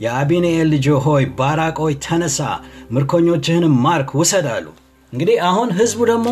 የአቢንኤል 0.00 0.68
ልጅ 0.72 0.86
ሆይ 1.04 1.24
ባራቅ 1.38 1.76
ተነሳ 2.04 2.38
ምርኮኞችህንም 2.92 3.74
ማርክ 3.84 4.10
ውሰድ 4.20 4.46
አሉ 4.52 4.66
እንግዲህ 5.12 5.36
አሁን 5.48 5.68
ህዝቡ 5.78 6.00
ደግሞ 6.10 6.28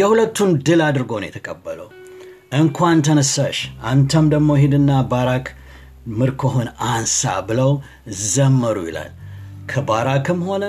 የሁለቱን 0.00 0.50
ድል 0.66 0.80
አድርጎ 0.86 1.12
ነው 1.20 1.28
የተቀበለው። 1.28 1.88
እንኳን 2.58 2.98
ተነሳሽ 3.06 3.58
አንተም 3.90 4.26
ደግሞ 4.32 4.50
ሂድና 4.62 4.92
ባራክ 5.10 5.46
ምርኮህን 6.20 6.68
አንሳ 6.90 7.32
ብለው 7.48 7.70
ዘመሩ 8.28 8.78
ይላል። 8.88 9.10
ከባራክም 9.72 10.40
ሆነ 10.48 10.64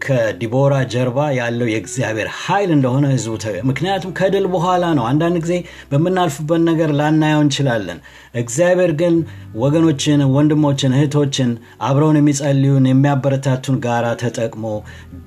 ከዲቦራ 0.00 0.74
ጀርባ 0.92 1.18
ያለው 1.38 1.66
የእግዚአብሔር 1.70 2.28
ኃይል 2.38 2.70
እንደሆነ 2.76 3.06
ህዝቡ 3.12 3.34
ምክንያቱም 3.68 4.14
ከድል 4.18 4.46
በኋላ 4.54 4.84
ነው 4.98 5.04
አንዳንድ 5.08 5.36
ጊዜ 5.44 5.54
በምናልፍበት 5.90 6.62
ነገር 6.68 6.90
ላናየው 6.98 7.42
እንችላለን። 7.44 7.98
እግዚአብሔር 8.34 8.92
ግን 9.00 9.14
ወገኖችን 9.62 10.22
ወንድሞችን 10.34 10.96
እህቶችን 10.98 11.50
አብረውን 11.82 12.18
የሚጸልዩን 12.20 12.88
የሚያበረታቱን 12.90 13.78
ጋራ 13.86 14.06
ተጠቅሞ 14.22 14.64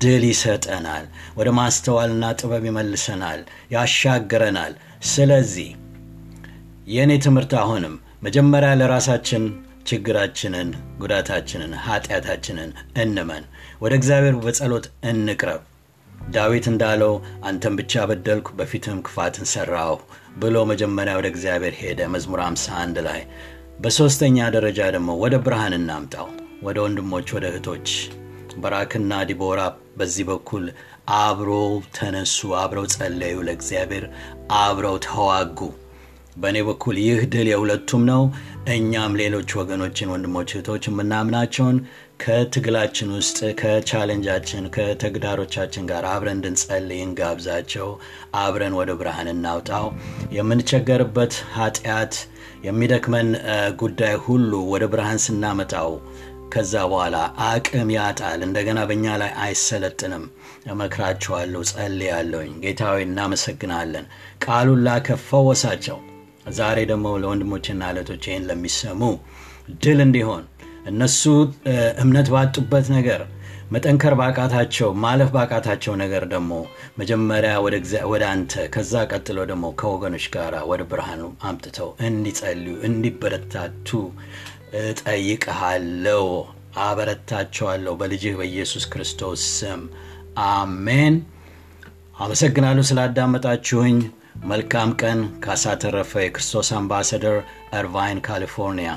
ድል 0.04 0.26
ይሰጠናል። 0.32 1.06
ወደ 1.38 1.50
ማስተዋልና 1.60 2.32
ጥበብ 2.40 2.66
ይመልሰናል 2.70 3.42
ያሻግረናል። 3.76 4.74
ስለዚህ 5.12 5.70
የእኔ 6.88 7.12
ትምህርት 7.26 7.54
አሁንም 7.60 7.94
መጀመሪያ 8.24 8.72
ለራሳችን 8.80 9.44
ችግራችንን 9.86 10.70
ጉዳታችንን 11.00 11.74
ኃጢአታችንን 11.86 12.70
እንመን። 13.04 13.46
ወደ 13.82 13.94
እግዚአብሔር 14.00 14.36
በጸሎት 14.44 14.86
እንቅረብ። 15.10 15.62
ዳዊት 16.30 16.66
እንዳለው 16.72 17.14
አንተም 17.48 17.78
ብቻ 17.80 18.04
በደልኩ 18.10 18.50
በፊትም 18.60 19.00
ክፋትን 19.08 19.48
ሰራው 19.54 19.96
ብሎ 20.38 20.58
መጀመሪያ 20.72 21.14
ወደ 21.20 21.28
እግዚአብሔር 21.34 21.76
ሄደ። 21.82 22.00
መዝሙር 22.14 22.42
51 22.46 23.02
ላይ 23.08 23.22
በሦስተኛ 23.80 24.38
ደረጃ 24.56 24.80
ደግሞ 24.96 25.12
ወደ 25.24 25.36
ብርሃን 25.46 25.76
እናምጣው 25.80 26.28
ወደ 26.64 26.78
ወንድሞች 26.86 27.28
ወደ 27.36 27.46
እህቶች። 27.52 27.90
በራክና 28.64 29.14
ዲቦራ 29.30 29.62
በዚህ 29.98 30.26
በኩል 30.30 30.66
አብረው 31.20 31.70
ተነሱ 31.96 32.54
አብረው 32.60 32.86
ጸለዩ 32.94 33.38
ለእግዚአብሔር 33.48 34.06
አብረው 34.60 34.98
ተዋጉ 35.08 35.60
በእኔ 36.36 36.58
በኩል 36.68 36.96
ይህ 37.02 37.20
ድል 37.34 37.48
የሁለቱም 37.50 38.04
ነው። 38.10 38.22
እኛም 38.74 39.18
ሌሎች 39.22 39.50
ወገኖችን 39.60 40.12
ወንድሞች 40.14 40.50
እህቶች 40.54 40.84
የምናምናቸውን 40.90 41.78
ከትግላችን 42.24 43.10
ውስጥ 43.16 43.40
ከቻሌንጃችን 43.60 44.66
ከተግዳሮቻችን 44.76 45.88
ጋር 45.90 46.04
አብረን 46.12 46.38
እንድንጸልይ 46.38 47.02
እንጋብዛቸው። 47.06 47.88
አብረን 48.42 48.76
ወደ 48.80 48.92
ብርሃን 49.00 49.32
እናውጣው። 49.34 49.88
የምንቸገርበት 50.38 51.36
ኃጢአት 51.56 52.16
የሚደክመን 52.64 53.30
ጉዳይ 53.82 54.16
ሁሉ 54.26 54.62
ወደ 54.74 54.86
ብርሃን 54.94 55.20
ስናመጣው 55.26 55.92
ከዛ 56.50 56.74
በኋላ 56.90 57.18
አቅም 57.46 57.92
ያጣል። 57.96 58.42
እንደገና 58.48 58.80
በእኛ 58.90 59.16
ላይ 59.22 59.32
አይሰለጥንም። 59.44 60.26
እመክራችኋለሁ 60.74 61.62
ጸልያለሁኝ። 61.72 62.54
ጌታዊ 62.64 62.98
እናመሰግናለን። 63.08 64.06
ቃሉን 64.46 64.84
ላከ 64.88 65.18
ፈወሳቸው 65.26 66.00
ዛሬ 66.56 66.80
ደግሞ 66.90 67.08
ለወንድሞችና 67.22 67.92
እህቶች 67.94 68.26
ይህን 68.30 68.46
ለሚሰሙ 68.50 69.02
ድል 69.84 70.00
እንዲሆን 70.06 70.44
እነሱ 70.92 71.22
እምነት 72.04 72.28
ባጡበት 72.34 72.88
ነገር 72.96 73.22
መጠንከር 73.74 74.14
ባቃታቸው 74.20 74.90
ማለፍ 75.04 75.30
ባቃታቸው 75.36 75.94
ነገር 76.02 76.24
ደግሞ 76.34 76.52
መጀመሪያ 77.00 77.54
ወደ 78.12 78.24
አንተ 78.32 78.64
ከዛ 78.74 79.04
ቀጥሎ 79.12 79.40
ደግሞ 79.52 79.66
ከወገኖች 79.80 80.26
ጋር 80.36 80.56
ወደ 80.72 80.82
ብርሃኑ 80.92 81.22
አምጥተው 81.50 81.90
እንዲጸልዩ 82.08 82.76
እንዲበረታቱ 82.90 83.90
እጠይቅሃለው 84.84 86.28
አበረታቸዋለሁ 86.84 87.94
በልጅህ 87.98 88.34
በኢየሱስ 88.40 88.86
ክርስቶስ 88.94 89.42
ስም። 89.58 89.82
አሜን። 90.50 91.16
አመሰግናለሁ 92.18 92.84
ስላዳመጣችሁኝ 92.90 93.98
መልካም 94.36 94.90
ቀን 95.02 95.20
ካሳ 95.44 95.74
ተረፈ 95.82 96.12
የክርስቶስ 96.24 96.70
አምባሳደር 96.78 97.36
እርቫይን 97.80 98.20
ካሊፎርኒያ 98.28 98.92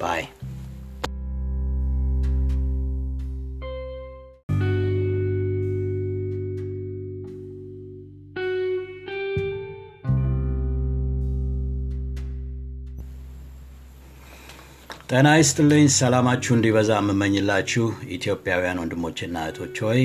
ባይ 0.00 0.22
ጤና 15.10 15.28
ይስጥልኝ 15.38 15.86
ሰላማችሁ 15.94 16.52
እንዲበዛ 16.56 16.90
የምመኝላችሁ 16.98 17.86
ኢትዮጵያውያን 18.16 18.80
ወንድሞችና 18.82 19.36
እህቶች 19.44 19.78
ሆይ 19.86 20.02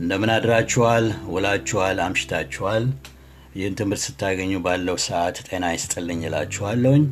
እንደምን 0.00 0.30
አድራችኋል? 0.34 1.06
ውላችኋል? 1.32 1.98
አምሽታችኋል 2.04 2.84
ይህን 3.54 3.74
ትምህርት 3.78 4.02
ስታገኙ 4.04 4.52
ባለው 4.64 4.96
ሰዓት 5.04 5.36
ጤና 5.46 5.64
ይስጥልኝ 5.74 6.20
እላችኋለሁኝ። 6.26 7.04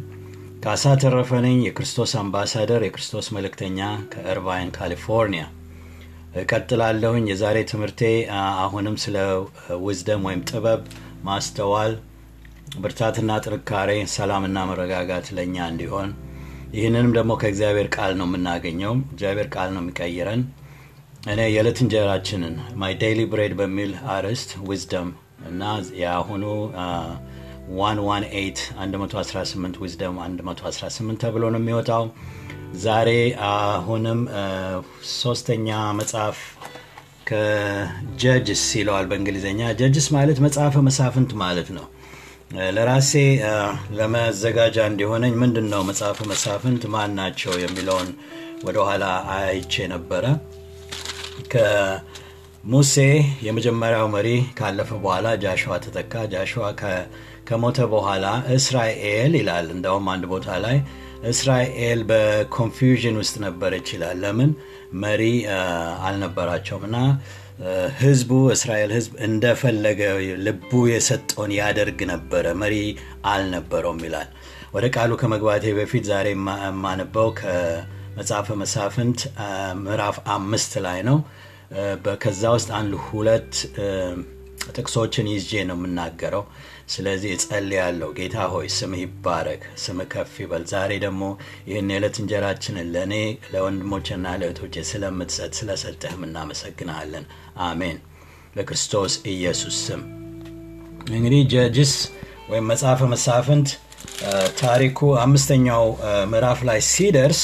ካሳ 0.63 0.93
ተረፈ 1.03 1.31
ነኝ። 1.45 1.59
የክርስቶስ 1.65 2.13
አምባሳደር 2.21 2.83
የክርስቶስ 2.85 3.27
መልእክተኛ 3.37 3.79
ከእርቫይን 4.13 4.71
ካሊፎርኒያ። 4.77 5.45
እቀጥላለሁኝ። 6.41 7.25
የዛሬ 7.31 7.59
ትምህርቴ 7.71 8.01
አሁንም 8.63 8.97
ስለ 9.05 9.17
ውዝደም 9.85 10.25
ወይም 10.29 10.45
ጥበብ 10.51 10.81
ማስተዋል 11.29 11.93
ብርታትና 12.79 13.31
ጥንካሬ 13.45 13.91
ሰላምና 14.15 14.59
መረጋጋት 14.71 15.29
ለእኛ 15.37 15.57
እንዲሆን። 15.73 16.11
ይህንንም 16.75 17.15
ደግሞ 17.17 17.33
ከእግዚአብሔር 17.41 17.89
ቃል 17.97 18.13
ነው 18.19 18.27
የምናገኘው። 18.29 18.95
እግዚአብሔር 19.13 19.49
ቃል 19.55 19.71
ነው 19.75 19.83
የሚቀይረን። 19.83 20.43
እኔ 21.29 21.41
የዕለት 21.49 21.79
እንጀራችንን 21.85 22.55
my 22.81 22.93
daily 23.01 23.23
bread 23.33 23.55
በሚል 23.61 23.93
አርዕስት 24.13 24.51
wisdom 24.69 25.09
እና 25.47 25.63
የአሁኑ 26.01 26.45
118 27.77 29.79
wisdom 29.83 30.15
118 30.21 31.19
ተብሎ 31.23 31.45
ነው 31.55 31.61
የሚወጣው። 31.61 32.05
ዛሬ 32.85 33.09
አሁንም 33.51 34.21
ሶስተኛ 35.15 35.69
መጽሐፍ 36.01 36.39
ከጀጅስ 37.31 38.63
ይለዋል 38.79 39.07
በእንግሊዝኛ 39.11 39.61
ጀጅስ 39.81 40.07
ማለት 40.17 40.39
መጽሐፈ 40.47 40.77
መሳፍንት 40.89 41.33
ማለት 41.43 41.71
ነው። 41.79 41.87
ለራሴ 42.77 43.13
ለመዘጋጃ 43.99 44.77
እንዲሆነኝ 44.91 45.33
ምንድን 45.43 45.67
ነው 45.73 45.83
መጽሐፈ 45.89 46.19
መሳፍንት 46.31 46.85
ማን 46.95 47.11
ናቸው 47.19 47.53
የሚለውን 47.65 48.09
ወደኋላ 48.67 49.05
አይቼ 49.35 49.75
ነበረ 49.95 50.25
ከሙሴ 52.65 52.95
የመጀመሪያው 53.45 54.07
መሪ 54.15 54.29
ካለፈ 54.59 54.91
በኋላ 55.03 55.29
ጃሽዋ 55.43 55.75
ተተካ። 55.85 56.23
ጃሽዋ 56.33 56.65
ከሞተ 57.49 57.79
በኋላ 57.93 58.25
እስራኤል 58.57 59.33
ይላል። 59.39 59.67
እንደውም 59.75 60.07
አንድ 60.13 60.25
ቦታ 60.33 60.49
ላይ 60.65 60.77
እስራኤል 61.31 62.01
በኮንፊውዥን 62.11 63.17
ውስጥ 63.23 63.35
ነበር 63.47 63.71
ይችላል 63.79 64.19
ለምን? 64.25 64.51
መሪ 65.03 65.23
አልነበራቸውም 66.05 66.85
እና 66.89 66.99
ህዝቡ 68.01 68.31
እስራኤል 68.55 68.93
ህዝብ 68.97 69.15
እንደፈለገ 69.27 70.03
ልቡ 70.47 70.71
የሰጠውን 70.93 71.55
ያደርግ 71.59 71.99
ነበረ። 72.13 72.55
መሪ 72.63 72.77
አልነበረውም 73.33 74.01
ይላል። 74.07 74.29
ወደ 74.75 74.87
ቃሉ 74.97 75.13
ከመግባቴ 75.21 75.67
በፊት 75.79 76.07
ዛሬ 76.11 76.29
የማነበው 76.35 77.29
ከመጽሐፈ 77.41 78.49
መሳፍንት 78.63 79.21
ምዕራፍ 79.83 80.19
አምስት 80.35 80.75
ላይ 80.87 81.01
ነው 81.09 81.19
ከዛ 82.23 82.43
ውስጥ 82.55 82.69
አንድ 82.79 82.93
ሁለት 83.07 83.53
ጥቅሶችን 84.71 85.27
ይዤ 85.33 85.51
ነው 85.69 85.77
የምናገረው። 85.79 86.43
ስለዚህ 86.89 87.31
እጸልያለሁ። 87.35 88.09
ጌታ 88.19 88.37
ሆይ 88.53 88.67
ስምህ 88.77 89.01
ይባረክ 89.05 89.63
ስምህ 89.83 90.07
ከፍ 90.13 90.33
ይበል። 90.43 90.63
ዛሬ 90.73 90.93
ደግሞ 91.05 91.23
ይህን 91.69 91.91
የዕለት 91.93 92.17
እንጀራችንን 92.23 92.89
ለእኔ 92.95 93.15
ለወንድሞችና 93.53 94.27
ለእህቶቼ 94.41 94.85
ስለምትሰጥ 94.91 95.53
ስለሰጠህም 95.61 96.23
እናመሰግናለን። 96.29 97.27
አሜን። 97.67 97.99
በክርስቶስ 98.57 99.15
ኢየሱስ 99.33 99.77
ስም። 99.87 100.03
እንግዲህ 101.13 101.43
ጀጅስ 101.53 101.93
ወይም 102.51 102.67
መጽሐፈ 102.71 103.01
መሳፍንት 103.13 103.69
ታሪኩ 104.61 104.99
አምስተኛው 105.23 105.85
ምዕራፍ 106.33 106.61
ላይ 106.69 106.81
ሲደርስ 106.91 107.43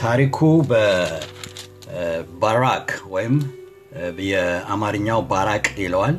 ታሪኩ 0.00 0.38
በባራክ 0.70 0.88
ወይም 3.14 3.34
የአማርኛው 4.28 5.20
ባራቅ 5.30 5.66
ይለዋል። 5.82 6.16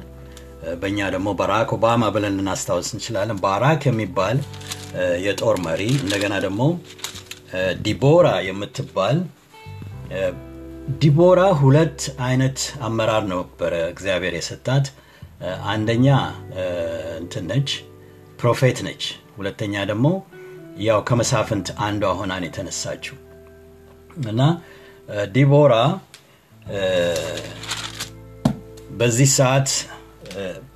በእኛ 0.81 0.99
ደግሞ 1.15 1.29
ባራክ 1.39 1.69
ኦባማ 1.77 2.03
ብለን 2.15 2.37
ልናስታወስ 2.39 2.89
እንችላለን። 2.95 3.39
ባራክ 3.45 3.81
የሚባል 3.89 4.37
የጦር 5.25 5.57
መሪ 5.65 5.81
እንደገና 6.03 6.35
ደግሞ 6.45 6.61
ዲቦራ 7.83 8.27
የምትባል 8.47 9.17
ዲቦራ 11.01 11.41
ሁለት 11.59 12.01
አይነት 12.25 12.57
አመራር 12.87 13.23
ነበረ 13.31 13.73
እግዚአብሔር 13.91 14.33
የሰጣት። 14.37 14.85
አንደኛ 15.71 16.07
እንትን 17.21 17.45
ነች 17.51 17.69
ፕሮፌት 18.39 18.77
ነች። 18.87 19.03
ሁለተኛ 19.37 19.83
ደግሞ 19.91 20.07
ያው 20.83 20.99
ከመሳፍንት 21.09 21.67
አንዷ 21.85 22.03
ሆናን 22.19 22.43
የተነሳችው 22.47 23.15
እና 24.32 24.41
ዲቦራ 25.34 25.74
በዚህ 28.97 29.30
ሰዓት 29.38 29.70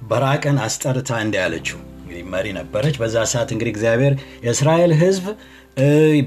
ባራቅን 0.09 0.57
አስጠርታ 0.65 1.09
እንዲ 1.23 1.35
ያለችው 1.41 1.77
እንግዲህ 1.99 2.23
መሪ 2.33 2.47
ነበረች። 2.57 2.95
በዛ 3.01 3.15
ሰዓት 3.33 3.49
እንግዲህ 3.53 3.71
እግዚአብሔር 3.73 4.13
የእስራኤል 4.45 4.93
ህዝብ 5.01 5.25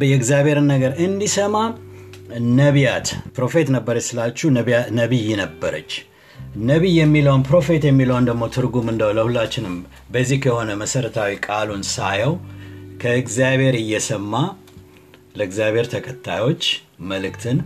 የእግዚአብሔርን 0.05 0.69
ነገር 0.73 0.93
እንዲሰማ 1.05 1.57
ነቢያት 2.59 3.07
prophet 3.37 3.68
ነበረች 3.77 4.05
ስላችሁ 4.09 4.49
ነቢይ 4.99 5.29
ነበረች። 5.41 5.93
ነቢይ 6.69 6.95
የሚለውን 7.01 7.43
prophet 7.49 7.83
የሚለውን 7.89 8.25
ደግሞ 8.29 8.45
ትርጉም 8.55 8.87
እንደው 8.93 9.11
ለሁላችንም 9.17 9.75
basic 10.14 10.45
የሆነ 10.49 10.71
መሰረታዊ 10.81 11.33
ቃሉን 11.47 11.83
ሳየው 11.91 12.33
ከእግዚአብሔር 13.03 13.77
እየሰማ 13.83 14.33
ለእግዚአብሔር 15.37 15.87
ተከታዮች 15.93 16.63
መልእክትን 17.09 17.59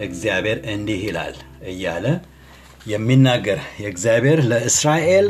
እግዚአብሔር 0.00 0.58
እንዲህ 0.72 1.00
ይላል 1.06 1.36
እያለ 1.70 2.06
የሚናገር 2.86 3.58
የእግዚአብሔር 3.82 4.40
ለእስራኤል 4.50 5.26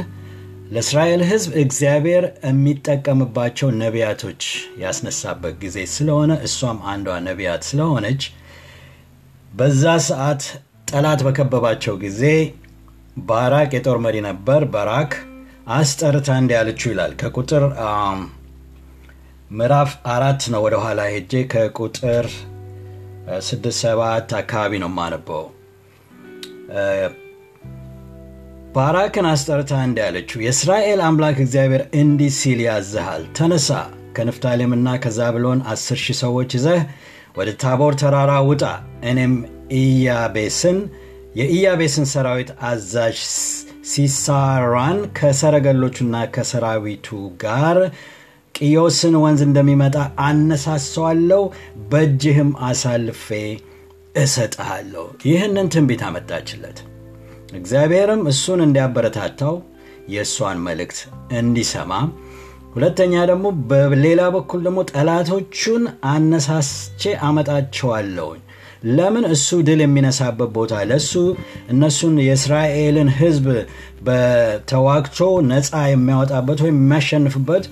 ለእስራኤል 0.74 1.22
ህዝብ 1.30 1.52
እግዚአብሔር 1.62 2.24
የሚጠቀምባቸው 2.48 3.68
ነቢያቶች 3.80 4.42
ያስነሳበት 4.82 5.54
ጊዜ 5.62 5.78
ስለሆነ 5.94 6.32
እሷም 6.46 6.78
አንዷ 6.92 7.16
ነቢያት 7.26 7.62
ስለሆነች 7.70 8.22
በዛ 9.52 9.84
ሰዓት 10.08 10.42
ጠላት 10.88 11.20
በከበባቸው 11.26 11.94
ጊዜ 12.04 12.22
ባራቅ 13.24 13.70
የጦር 13.76 13.98
መሪ 14.04 14.16
ነበር። 14.26 14.62
በራክ 14.74 15.12
አስጠርታ 15.74 16.28
እንዲ 16.40 16.52
ያለችው 16.56 16.88
ይላል። 16.92 17.12
ከቁጥር 17.20 17.64
ምዕራፍ 19.50 19.90
አራት 20.12 20.42
ነው 20.52 20.61
ወደ 20.66 20.76
ኋላ 20.84 21.00
ሄጄ 21.12 21.42
ከቁጥር 21.52 22.26
ስድስት 23.47 23.79
ሰባት 23.83 24.31
አካባቢ 24.39 24.73
ነው 24.83 24.91
ማነበው 24.97 25.45
ባራክን 28.75 29.27
አስጠርታ 29.31 29.73
እንዲ 29.87 29.99
ያለችው 30.05 30.39
የእስራኤል 30.45 31.01
አምላክ 31.07 31.39
እግዚአብሔር 31.45 31.83
እንዲህ 32.01 32.33
ሲል 32.41 32.61
ያዝሃል 32.66 33.23
ተነሳ 33.39 33.71
ከንፍታሌምና 34.16 34.89
ከዛብሎን 35.05 35.61
አስር 35.73 35.99
ሺህ 36.05 36.16
ሰዎች 36.23 36.51
ይዘህ 36.59 36.81
ወደ 37.39 37.51
ታቦር 37.62 37.95
ተራራ 38.01 38.33
ውጣ። 38.49 38.62
እኔም 39.11 39.35
ኢያቤስን 39.81 40.79
የኢያቤስን 41.41 42.07
ሰራዊት 42.12 42.51
አዛዥ 42.68 43.18
ሲሳራን 43.91 44.99
ከሰረገሎቹና 45.18 46.16
ከሰራዊቱ 46.35 47.09
ጋር 47.45 47.79
ቅዮስን 48.55 49.14
ወንዝ 49.22 49.40
እንደሚመጣ 49.46 49.96
አነሳሰዋለሁ 50.24 51.42
በእጅህም 51.90 52.51
አሳልፌ 52.66 53.26
እሰጥሃለሁ። 54.16 55.05
ይህንን 55.28 55.66
ትንቢት 55.74 56.03
አመጣችለት። 56.09 56.78
እግዚአብሔርም 57.55 58.22
እሱን 58.32 58.61
እንዲያበረታታው 58.66 59.55
የእሷን 60.14 60.59
መልእክት 60.66 60.98
እንዲሰማ 61.38 61.92
ሁለተኛ 62.74 63.14
ደግሞ 63.30 63.46
በሌላ 63.70 64.22
በኩል 64.34 64.61
ደግሞ 64.66 64.80
ጠላቶቹን 64.92 65.82
አነሳስቼ 66.12 67.03
አመጣቸዋለሁኝ። 67.28 68.40
ለምን? 68.90 69.24
እሱ 69.34 69.48
ድል 69.66 69.80
የሚነሳበት 69.84 70.51
ቦታ 70.55 70.74
ለእሱ 70.90 71.12
እነሱን 71.72 72.14
የእስራኤልን 72.26 73.11
ህዝብ 73.18 73.46
በተዋግቶ 74.07 75.18
ነፃ 75.51 75.72
የሚያወጣበት 75.90 76.61
ወይም 76.64 76.78
የሚያሸንፍበት 76.80 77.64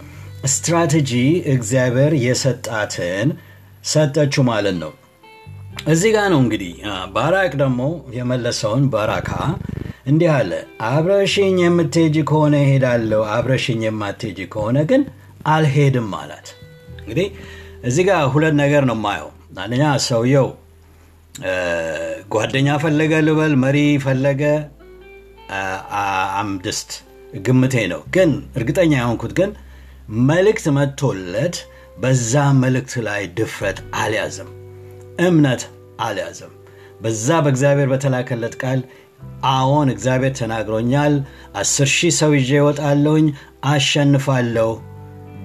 ስትራቴጂ 0.47 1.13
እግዚአብሔር 1.53 2.13
የሰጣትን 2.25 3.29
ሰጠችው 3.85 4.43
ማለት 4.49 4.77
ነው። 4.83 4.93
እዚህ 5.87 6.11
ጋር 6.17 6.27
ነው 6.33 6.41
እንግዲህ 6.45 6.73
ባራቅ 7.15 7.51
ደግሞ 7.61 7.81
የመለሰውን 8.17 8.85
ባራካ 8.93 9.31
እንዲህ 10.07 10.31
አለ። 10.37 10.53
አብረሽኝ 10.89 11.57
የምትሄጂ 11.65 12.17
ከሆነ 12.31 12.55
ይሄዳለሁ 12.65 13.21
አብረሽኝ 13.35 13.83
የማትሄጂ 13.87 14.39
ከሆነ 14.55 14.79
ግን 14.91 15.03
አልሄድም 15.47 16.11
አላት። 16.21 16.49
እንግዲህ 17.01 17.29
እዚህ 17.85 18.05
ጋር 18.09 18.23
ሁለት 18.33 18.55
ነገር 18.63 18.83
ነው 18.91 18.97
ማየው 19.05 19.29
አንደኛ 19.59 19.85
ሰውየው 20.07 20.49
ጓደኛ 22.33 22.69
ፈለገ 22.83 23.13
ልበል 23.27 23.55
መሪ 23.63 23.77
ፈለገ 24.05 24.43
አምድስት 26.41 26.91
ግምቴ 27.47 27.75
ነው። 27.93 28.01
ግን 28.15 28.31
እርግጠኛ 28.57 28.93
የሆንኩት 28.99 29.33
ግን 29.39 29.51
መልእክት 30.09 30.67
መጥቶለት 30.77 31.57
በዛ 32.03 32.33
መልእክት 32.61 32.95
ላይ 33.07 33.23
ድፍረት 33.39 33.79
አልያዘም 34.03 34.51
እምነት 35.27 35.63
አልያዘም። 36.07 36.53
በዛ 37.01 37.27
በእግዚአብሔር 37.45 37.89
በተላከለት 37.93 38.55
ቃል 38.63 38.81
አዎን 39.51 39.89
እግዚአብሔር 39.95 40.33
ተናግሮኛል 40.39 41.15
አስር 41.61 41.89
ሺህ 41.97 42.13
ሰው 42.19 42.33
ይዤ 42.39 42.51
ይወጣለሁኝ 42.59 43.27
አሸንፋለሁ 43.73 44.71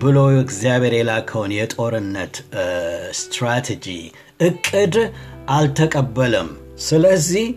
ብሎ 0.02 0.18
እግዚአብሔር 0.40 0.94
የላከውን 0.98 1.52
የጦርነት 1.58 2.36
ስትራቴጂ 3.20 3.86
እቅድ 4.48 4.96
አልተቀበለም። 5.56 6.50
ስለዚህ 6.86 7.48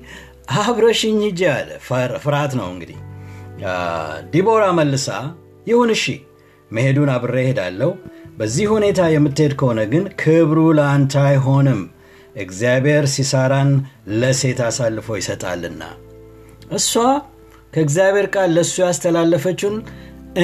አብረሽኝ 0.61 1.19
ሂጂ 1.27 1.41
አለ። 1.53 1.69
ፍርሃት 2.25 2.53
ነው 2.59 2.69
እንግዲህ። 2.73 2.99
ዲቦራ 4.33 4.65
መልሳ 4.79 5.09
ይሁን 5.67 5.91
እሺ 5.95 6.05
መሄዱን 6.71 7.11
አብሬ 7.15 7.37
ሄዳለሁ 7.49 7.91
በዚህ 8.39 8.67
ሁኔታ 8.73 9.01
የምትሄድ 9.11 9.53
ከሆነ 9.61 9.81
ግን 9.93 10.05
ክብሩ 10.21 10.59
ለአንተ 10.79 11.15
አይሆንም። 11.27 11.81
እግዚአብሔር 12.37 13.05
ሲሳራን 13.13 13.71
ለሴት 14.21 14.59
አሳልፎ 14.67 15.17
ይሰጣልና። 15.19 15.83
እሷ 16.79 16.93
ከእግዚአብሔር 17.73 18.27
ቃል 18.35 18.51
ለእሱ 18.57 18.75
ያስተላለፈችውን 18.85 19.77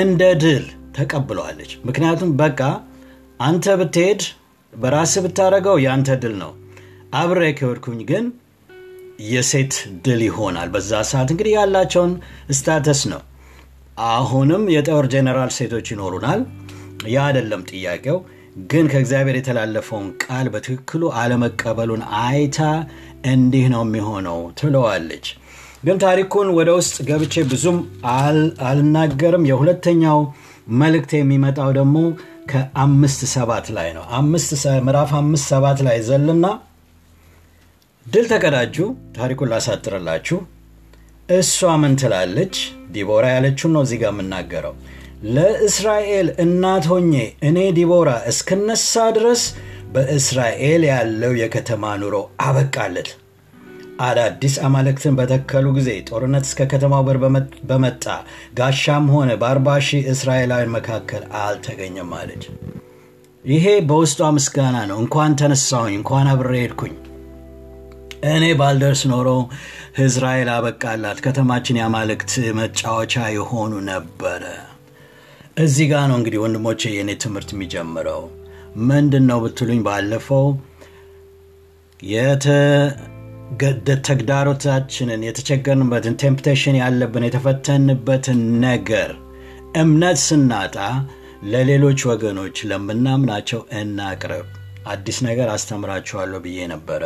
እንደ 0.01 0.23
ድል 0.43 0.65
ተቀብለዋለች። 0.97 1.73
ምክንያቱም 1.89 2.31
በቃ 2.41 2.61
አንተ 3.41 3.67
ብትሄድ 3.81 4.23
በራስ 4.73 5.15
ብታደረገው 5.25 5.77
የአንተ 5.85 6.17
ድል 6.23 6.35
ነው። 6.43 6.53
አብሬ 7.15 7.43
ከወድኩኝ 7.59 8.01
ግን 8.11 8.25
የሴት 9.31 9.75
ድል 10.05 10.21
ይሆናል። 10.29 10.69
በዛ 10.75 11.01
ሰዓት 11.11 11.29
እንግዲህ 11.33 11.53
ያላቸውን 11.59 12.13
ስታተስ 12.59 13.03
ነው 13.13 13.21
አሁንም 14.09 14.63
የጦር 14.75 15.07
ጀነራል 15.13 15.51
ሴቶች 15.57 15.87
ይኖሩናል? 15.93 16.41
ያ 17.07 17.19
አይደለም 17.27 17.63
ጥያቄው። 17.71 18.19
ግን 18.71 18.87
ከእግዚአብሔር 18.93 19.37
የተላለፈውን 19.39 20.09
ቃል 20.25 20.47
በትክክሉ 20.55 21.03
አለመቀበሉን 21.21 22.03
አይታ 22.23 22.59
እንዲህ 23.27 23.67
ነው 23.75 23.83
የሚሆነው 23.87 24.41
ትለዋለች። 24.61 25.27
ግን 25.85 25.97
ታሪኩን 25.99 26.49
ወደ 26.59 26.71
ውስጥ 26.79 26.97
ገብቼ 27.09 27.35
ብዙም 27.53 27.79
አልናገርም። 28.67 29.49
የሁለተኛው 29.51 30.19
መልእክት 30.81 31.13
የሚመጣው 31.17 31.71
ደግሞ 31.79 31.97
ከአምስት 32.51 33.21
ሰባት 33.35 33.67
ላይ 33.77 33.89
ነው። 33.97 34.05
ምዕራፍ 34.87 35.13
አምስት 35.21 35.47
ሰባት 35.53 35.81
ላይ 35.89 35.99
ዘልና 36.09 36.47
ድል 38.07 38.27
ተቀዳጁ። 38.31 38.77
ታሪኩን 39.17 39.51
ላሳጥርላችሁ 39.53 40.39
እሷ 41.35 41.71
ምን 41.81 41.95
ትላለች? 42.01 42.55
ዲቦራ 42.95 43.25
ያለችውን 43.35 43.73
ነው 43.75 43.83
እዚጋ 43.87 44.05
የምናገረው። 44.11 44.75
ለእስራኤል 45.35 46.29
እናት 46.45 46.85
ሆኜ 46.91 47.13
እኔ 47.49 47.59
ዲቦራ 47.77 48.11
እስክነሳ 48.31 48.95
ድረስ 49.17 49.43
በእስራኤል 49.95 50.83
ያለው 50.91 51.33
የከተማ 51.41 51.93
ኑሮ 52.03 52.17
አበቃለት። 52.45 53.11
አዳዲስ 54.03 54.55
አማልክትን 54.67 55.17
በተከሉ 55.19 55.67
ጊዜ 55.77 55.91
ጦርነት 56.09 56.45
እስከ 56.49 56.67
ከተማው 56.71 57.03
በር 57.07 57.19
በመጣ 57.71 58.05
ጋሻም 58.59 59.07
ሆነ 59.15 59.31
በአርባ 59.43 59.77
ሺህ 59.89 60.09
እስራኤላውያን 60.13 60.75
መካከል 60.77 61.25
አልተገኘም 61.43 62.13
አለች። 62.19 62.45
ይሄ 63.45 63.67
በውስጧ 63.89 64.31
ምስጋና 64.35 64.77
ነው። 64.91 64.99
እንኳን 65.05 65.33
ተነሳሁኝ 65.41 65.95
እንኳን 65.99 66.29
አብሬ 66.33 66.53
ሄድኩኝ። 66.61 66.95
እኔ 68.33 68.45
ባልደርስ 68.59 69.01
ኖሮ 69.13 69.29
እስራኤል 69.95 70.49
አበቃላት። 70.53 71.19
ከተማችን 71.25 71.79
የአማልክት 71.79 72.31
መጫወቻ 72.59 73.15
የሆኑ 73.35 73.73
ነበረ። 73.89 74.45
እዚህ 75.59 75.87
ጋር 75.91 76.05
ነው 76.11 76.17
እንግዲህ 76.19 76.41
ወንድሞቼ 76.43 76.83
የእኔ 76.93 77.11
ትምህርት 77.25 77.51
የሚጀምረው። 77.55 78.23
ምንድን 78.89 79.25
ነው 79.31 79.39
ብትሉኝ 79.43 79.81
ባለፈው 79.87 80.47
ተግዳሮታችንን 84.07 85.27
የተቸገርንበትን 85.27 86.17
temptation 86.23 86.79
ያለብን 86.81 87.27
የተፈተንበትን 87.27 88.41
ነገር 88.65 89.11
እምነት 89.81 90.19
ስናጣ 90.25 90.77
ለሌሎች 91.53 92.01
ወገኖች 92.11 92.57
ለምናምናቸው 92.71 93.63
እናቅርብ። 93.79 94.49
አዲስ 94.89 95.19
ነገር 95.27 95.49
አስተምራችኋለሁ 95.51 96.41
ብዬ 96.45 96.67
ነበረ 96.73 97.03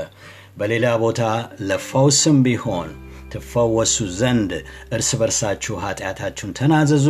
በሌላ 0.56 0.86
ቦታ 1.02 1.22
ለፈውስም 1.68 2.38
ቢሆን 2.44 2.88
ትፈወሱ 3.32 3.96
ዘንድ 4.18 4.50
እርስ 4.96 5.08
በርሳችሁ 5.20 5.74
ኃጢአታችሁን 5.82 6.52
ተናዘዙ። 6.58 7.06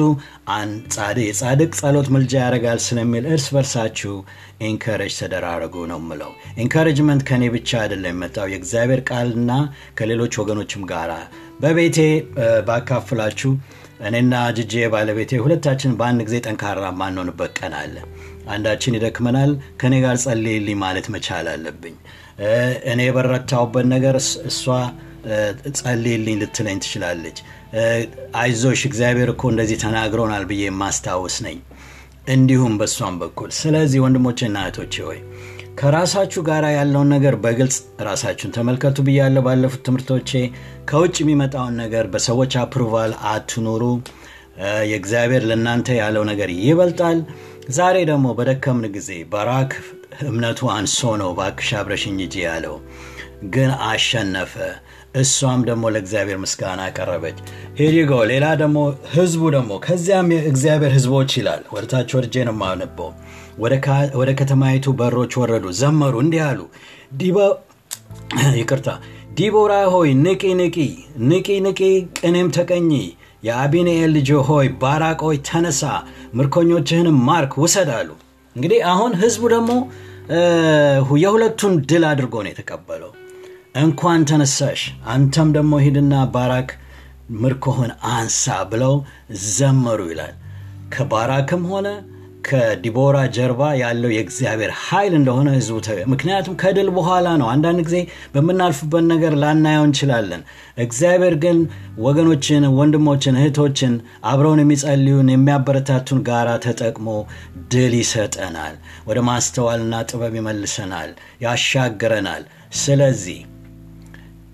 የጻድቅ 1.22 1.70
ጸሎት 1.80 2.08
ምልጃ 2.14 2.32
ያደርጋል 2.40 2.80
ስለሚል 2.86 3.24
እርስ 3.32 3.46
በርሳችሁ 3.54 4.14
encourage 4.68 5.14
ተደራረጉ 5.20 5.84
ነው 5.90 6.00
ምለው 6.08 6.32
encouragement 6.64 7.22
ከኔ 7.28 7.44
ብቻ 7.56 7.70
አይደለም 7.82 8.12
የመጣው 8.14 8.48
የእግዚአብሔር 8.52 9.02
ቃልና 9.10 9.50
ከሌሎች 9.98 10.34
ወገኖችም 10.42 10.84
ጋር 10.92 11.12
በቤቴ 11.60 11.98
ባካፍላችሁ 12.68 13.52
እኔና 14.06 14.34
ጅጄ 14.56 14.74
ባለቤቴ 14.92 15.32
ሁለታችን 15.42 15.96
በአንድ 15.98 16.20
ጊዜ 16.26 16.36
ጠንካራ 16.46 16.88
ማንሆንበት 16.98 17.52
ቀን 17.60 17.74
አለ። 17.78 17.94
አንዳችን 18.48 18.96
ይደክመናል 18.96 19.52
ከኔ 19.80 19.94
ጋር 20.04 20.16
ጸልይልኝ 20.24 20.76
ማለት 20.82 21.06
መቻል 21.14 21.46
አለብኝ 21.52 21.94
እኔ 22.90 23.00
የበረታሁበት 23.06 23.86
ነገር 23.92 24.16
እሷ 24.50 24.62
ጸልይልኝ 25.78 26.36
ልትለኝ 26.40 26.78
ትችላለች። 26.84 27.38
አይዞሽ 28.40 28.80
እግዚአብሔር 28.88 29.30
እኮ 29.34 29.44
እንደዚህ 29.52 29.78
ተናግሮናል 29.84 30.44
ብዬ 30.50 30.64
የማስታውስ 30.68 31.36
ነኝ። 31.46 31.58
እንዲሁም 32.28 32.74
በእሷም 32.80 33.16
በኩል። 33.20 33.50
ስለዚህ 33.58 33.98
ወንድሞችና 34.04 34.56
እህቶቼ 34.64 34.94
ሆይ 35.08 35.18
ከራሳችሁ 35.78 36.40
ጋር 36.46 36.64
ያለውን 36.76 37.10
ነገር 37.14 37.34
በግልጽ 37.42 37.76
ራሳችሁን 38.06 38.54
ተመልከቱ 38.54 39.02
ብያለሁ 39.06 39.42
ባለፉት 39.46 39.82
ትምህርቶቼ። 39.86 40.30
ከውጭ 40.90 41.16
የሚመጣውን 41.22 41.74
ነገር 41.82 42.04
በሰዎች 42.12 42.54
approval 42.62 43.12
አትኑሩ። 43.32 43.82
የእግዚአብሔር 44.90 45.42
ለእናንተ 45.48 45.88
ያለው 46.00 46.22
ነገር 46.30 46.50
ይበልጣል። 46.60 47.18
ዛሬ 47.76 47.96
ደግሞ 48.10 48.26
በደከምን 48.38 48.92
ጊዜ 48.94 49.10
ባራክ 49.32 49.72
እምነቱ 50.24 50.68
አንሶ 50.74 51.00
ነው 51.20 51.30
ባክሽ 51.38 51.70
አብረሽኝ 51.78 52.18
ሂጂ 52.22 52.36
ያለው። 52.44 52.76
ግን 53.54 53.70
አሸነፈ። 53.86 54.54
እሷም 55.16 55.60
ደግሞ 55.68 55.84
ለእግዚአብሔር 55.94 56.38
ምስጋና 56.42 56.80
ቀረበች 56.96 57.38
ሄዲጎ 57.78 58.12
ሌላ 58.30 58.46
ደግሞ 58.62 58.78
ህዝቡ 59.14 59.42
ደግሞ 59.54 59.72
ከዚያም 59.84 60.28
የእግዚአብሔር 60.34 60.92
ህዝቦች 60.96 61.30
ይላል። 61.38 61.62
ወደታች 61.74 62.10
ወርጄ 62.16 62.34
ነው 62.48 62.54
የማነበው። 62.56 63.10
ወደ 64.18 64.30
ከተማይቱ 64.40 64.94
በሮች 64.98 65.34
ወረዱ 65.40 65.66
ዘመሩ 65.80 66.14
እንዲህ 66.24 66.42
አሉ። 66.48 66.60
ይቅርታ። 68.60 68.88
ዲቦራ 69.36 69.72
ሆይ 69.92 70.10
ንቂ 70.20 70.42
ንቂ 70.60 70.76
ንቂ 71.30 71.48
ንቂ 71.66 71.80
ቅኔም 72.20 72.48
ተቀኚ። 72.56 72.90
የአቢንኤል 73.42 74.10
ልጅ 74.14 74.28
ሆይ 74.48 74.68
ባራቅ 74.80 75.20
ተነሳ 75.48 75.82
ምርኮኞችህንም 76.36 77.18
ማርክ 77.28 77.52
ውሰድ 77.62 77.90
አሉ። 77.96 78.08
እንግዲህ 78.56 78.80
አሁን 78.92 79.12
ህዝቡ 79.22 79.42
ደግሞ 79.54 79.72
የሁለቱን 81.22 81.74
ድል 81.88 82.04
አድርጎ 82.10 82.34
ነው 82.44 82.50
የተቀበለው። 82.52 83.12
እንኳን 83.80 84.20
ተነሳሽ 84.30 84.82
አንተም 85.12 85.48
ደግሞ 85.56 85.74
ሂድና 85.84 86.14
ባራክ 86.34 86.70
ምርኮህን 87.42 87.92
አንሳ 88.12 88.56
ብለው 88.70 88.94
ዘመሩ 89.52 90.00
ይላል። 90.10 90.34
ከባራክም 90.94 91.62
ሆነ 91.72 91.88
ከዲቦራ 92.46 93.16
ጀርባ 93.36 93.60
ያለው 93.80 94.10
የእግዚአብሔር 94.12 94.72
ኃይል 94.82 95.14
እንደሆነ 95.18 95.48
ህዝቡ 95.56 95.76
ምክንያቱም 96.12 96.56
ከድል 96.62 96.88
በኋላ 96.96 97.28
ነው 97.40 97.48
አንዳንድ 97.52 97.80
ጊዜ 97.86 97.98
በምናልፍበት 98.34 99.04
ነገር 99.12 99.32
ላናየው 99.42 99.84
እንችላለን። 99.88 100.42
እግዚአብሔር 100.78 101.34
ግን 101.44 101.58
ወገኖችን 102.06 102.64
ወንድሞችን 102.78 103.38
እህቶችን 103.40 103.94
አብረውን 104.24 104.62
የሚጸልዩን 104.62 105.32
የሚያበረታቱን 105.32 106.20
ጋራ 106.28 106.50
ተጠቅሞ 106.66 107.08
ድል 107.72 107.94
ይሰጠናል። 108.00 108.74
ወደ 109.06 109.20
ማስተዋልና 109.28 110.02
ጥበብ 110.10 110.34
ይመልሰናል 110.40 111.12
ያሻግረናል። 111.46 112.44
ስለዚህ 112.82 113.40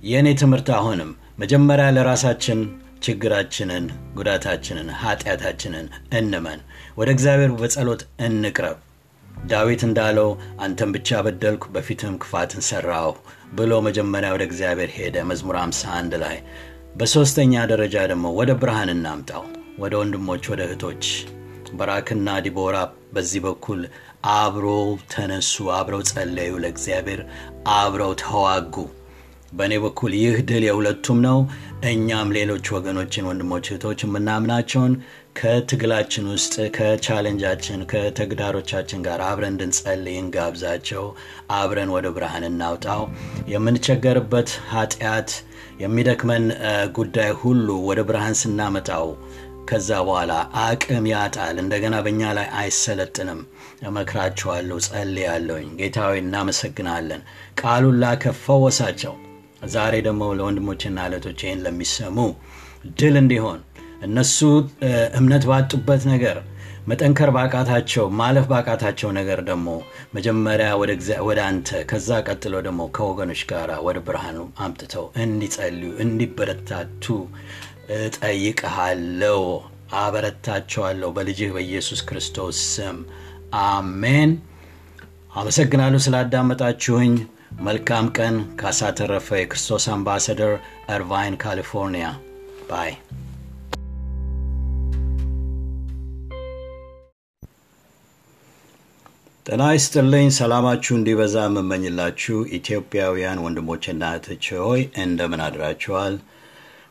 የእኔ 0.04 0.28
ትምህርት 0.40 0.68
አሁንም 0.76 1.10
መጀመሪያ 1.38 1.86
ለራሳችን 1.96 2.58
ችግራችንን 3.04 3.84
ጉዳታችንን 4.16 4.88
ኃጢአታችንን 5.00 5.86
እንመን። 6.18 6.60
ወደ 6.98 7.08
እግዚአብሔር 7.14 7.52
በጸሎት 7.60 8.02
እንቅረብ። 8.26 8.78
ዳዊት 9.46 9.82
እንዳለው 9.86 10.28
አንተም 10.64 10.90
ብቻ 10.96 11.20
በደልኩ 11.26 11.64
በፊትም 11.74 12.18
ክፋትን 12.22 12.62
ሰራው 12.68 13.10
ብሎ 13.54 13.72
መጀመሪያ 13.86 14.30
ወደ 14.34 14.44
እግዚአብሔር 14.48 14.90
ሄደ። 14.96 15.16
መዝሙር 15.30 15.56
51 15.60 16.16
ላይ 16.22 16.36
በሦስተኛ 16.96 17.62
ደረጃ 17.70 17.96
ደግሞ 18.10 18.26
ወደ 18.38 18.50
ብርሃን 18.60 18.90
እናምጣው 18.94 19.44
ወደ 19.78 19.92
ወንድሞች 20.00 20.44
ወደ 20.52 20.62
እህቶች። 20.68 21.04
በራክና 21.78 22.28
ዲቦራ 22.44 22.76
በዚህ 23.14 23.40
በኩል 23.46 23.80
አብሮ 24.34 24.66
ተነሱ 25.12 25.64
አብረው 25.76 26.02
ጸለዩ 26.10 26.52
ለእግዚአብሔር 26.62 27.20
አብረው 27.76 28.12
ተዋጉ 28.22 28.74
በእኔ 29.52 29.74
በኩል 29.82 30.12
ይህ 30.18 30.36
ድል 30.48 30.64
የሁለቱም 30.66 31.18
ነው። 31.24 31.38
እኛም 31.84 32.32
ሌሎች 32.36 32.66
ወገኖችን 32.74 33.26
ወንድሞች 33.28 33.66
እህቶች 33.70 34.00
የምናምናቸውን 34.04 34.92
ከትግላችን 35.38 36.24
ውስጥ 36.32 36.54
ከቻሌንጃችን 36.76 37.86
ከተግዳሮቻችን 37.92 39.02
ጋር 39.06 39.20
አብረን 39.28 39.52
እንድንጸልይ 39.52 40.16
እንጋብዛቸው። 40.20 41.04
አብረን 41.50 41.92
ወደ 41.96 42.08
ብርሃን 42.16 42.46
እናውጣው። 42.50 43.02
የምንቸገርበት 43.46 44.50
ኃጢአት 44.72 45.30
የሚደክመን 45.80 46.44
ጉዳይ 46.94 47.30
ሁሉ 47.40 47.68
ወደ 47.88 48.00
ብርሃን 48.02 48.38
ስናመጣው 48.42 49.06
ከዛ 49.68 49.90
በኋላ 50.06 50.32
አቅም 50.62 51.04
ያጣል። 51.10 51.56
እንደገና 51.62 51.96
በእኛ 52.04 52.32
ላይ 52.38 52.48
አይሰለጥንም። 52.60 53.40
እመክራችኋለሁ 53.82 54.78
ጸልያለሁኝ። 54.88 55.68
ጌታዊ 55.80 56.14
እናመሰግናለን። 56.24 57.22
ቃሉን 57.62 58.00
ላከ 58.02 58.34
ዛሬ 59.70 59.94
ደግሞ 60.06 60.22
ለወንድሞችና 60.38 60.98
እህቶች 61.08 61.40
ይህን 61.44 61.60
ለሚሰሙ 61.64 62.16
ድል 62.98 63.16
እንዲሆን 63.20 63.60
እነሱ 64.06 64.38
እምነት 65.18 65.44
ባጡበት 65.50 66.02
ነገር 66.12 66.38
መጠንከር 66.88 67.30
ባቃታቸው 67.34 68.04
ማለፍ 68.20 68.46
ባቃታቸው 68.52 69.10
ነገር 69.18 69.40
ደግሞ 69.48 69.68
መጀመሪያ 70.16 70.68
ወደ 71.26 71.40
አንተ 71.48 71.82
ከዛ 71.90 72.18
ቀጥሎ 72.26 72.54
ደግሞ 72.66 72.82
ከወገኖች 72.96 73.42
ጋር 73.52 73.70
ወደ 73.86 73.98
ብርሃኑ 74.06 74.38
አምጥተው 74.64 75.04
እንዲጸልዩ 75.24 75.90
እንዲበረታቱ 76.04 77.04
እጠይቀሃለው 77.98 79.42
አበረታቸዋለሁ 80.00 81.08
በልጅህ 81.16 81.50
በኢየሱስ 81.54 82.00
ክርስቶስ 82.08 82.58
ስም። 82.74 82.98
አሜን። 83.64 84.30
አመሰግናለሁ 85.34 85.98
ስላዳመጣችሁኝ 86.04 87.14
መልካም 87.60 88.06
ቀን 88.16 88.36
ካሳተረፈ 88.60 89.28
የክርስቶስ 89.38 89.84
አምባሳደር 89.92 90.52
እርቫይን 90.90 91.34
ካሊፎርኒያ። 91.42 92.06
ባይ። 92.70 92.92
ጤና 99.46 99.62
ይስጥልኝ። 99.74 100.26
ሰላማችሁ 100.36 100.92
እንዲበዛ 100.96 101.36
የምመኝላችሁ 101.46 102.36
ኢትዮጵያውያን 102.58 103.42
ወንድሞችና 103.44 104.02
እህቶች 104.12 104.44
ሆይ 104.60 104.82
እንደምን 105.04 105.40
አድራችኋል? 105.46 106.14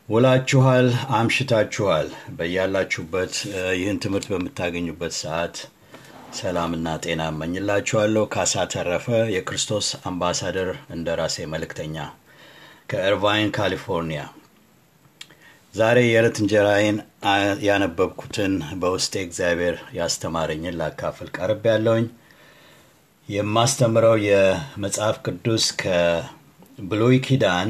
ውላችኋል፣ 0.10 0.88
አምሽታችኋል። 1.18 2.08
በያላችሁበት 2.38 3.34
ይህን 3.80 4.02
ትምህርት 4.04 4.28
በምታገኙበት 4.32 5.14
ሰዓት 5.22 5.56
ሰላምና 6.38 6.88
ጤና 7.04 7.22
እመኝላችኋለሁ። 7.32 8.24
ካሳ 8.34 8.64
ተረፈ 8.72 9.06
የክርስቶስ 9.34 9.88
አምባሳደር 10.10 10.70
እንደራሴ 10.96 11.46
መልእክተኛ 11.52 11.96
ከእርቫይን 12.92 13.50
ካሊፎርኒያ። 13.58 14.22
ዛሬ 15.74 15.98
የዕለት 16.06 16.38
እንጀራዬን 16.42 16.98
ያነበብኩትን 17.68 18.54
በውስጤ 18.82 19.14
እግዚአብሔር 19.26 19.76
ያስተማረኝን 20.00 20.78
ላካፍል 20.82 21.30
ቀርብ 21.38 21.64
ያለውኝ 21.72 22.08
የማስተምረው 23.30 24.16
የመጽሐፍ 24.26 25.18
ቅዱስ 25.26 25.66
ከብሉይ 25.82 27.18
ኪዳን 27.28 27.70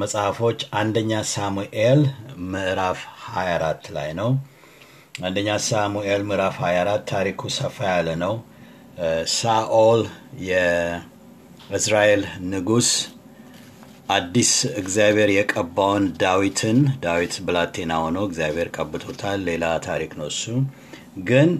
መጽሐፎች 0.00 0.60
አንደኛ 0.80 1.12
ሳሙኤል 1.32 2.00
ምዕራፍ 2.50 2.98
24 3.28 3.92
ላይ 3.96 4.10
ነው። 4.20 4.30
አንደኛ 5.14 5.48
ሳሙኤል 5.64 6.22
ምዕራፍ 6.28 6.54
24 6.60 7.02
ታሪኩ 7.10 7.40
ሰፋ 7.56 7.76
ያለ 7.90 8.08
ነው። 8.22 8.34
ሳኦል 9.34 10.02
የእስራኤል 10.46 12.22
ንጉሥ 12.50 12.88
አዲስ 14.08 14.52
እግዚአብሔር 14.80 15.30
የቀባውን 15.34 16.04
ዳዊትን 16.22 16.78
ዳዊት 17.04 17.34
ብላቴና 17.46 17.92
ሆኖ 18.04 18.18
እግዚአብሔር 18.28 18.68
ቀብቶታል። 18.76 19.40
ሌላ 19.48 19.64
ታሪክ 19.86 20.12
ነው 20.20 20.28
እሱ። 20.32 20.44
ግን 21.28 21.50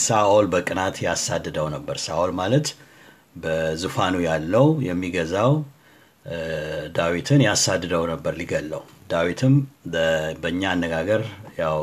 ሳኦል 0.00 0.48
በቅናት 0.52 0.98
ያሳድደው 1.06 1.68
ነበር። 1.76 1.98
ሳኦል 2.06 2.32
ማለት 2.40 2.68
በዙፋኑ 3.36 4.16
ያለው 4.28 4.68
የሚገዛው 4.88 5.52
ዳዊትን 6.96 7.40
ያሳድደው 7.46 8.04
ነበር 8.10 8.34
ሊገለው። 8.40 8.82
ዳዊትም 9.10 9.54
በእኛ 10.42 10.62
አነጋገር 10.72 11.22
ያው 11.58 11.78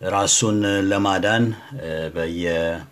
ራሱን 0.00 0.58
ለማዳን 0.90 1.44
በየዋሻው 2.14 2.84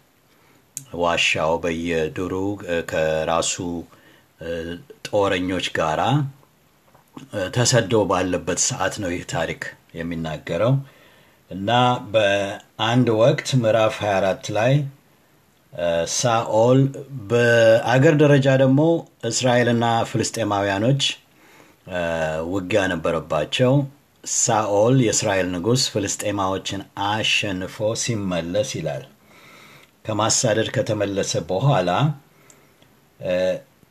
በየዱሩ 1.63 2.35
ከራሱ 2.91 3.55
ጦረኞች 5.09 5.67
ጋራ 5.79 6.03
ተሰዶ 7.55 7.93
ባለበት 8.11 8.61
ሰዓት 8.67 8.95
ነው 9.03 9.11
ይህ 9.15 9.25
ታሪክ 9.33 9.63
የሚናገረው 9.99 10.75
እና 11.51 11.71
በአንድ 12.13 13.09
ወቅት 13.23 13.49
ምዕራፍ 13.63 13.97
24 14.05 14.51
ላይ 14.59 14.73
ሳኦል 16.19 16.81
በአገር 17.31 18.15
ደረጃ 18.23 18.49
ደግሞ 18.63 18.81
እስራኤልና 19.25 19.85
ፍልስጤማውያኖች 20.11 21.03
ውጊያ 22.53 22.81
ነበረባቸው። 22.93 23.73
ሳኦል 24.37 24.97
የእስራኤል 25.05 25.47
ንጉሥ 25.53 25.83
ፍልስጤማዎችን 25.93 26.81
አሸንፎ 27.09 27.77
ሲመለስ 28.03 28.71
ይላል 28.79 29.05
ከማሳደድ 30.05 30.69
ከተመለሰ 30.75 31.33
በኋላ 31.49 31.91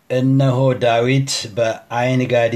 እነሆ 0.09 0.57
ዳዊት 0.83 1.31
በአይን 1.55 2.21
ጋዲ 2.31 2.53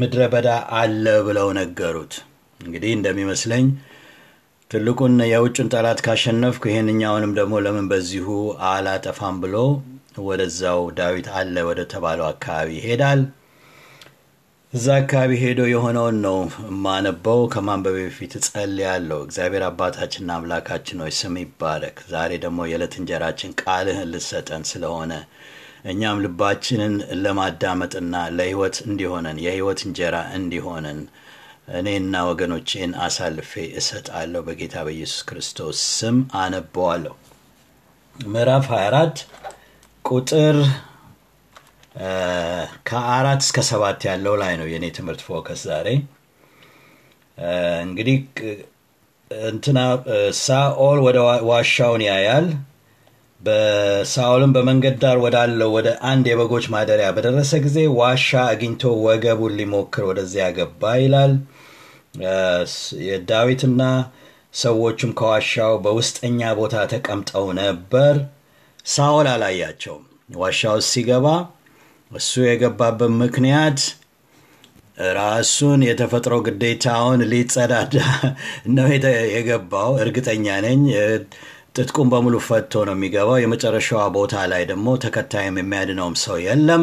ምድረ 0.00 0.22
በዳ 0.32 0.48
አለ 0.78 1.06
ብለው 1.26 1.48
ነገሩት። 1.58 2.14
እንግዲህ 2.60 2.92
እንደሚመስለኝ 2.96 3.66
ትልቁን 4.70 5.14
የውጭን 5.30 5.70
ጠላት 5.74 5.98
ካሸነፍኩ 6.04 6.62
ይህንኛውንም 6.70 7.32
ደግሞ 7.38 7.54
ለምን 7.64 7.86
በዚሁ 7.90 8.26
አላጠፋም 8.68 9.38
ብሎ 9.42 9.56
ወደዛው 10.24 10.80
ዳዊት 10.98 11.26
አለ 11.38 11.56
ወደ 11.68 11.80
ተባለው 11.92 12.26
አካባቢ 12.30 12.68
ይሄዳል። 12.78 13.20
እዛ 14.72 14.86
አካባቢ 14.98 15.32
ሄዶ 15.40 15.60
የሆነውን 15.70 16.16
ነው 16.24 16.36
የማነበው። 16.66 17.40
ከማንበቤ 17.52 17.96
በፊት 18.04 18.32
እጸልያለሁ። 18.38 19.18
እግዚአብሔር 19.26 19.64
አባታችንና 19.66 20.30
አምላካችን 20.36 21.00
ሆይ 21.02 21.12
ስም 21.18 21.34
ይባረክ። 21.40 21.96
ዛሬ 22.12 22.30
ደግሞ 22.44 22.60
የዕለት 22.68 22.94
እንጀራችን 23.00 23.50
ቃልህን 23.62 24.08
ልሰጠን 24.12 24.62
ስለሆነ 24.70 25.12
እኛም 25.92 26.22
ልባችንን 26.24 26.94
ለማዳመጥና 27.22 28.14
ለህይወት 28.36 28.78
እንዲሆነን 28.86 29.40
የህይወት 29.44 29.82
እንጀራ 29.86 30.16
እንዲሆነን 30.38 31.00
እኔና 31.78 32.22
ወገኖቼን 32.28 32.94
አሳልፌ 33.04 33.52
እሰጣለሁ። 33.80 34.42
በጌታ 34.48 34.76
በኢየሱስ 34.86 35.22
ክርስቶስ 35.28 35.80
ስም 35.98 36.16
አነበዋለሁ። 36.42 37.14
ምዕራፍ 38.16 38.66
24 38.72 39.22
ቁጥር 40.04 40.56
ከአራት 42.88 43.40
እስከ 43.44 43.58
ሰባት 43.68 44.00
ያለው 44.08 44.34
ላይ 44.42 44.52
ነው 44.60 44.66
የእኔ 44.70 44.86
ትምህርት 44.96 45.22
focus 45.26 45.62
ዛሬ። 45.68 45.88
እንግዲህ 47.84 48.16
እንትና 49.30 49.78
ሳኦል 50.40 50.98
ወደ 51.06 51.18
ዋሻውን 51.50 52.02
ያያል። 52.08 52.46
በሳኦልም 53.40 54.50
በመንገድ 54.56 54.96
ዳር 55.02 55.16
ወዳለው 55.22 55.70
ወደ 55.76 55.88
አንድ 56.10 56.24
የበጎች 56.30 56.66
ማደሪያ 56.74 57.08
በደረሰ 57.16 57.52
ጊዜ 57.64 57.78
ዋሻ 57.98 58.28
አግኝቶ 58.50 58.92
ወገቡን 59.06 59.56
ሊሞክር 59.60 60.04
ወደዚያ 60.10 60.44
ገባ 60.58 60.92
ይላል። 61.02 61.32
የዳዊትና 63.06 63.82
ሰዎቹም 64.54 65.12
ከዋሻው 65.18 65.74
በውስጠኛ 65.84 66.40
ቦታ 66.58 66.76
ተቀምጠው 66.92 67.46
ነበር። 67.60 68.14
ሳኦል 68.86 69.28
አላያቸውም። 69.32 70.04
ዋሻ 70.36 70.60
ሲገባ 70.88 71.26
እሱ 72.12 72.32
የገባበት 72.44 73.12
ምክንያት 73.20 73.78
ራሱን 75.16 75.80
የተፈጥሮ 75.86 76.34
ግዴታውን 76.46 77.20
ሊጸዳዳ 77.30 77.94
ነው 78.76 78.88
የገባው። 79.34 79.92
እርግጠኛ 80.02 80.46
ነኝ። 80.66 80.82
ትጥቁም 81.76 82.08
በሙሉ 82.12 82.36
ፈቶ 82.46 82.82
ነው 82.88 82.94
የሚገባው። 82.96 83.38
የመጨረሻዋ 83.42 84.02
ቦታ 84.16 84.44
ላይ 84.52 84.62
ደግሞ 84.70 84.88
ተከታይም 85.04 85.58
የሚያድነውም 85.60 86.16
ሰው 86.24 86.36
የለም 86.44 86.82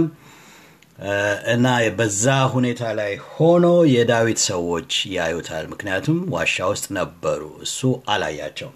እና 1.54 1.68
በዛ 1.98 2.24
ሁኔታ 2.54 2.84
ላይ 2.98 3.12
ሆኖ 3.28 3.66
የዳዊት 3.94 4.40
ሰዎች 4.50 4.92
ያዩታል። 5.14 5.66
ምክንያቱም 5.74 6.18
ዋሻ 6.34 6.68
ውስጥ 6.72 6.88
ነበሩ፣ 6.98 7.42
እሱ 7.66 7.80
አላያቸውም። 8.10 8.76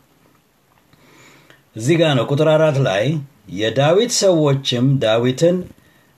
እዚህ 1.75 1.95
ጋር 2.01 2.11
ነው 2.19 2.25
ቁጥር 2.31 2.49
አራት 2.53 2.77
ላይ 2.87 3.05
የዳዊት 3.55 4.11
ሰዎችም 4.23 4.85
ዳዊትን 5.03 5.57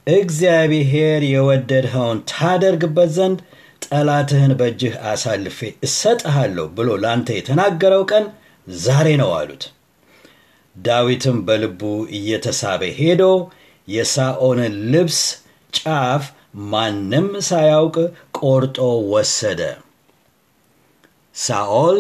እግዚአብሔር 0.08 1.22
የወደድኸውን 1.30 2.20
ታደርግበት 2.32 3.10
ዘንድ 3.16 3.40
ጠላትህን 3.86 4.52
በእጅህ 4.60 4.94
አሳልፌ 5.12 5.58
እሰጥሃለሁ 5.88 6.66
ብሎ 6.78 6.90
ላንተ 7.04 7.30
የተናገረው 7.38 8.04
ቀን 8.12 8.26
ዛሬ 8.68 9.08
ነው 9.22 9.32
አሉት። 9.38 9.64
ዳዊትም 10.76 11.38
በልቡ 11.48 11.82
እየተሳበ 12.18 12.82
ሄዶ 13.00 13.24
የሳኦልን 13.88 14.76
ልብስ 14.94 15.20
ጫፍ 15.74 16.24
ማንም 16.72 17.28
ሳያውቅ 17.48 17.96
ቆርጦ 18.40 18.78
ወሰደ። 19.14 19.62
ሳኦል 21.36 21.98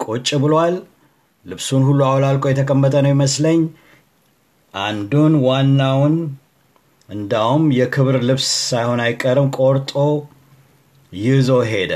ቁጭ 0.00 0.28
ብሏል። 0.44 0.76
ልብሱን 1.46 1.82
ሁሉ 1.88 2.00
አውላልቆ 2.08 2.44
የተቀመጠ 2.50 2.94
ነው 3.04 3.12
ይመስለኝ። 3.14 3.60
አንዱን 4.74 5.34
ዋናውን 5.46 6.14
እንዳውም 7.08 7.64
የክብር 7.76 8.16
ልብስ 8.28 8.48
ሳይሆን 8.68 9.00
አይቀርም 9.04 9.48
ቆርጦ 9.58 9.92
ይዞ 11.12 11.50
ሄደ። 11.70 11.92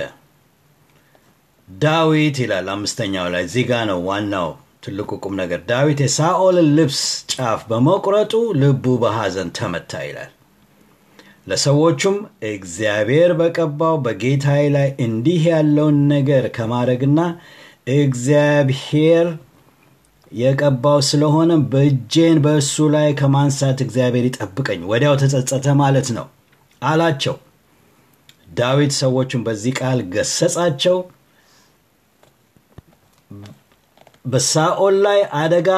ዳዊት 1.68 2.36
ይላል 2.42 2.66
አምስተኛው 2.72 3.26
ላይ 3.34 3.44
እዚህ 3.46 3.68
ነው 3.90 4.00
ዋናው 4.09 4.48
ትልቁ 4.84 5.11
ቁም 5.22 5.34
ነገር። 5.40 5.61
ዳዊት 5.70 6.00
የሳኦልን 6.04 6.68
ልብስ 6.76 7.00
ጫፍ 7.32 7.61
በመቁረጡ 7.70 8.32
ልቡ 8.61 8.84
በሐዘን 9.02 9.48
ተመታ 9.59 10.02
ይላል። 10.07 10.32
ለሰዎቹም 11.46 12.16
እግዚአብሔር 12.50 13.32
በቀባው 13.40 13.96
በጌታዬ 14.04 14.62
ላይ 14.76 14.88
እንዲህ 15.04 15.42
ያለውን 15.50 15.98
ነገር 16.12 16.44
ከማድረግና 16.57 17.20
እግዚአብሔር 17.96 19.26
የቀባው 20.33 20.99
ስለሆነ 21.09 21.53
በእጄን 21.70 22.39
በእሱ 22.45 22.87
ላይ 22.95 23.09
ከማንሳት 23.18 23.79
እግዚአብሔር 23.85 24.24
ይጠብቀኝ። 24.29 24.81
ወዲያው 24.91 25.14
ተጸጸተ 25.22 25.74
ማለት 25.81 26.09
ነው 26.16 26.27
አላቸው። 26.83 27.37
ዳዊት 28.57 28.93
ሰዎቹን 28.99 29.45
በዚህ 29.47 29.72
ቃል 29.81 30.01
ገሰጻቸው። 30.12 30.97
በሳኦል 34.27 34.97
ላይ 35.07 35.20
አደጋ 35.41 35.70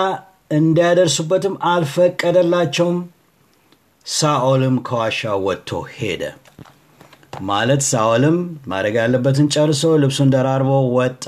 እንዲያደርሱበትም 0.51 1.55
አልፈቀደላቸውም። 1.71 2.99
ሳኦልም 4.07 4.77
ከዋሻው 4.87 5.41
ወጥቶ 5.47 5.71
ሄደ። 5.95 6.23
ማለት 7.49 7.83
ሳኦልም 7.89 8.37
ማድረግ 8.71 8.95
ያለበትን 9.01 9.49
ጨርሶ 9.55 9.91
ልብሱን 10.03 10.33
ደራርቦ 10.35 10.71
ወጣ። 10.97 11.25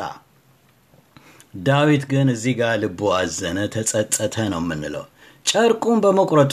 ዳዊት 1.55 2.03
ግን 2.11 2.27
እዚህ 2.35 2.55
ጋር 2.59 2.75
ልቡ 2.83 3.01
አዘነ፣ 3.17 3.59
ተጸጸተ 3.75 4.37
ነው 4.53 4.61
የምንለው 4.63 5.05
ጨርቁን 5.47 5.99
በመቁረጡ። 6.05 6.53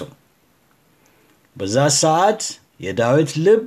በዛ 1.56 1.76
ሰዓት 2.00 2.42
የዳዊት 2.86 3.32
ልብ 3.46 3.66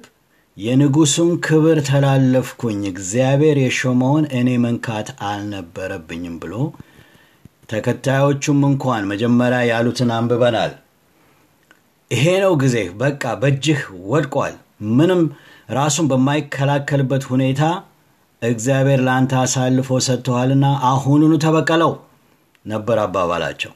የንጉሱን 0.56 1.30
ክብር 1.46 1.78
ተላለፍኩኝ፣ 1.88 2.80
እግዚአብሔር 2.92 3.58
የሾመውን 3.62 4.24
እኔ 4.38 4.48
መንካት 4.64 5.08
አልነበረብኝም 5.28 6.36
ብሎ 6.42 6.54
ተከታዮቹም 7.70 8.60
እንኳን 8.68 9.02
መጀመሪያ 9.10 9.60
ያሉትን 9.70 10.10
አንብበናል። 10.16 10.72
ይሄ 12.10 12.24
ነው 12.44 12.54
ጊዜ፣ 12.62 12.76
በቃ 13.00 13.22
በእጅህ 13.42 13.80
ወድቋል። 14.10 14.54
ምንም 14.98 15.22
ራሱን 15.70 16.06
በማይከላከልበት 16.10 17.24
ሁኔታ 17.30 17.62
እግዚአብሔር 18.42 19.00
ለአንተ 19.06 19.32
አሳልፎ 19.40 19.98
ሰጥተዋልና 20.04 20.66
አሁኑኑ 20.90 21.32
ተበቀለው 21.44 21.92
ነበር 22.64 22.98
አባባላቸው። 23.02 23.72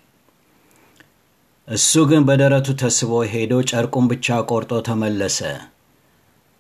እሱ 1.69 1.93
ግን 2.11 2.23
በደረቱ 2.29 2.69
ተስቦ 2.81 3.13
ሄዶ 3.33 3.53
ጨርቁን 3.71 4.07
ብቻ 4.11 4.37
ቆርጦ 4.49 4.73
ተመለሰ፣ 4.89 5.39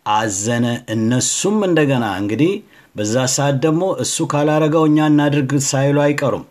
አዘነ። 0.07 0.65
እነሱም 0.95 1.59
እንደገና 1.69 2.07
እንግዲህ 2.21 2.53
በዛ 2.97 3.15
ሰዓት 3.35 3.57
ደግሞ 3.65 3.85
እሱ 4.05 4.27
ካላረገው 4.33 4.85
እኛ 4.89 5.07
እናድርግ 5.11 5.53
ሳይሉ 5.69 5.99
አይቀሩም። 6.05 6.45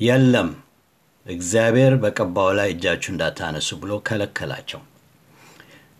የለም 0.00 0.48
እግዚአብሔር 1.26 1.92
በቀባው 2.02 2.50
ላይ 2.58 2.68
እጃችሁ 2.74 3.10
እንዳታነሱ 3.12 3.68
ብሎ 3.82 3.92
ከለከላቸው። 4.06 4.80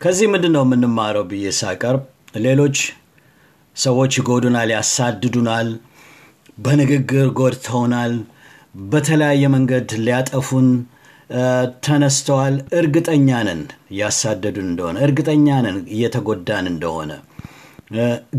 ከዚህ 0.00 0.26
ምንድን 0.32 0.52
ነው 0.56 0.64
የምንማረው 0.66 1.24
ብዬ 1.30 1.46
ሳቀርብ 1.60 2.02
ሌሎች 2.44 2.78
ሰዎች 3.76 4.12
ይጎዱናል፣ 4.18 4.70
ያሳድዱናል፣ 4.74 5.68
በንግግር 6.58 7.28
ጎድተውናል፣ 7.38 8.12
በተለያየ 8.84 9.44
መንገድ 9.54 9.88
ሊያጠፉን 10.04 10.68
ተነስተዋል። 11.86 12.56
እርግጠኛ 12.80 13.28
ነን 13.48 13.60
ያሳደዱን 13.98 14.66
እንደሆነ፣ 14.70 14.96
እርግጠኛ 15.06 15.48
ነን 15.66 15.78
እየተጎዳን 15.94 16.66
እንደሆነ። 16.72 17.12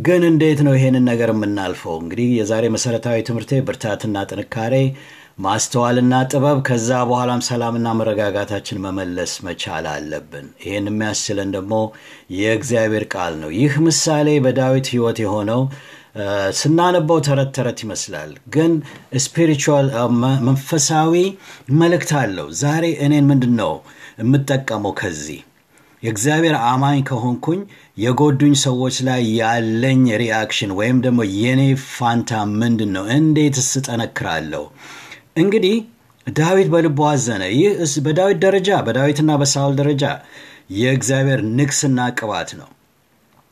ግን 0.05 0.21
እንዴት 0.29 0.59
ነው 0.65 0.73
ይሄንን 0.77 1.05
ነገር 1.09 1.29
የምናልፈው? 1.33 1.95
እንግዲህ 2.03 2.29
የዛሬ 2.37 2.65
መሰረታዊ 2.75 3.17
ትምህርቴ 3.27 3.61
ብርታትና 3.67 4.23
ጥንካሬ 4.31 4.73
ማስተዋልና 5.37 6.13
ጥበብ 6.29 6.57
ከዛ 6.67 6.89
በኋላም 7.07 7.41
ሰላምና 7.47 7.87
መረጋጋታችን 7.99 8.77
መመለስ 8.85 9.31
መቻል 9.45 9.85
አለብን። 9.93 10.45
ይህን 10.63 10.85
የሚያስችለን 10.91 11.49
ደግሞ 11.55 11.73
የእግዚአብሔር 12.37 13.05
ቃል 13.13 13.33
ነው። 13.41 13.49
ይህ 13.57 13.73
ምሳሌ 13.87 14.27
በዳዊት 14.45 14.87
ሕይወት 14.93 15.19
የሆነው 15.23 15.61
ስናነባው 16.59 17.19
ተረት 17.27 17.49
ተረት 17.57 17.79
ይመስላል፣ 17.85 18.31
ግን 18.55 18.71
ስፒሪቹዋል 19.23 19.87
መንፈሳዊ 20.47 21.13
መልእክት 21.79 22.13
አለው። 22.21 22.47
ዛሬ 22.61 22.85
እኔን 23.05 23.27
ምንድን 23.31 23.53
ነው 23.61 23.73
የምጠቀመው 24.21 24.93
ከዚህ 24.99 25.41
የእግዚአብሔር 26.03 26.55
አማኝ 26.69 26.99
ከሆንኩኝ 27.07 27.59
የጎዱኝ 27.97 28.53
ሰዎች 28.63 28.95
ላይ 29.07 29.21
ያለኝ 29.37 30.03
reaction 30.21 30.71
ወይም 30.79 30.97
ደግሞ 31.05 31.21
የኔ 31.37 31.61
ፋንታ 31.89 32.31
ምንድን 32.55 32.91
ነው? 32.95 33.05
እንዴትስ 33.15 33.69
እጠነክራለሁ? 33.79 34.63
እንግዲህ 35.35 35.75
ዳዊት 36.27 36.67
በልቡ 36.73 36.99
አዘነ። 37.09 37.43
ይህ 37.55 37.73
በዳዊት 38.05 38.37
ደረጃ 38.45 38.69
በዳዊትና 38.85 39.31
በሳኦል 39.41 39.73
ደረጃ 39.81 40.03
የእግዚአብሔር 40.77 41.41
ንግስና 41.57 41.99
ቅባት 42.17 42.51
ነው። 42.59 42.69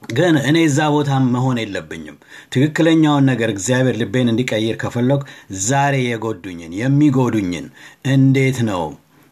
ግን 0.01 0.35
እኔ 0.49 0.57
እዛ 0.67 0.79
ቦታ 0.93 1.19
መሆን 1.27 1.57
የለብኝም። 1.61 2.15
ትክክለኛውን 2.53 3.27
ነገር 3.31 3.49
እግዚአብሔር 3.53 3.95
ልቤን 4.01 4.31
እንዲቀይር 4.31 4.75
ከፈለኩ 4.81 5.21
ዛሬ 5.67 5.95
የጎዱኝን 6.05 6.71
የሚጎዱኝን 6.79 7.67
እንዴት 8.13 8.57
ነው 8.69 8.83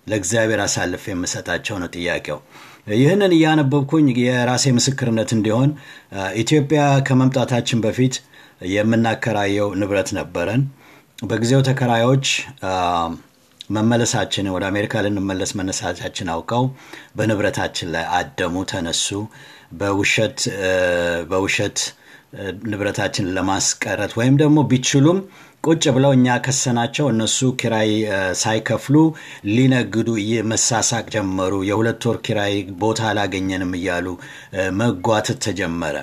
ለእግዚአብሔር 0.07 0.61
አሳልፍ 0.65 1.03
የምሰጣቸው 1.09 1.75
ነው 1.81 1.89
ጥያቄው። 1.95 2.39
ይህንን 2.95 3.33
እያነበብኩኝ 3.35 4.07
የራሴ 4.21 4.65
ምስክርነት 4.77 5.31
እንዲሆን 5.35 5.69
ኢትዮጵያ 6.39 6.83
ከመምጣታችን 7.07 7.81
በፊት 7.83 8.15
የምናከራየው 8.71 9.69
ንብረት 9.79 10.09
ነበረን። 10.17 10.63
በጊዜው 11.21 11.61
ተከራዮች 11.67 12.27
መመለሳችንን 13.69 14.53
ወደ 14.55 14.63
አሜሪካ 14.69 15.01
ልንመለስ 15.05 15.51
መነሳታችን 15.59 16.31
አውቀው 16.33 16.63
በንብረታችን 17.17 17.91
ላይ 17.93 18.05
አደሙ፣ 18.17 18.63
ተነሱ። 18.71 19.07
በውሸት 21.31 21.77
ንብረታችንን 22.71 23.35
ለማስቀረት 23.37 24.11
ወይም 24.19 24.35
ደግሞ 24.41 24.59
ቢችሉም 24.69 25.19
ቁጭ 25.63 25.83
ብለው 25.95 26.11
እኛ 26.17 26.37
ከሰናቸው 26.45 27.05
እነሱ 27.11 27.49
ኪራይ 27.61 27.91
ሳይከፍሉ 28.41 28.95
ሊነግዱ 29.51 30.09
መሳሳቅ 30.51 31.05
ጀመሩ። 31.15 31.53
የሁለት 31.69 32.05
ወር 32.09 32.17
ኪራይ 32.27 32.53
ቦታ 32.81 33.01
አላገኘንም 33.11 33.73
እያሉ 33.79 34.07
መጓተት 34.79 35.39
ተጀመረ። 35.45 35.97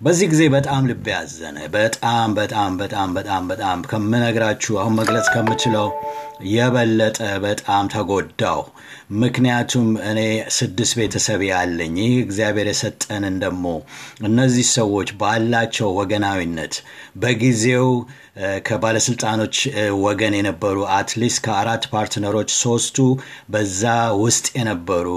በዚህ 0.00 0.26
ጊዜ 0.32 0.42
በጣም 0.54 0.82
ልቤ 0.88 1.06
ያዘነ። 1.12 1.58
በጣም 1.74 2.28
በጣም 2.36 2.72
በጣም 2.78 3.08
በጣም 3.14 3.42
በጣም 3.48 3.78
ከምነግራችሁ 3.90 4.74
አሁን 4.78 4.94
መግለጽ 4.98 5.26
ከምችለው 5.34 5.88
የበለጠ 6.50 7.16
በጣም 7.42 7.84
ተጎዳው። 7.92 8.60
ምክንያቱም 9.18 9.86
እኔ 10.08 10.20
ስድስት 10.56 10.94
ቤተሰብ 10.98 11.40
ያለኝ 11.48 11.94
ይህ 12.02 12.14
እግዚአብሔር 12.24 12.68
የሰጠንን 12.70 13.36
ደግሞ 13.44 13.64
እነዚህ 14.22 14.66
ሰዎች 14.74 15.08
ባላቸው 15.20 15.88
ወገናዊነት 15.98 16.74
በጊዜው 17.22 17.88
ከባለስልጣኖች 18.68 19.56
ወገን 20.02 20.34
የነበሩ 20.38 20.78
at 20.96 21.09
least 21.09 21.40
ከአራት 21.46 21.84
partner 21.92 22.29
ኦች 22.29 22.50
ሶስቱ 22.60 22.98
በዛ 23.50 23.82
ውስጥ 24.22 24.46
የነበሩ 24.58 25.08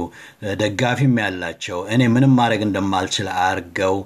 ደጋፊም 0.62 1.16
ያላቸው 1.24 1.80
እኔ 1.94 2.02
ምንም 2.16 2.36
ማድረግ 2.40 2.64
እንደማልችል 2.68 3.30
አርገው 3.44 3.98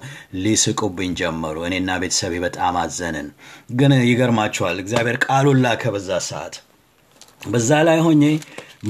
ሊስቁብኝ 0.43 1.13
ጀመሩ። 1.21 1.57
እኔና 1.69 1.97
ቤተሰቤ 2.03 2.35
በጣም 2.45 2.77
አዘንን። 2.81 3.29
ግን 3.75 3.93
ይገርማችኋል 4.05 4.79
እግዚአብሔር 4.83 5.19
ቃሉን 5.27 5.61
ላከ 5.65 5.85
በዛ 5.95 6.11
ሰዓት 6.29 6.55
በዛ 7.41 7.69
ላይ 7.87 7.99
ሆኜ 8.05 8.23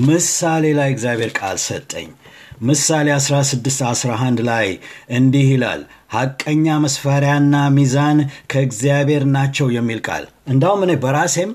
ምሳሌ 0.06 0.66
ላይ 0.78 0.90
እግዚአብሔር 0.94 1.32
ቃል 1.40 1.58
ሰጠኝ። 1.64 2.08
ምሳሌ 2.62 3.08
16 3.18 3.82
11 3.86 4.42
ላይ 4.50 4.68
እንዲህ 5.12 5.48
ይላል፣ 5.52 5.82
ሐቀኛ 6.14 6.76
መስፈሪያና 6.84 7.56
ሚዛን 7.78 8.20
ከእግዚአብሔር 8.52 9.24
ናቸው 9.36 9.68
የሚል 9.76 10.00
ቃል። 10.08 10.24
እንዳውም 10.48 10.84
እኔ 10.86 10.94
በራሴም 11.04 11.52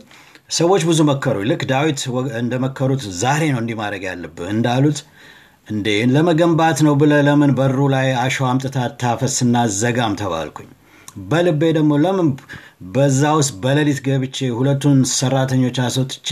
ሰዎች 0.50 0.82
ብዙ 0.88 1.00
መከሩ። 1.10 1.36
ልክ 1.50 1.62
ዳዊት 1.70 2.00
እንደመከሩት 2.40 3.02
ዛሬ 3.20 3.42
ነው 3.54 3.60
እንዲህ 3.62 3.76
ያለብህ 4.06 4.50
እንዳሉት 4.54 5.00
እንዴ 5.68 5.88
ለመገንባት 6.12 6.78
ነው 6.86 6.94
ብለ 7.00 7.14
ለምን 7.26 7.50
በሩ 7.58 7.80
ላይ 7.92 8.08
አሸዋ 8.22 8.46
አምጥታ 8.52 8.86
ታፈስና 9.02 9.56
ዘጋም 9.76 10.14
ተባልኩኝ። 10.20 10.70
በልቤ 11.30 11.62
ደግሞ 11.76 11.92
ለምን 12.02 12.28
በዛ 12.80 13.22
ውስጥ 13.38 13.52
በሌሊት 13.62 13.98
ገብቼ 14.04 14.36
ሁለቱን 14.56 14.98
ሰራተኞች 15.12 15.78
አስወጥቼ 15.84 16.28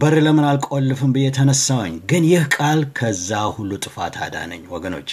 በር 0.00 0.14
ለምን 0.24 0.46
አልቆልፍም 0.48 1.12
ብዬ 1.14 1.26
ተነሳውኝ። 1.36 1.94
ግን 2.10 2.24
ይህ 2.30 2.42
ቃል 2.56 2.80
ከዛ 2.98 3.28
ሁሉ 3.54 3.70
ጥፋት 3.84 4.16
አዳነኝ 4.24 4.62
ወገኖች። 4.74 5.10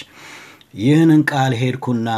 ይህንን 0.78 1.20
ቃል 1.30 1.52
ሄድኩና 1.60 2.08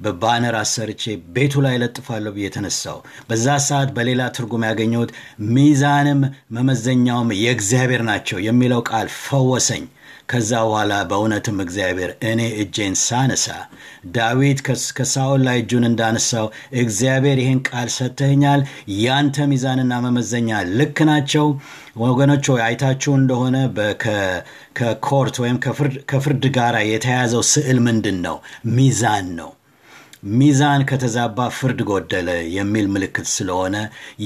በባነር 0.00 0.54
አሰርቼ 0.60 1.02
ቤቱ 1.34 1.62
ላይ 1.66 1.76
ለጥፋለሁ 1.82 2.32
ብዬ 2.36 2.48
ተነሳው። 2.54 2.98
በዛ 3.28 3.46
ሰዓት 3.66 3.90
በሌላ 3.96 4.22
ትርጉም 4.36 4.66
ያገኘሁት 4.68 5.10
ሚዛንም 5.52 6.22
መመዘኛውም 6.56 7.30
የእግዚአብሔር 7.42 8.04
ናቸው 8.10 8.40
የሚለው 8.46 8.82
ቃል 8.90 9.08
ፈወሰኝ። 9.20 9.84
ከዛ 10.28 10.50
በኋላ 10.64 10.94
በእውነትም 11.10 11.58
እግዚአብሔር 11.64 12.10
እኔ 12.30 12.40
እጄን 12.62 12.94
ሳነሳ 13.02 13.46
ዳዊት 14.16 14.58
ከሳኦል 14.96 15.40
ላይ 15.46 15.58
እጁን 15.62 15.84
እንዳነሳው 15.88 16.46
እግዚአብሔር 16.82 17.38
ይህን 17.42 17.60
ቃል 17.68 17.88
ሰጥተኛል፣ 17.96 18.62
ያንተ 19.00 19.46
ሚዛንና 19.52 20.00
መመዘኛ 20.06 20.50
ልክ 20.78 20.98
ናቸው። 21.10 21.46
ወገኖች 22.02 22.46
አይታችሁ 22.62 23.12
እንደሆነ 23.18 23.56
ከኮርት 24.78 25.38
ወይም 25.44 25.58
ከፍርድ 26.12 26.44
ጋር 26.58 26.76
የተያዘው 26.90 27.44
ስዕል 27.52 27.80
ምንድን 27.86 28.18
ነው? 28.26 28.36
ሚዛን 28.76 29.28
ነው። 29.38 29.50
ሚዛን 30.22 30.82
ከተዛባ 30.88 31.44
ፍርድ 31.56 31.80
ጎደለ 31.88 32.28
የሚል 32.54 32.86
ምልክት 32.94 33.26
ስለሆነ 33.34 33.76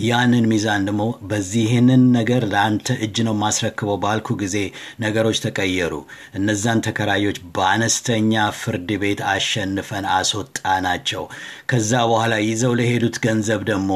ያንን 0.02 0.44
ሚዛን 0.52 0.86
ደግሞ 0.88 1.02
በዚህንን 1.30 2.02
ነገር 2.16 2.42
ለአንተ 2.52 2.96
እጅ 3.04 3.16
ነው 3.26 3.34
ማስረክበው 3.42 3.98
ባልኩ 4.04 4.36
ጊዜ 4.42 4.56
ነገሮች 5.04 5.38
ተቀየሩ። 5.44 5.94
እነዛን 6.38 6.82
ተከራዮች 6.86 7.38
በአነስተኛ 7.56 8.32
ፍርድ 8.60 8.90
ቤት 9.02 9.20
አሸንፈን 9.32 10.06
አስወጣናቸው። 10.16 11.24
ከዛ 11.72 11.92
በኋላ 12.10 12.34
ይዘው 12.44 12.74
ለሄዱት 12.80 13.18
ገንዘብ 13.26 13.60
ደግሞ 13.70 13.90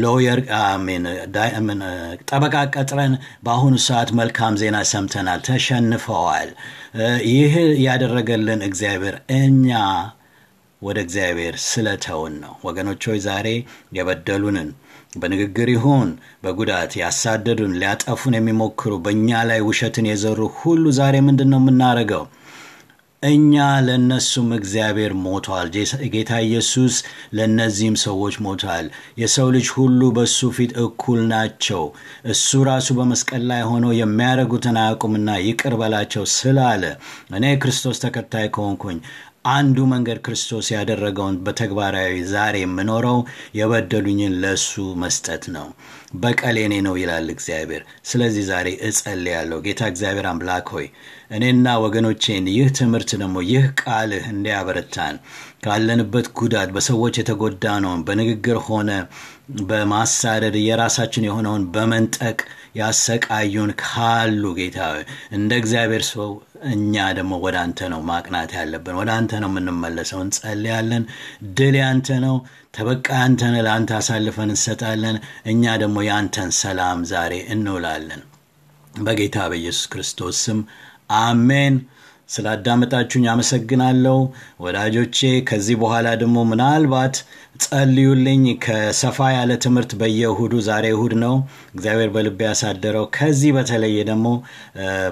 ሎየር 0.00 0.40
ጠበቃ 2.28 2.54
ቀጥረን 2.74 3.14
በአሁኑ 3.44 3.74
ሰዓት 3.86 4.12
መልካም 4.20 4.58
ዜና 4.60 4.76
ሰምተናል፣ 4.92 5.40
ተሸንፈዋል። 5.48 6.50
ይህ 7.30 7.54
ያደረገልን 7.84 8.60
እግዚአብሔር 8.68 9.16
እኛ 9.38 9.70
ወደ 10.84 10.98
እግዚአብሔር 11.04 11.56
ስለተውን 11.66 12.34
ነው። 12.42 12.54
ወገኖች 12.64 13.02
ሆይ 13.10 13.20
ዛሬ 13.26 13.48
የበደሉንን 13.98 14.70
በንግግር 15.16 15.68
ይሁን 15.72 16.08
በጉዳት 16.44 16.92
ያሳደዱን፣ 17.00 17.76
ሊያጠፉን 17.80 18.36
የሚሞክሩ 18.36 18.94
በእኛ 19.04 19.42
ላይ 19.50 19.60
ውሸትን 19.68 20.08
የዘሩ 20.10 20.40
ሁሉ 20.58 20.84
ዛሬ 20.98 21.16
ምንድን 21.26 21.50
ነው 21.52 21.60
የምናደርገው? 21.62 22.24
እኛ 23.22 23.52
ለእነሱም 23.84 24.48
እግዚአብሔር 24.56 25.12
ሞቷል። 25.22 25.68
ጌታ 26.14 26.32
ኢየሱስ 26.46 26.94
ለእነዚህም 27.36 27.96
ሰዎች 28.02 28.34
ሞቷል። 28.46 28.86
የሰው 29.20 29.48
ልጅ 29.54 29.66
ሁሉ 29.76 30.00
በእሱ 30.16 30.50
ፊት 30.56 30.72
እኩል 30.82 31.20
ናቸው። 31.30 31.82
እሱ 32.26 32.62
ራሱ 32.68 32.96
በመስቀል 32.98 33.44
ላይ 33.50 33.62
ሆኖ 33.70 33.86
የሚያደርጉትን 34.00 34.78
አያውቁምና 34.82 35.36
ይቅር 35.46 35.76
በላቸው 35.80 36.26
ስላለ 36.34 36.84
እኔ 37.34 37.54
ክርስቶስ 37.62 38.02
ተከታይ 38.04 38.48
ከሆንኩኝ 38.56 38.98
አንዱ 39.44 39.78
መንገድ 39.90 40.18
ክርስቶስ 40.24 40.66
ያደረገውን 40.74 41.34
በተግባራዊ 41.46 42.12
ዛሬ 42.30 42.54
የምኖረው 42.62 43.18
የበደሉኝን 43.58 44.36
ለእሱ 44.42 44.70
መስጠት 45.02 45.44
ነው። 45.56 45.66
በቀል 46.22 46.56
የኔ 46.60 46.74
ነው 46.86 46.94
ይላል 47.00 47.26
እግዚአብሔር። 47.34 47.82
ስለዚህ 48.06 48.44
ዛሬ 48.50 48.68
እጸልያለሁ። 48.88 49.58
ጌታ 49.66 49.82
እግዚአብሔር 49.92 50.26
አምላክ 50.30 50.68
ሆይ 50.74 50.86
እኔና 51.36 51.76
ወገኖቼን 51.84 52.46
ይህ 52.54 52.68
ትምህርት 52.78 53.10
ደግሞ 53.16 53.36
ይህ 53.50 53.66
ቃልህ 53.82 54.24
እንዲያበረታን 54.32 55.16
ካለንበት 55.64 56.26
ጉዳት 56.38 56.70
በሰዎች 56.74 57.14
የተጎዳነውን 57.18 58.04
በንግግር 58.08 58.58
ሆነ 58.66 58.90
በማሳደድ 59.68 60.56
የራሳችን 60.62 61.26
የሆነውን 61.26 61.64
በመንጠቅ 61.74 62.38
ያሰቃዩን 62.78 63.70
ካሉ 63.82 64.44
ጌታ 64.58 64.78
እንደ 65.36 65.52
እግዚአብሔር 65.60 66.04
ሰው 66.10 66.30
እኛ 66.70 67.04
ደግሞ 67.16 67.32
ወደ 67.42 67.56
አንተ 67.62 67.88
ነው 67.92 68.00
ማቅናት 68.08 68.50
ያለብን። 68.56 68.98
ወደ 69.00 69.10
አንተ 69.16 69.32
ነው 69.42 69.50
የምንመለሰው። 69.52 70.20
እንጸልያለን። 70.24 71.04
ድል 71.56 71.76
ያንተ 71.80 72.18
ነው። 72.24 72.36
ተበቃ 72.74 73.08
አንተ 73.24 73.42
ነህ። 73.52 73.62
ለአንተ 73.66 73.92
አሳልፈን 73.98 74.52
እንሰጣለን። 74.54 75.16
እኛ 75.46 75.74
ደግሞ 75.82 75.98
የአንተን 76.06 76.50
ሰላም 76.60 77.00
ዛሬ 77.10 77.34
እንውላለን። 77.54 78.22
በጌታ 78.94 79.36
በኢየሱስ 79.50 79.86
ክርስቶስ 79.92 80.38
ስም 80.46 80.60
አሜን። 81.20 81.76
ስላዳመጣችሁኝ 82.28 83.24
አመሰግናለሁ 83.32 84.16
ወዳጆቼ። 84.60 85.18
ከዚህ 85.48 85.76
በኋላ 85.82 86.08
ደግሞ 86.22 86.36
ምናልባት 86.50 87.16
ጸልዩልኝ። 87.64 88.44
ከሰፋ 88.64 89.18
ያለ 89.34 89.52
ትምህርት 89.64 89.92
በየእሁዱ 90.00 90.54
ዛሬ 90.68 90.86
እሁድ 90.94 91.14
ነው 91.22 91.34
እግዚአብሔር 91.74 92.10
በልቤ 92.14 92.40
ያሳደረው። 92.48 93.04
ከዚህ 93.16 93.50
በተለየ 93.56 93.98
ደግሞ 94.10 94.26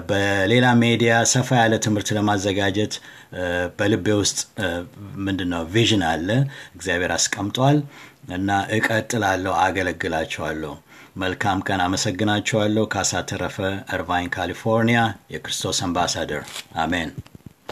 በሌላ 0.09 0.65
ሜዲያ 0.81 1.13
ሰፋ 1.33 1.49
ያለ 1.61 1.75
ትምህርት 1.85 2.09
ለማዘጋጀት 2.17 2.95
በልቤ 3.77 4.07
ውስጥ 4.21 4.39
ምንድን 5.25 5.51
ነው 5.53 5.63
ቪዥን 5.73 6.03
አለ 6.11 6.27
እግዚአብሔር 6.75 7.13
አስቀምጧል 7.17 7.79
እና 8.33 8.49
እቀጥላለሁ፣ 8.75 9.53
አገለግላቸዋለሁ። 9.63 10.73
መልካም 11.15 11.59
ቀን። 11.67 11.81
አመሰግናችኋለሁ። 11.81 12.85
ካሳ 12.85 13.21
ተረፈ፣ 13.29 13.57
እርቫይን 13.95 14.29
ካሊፎርኒያ፣ 14.29 15.01
የክርስቶስ 15.31 15.79
አምባሳደር። 15.85 16.43
አሜን። 16.77 17.09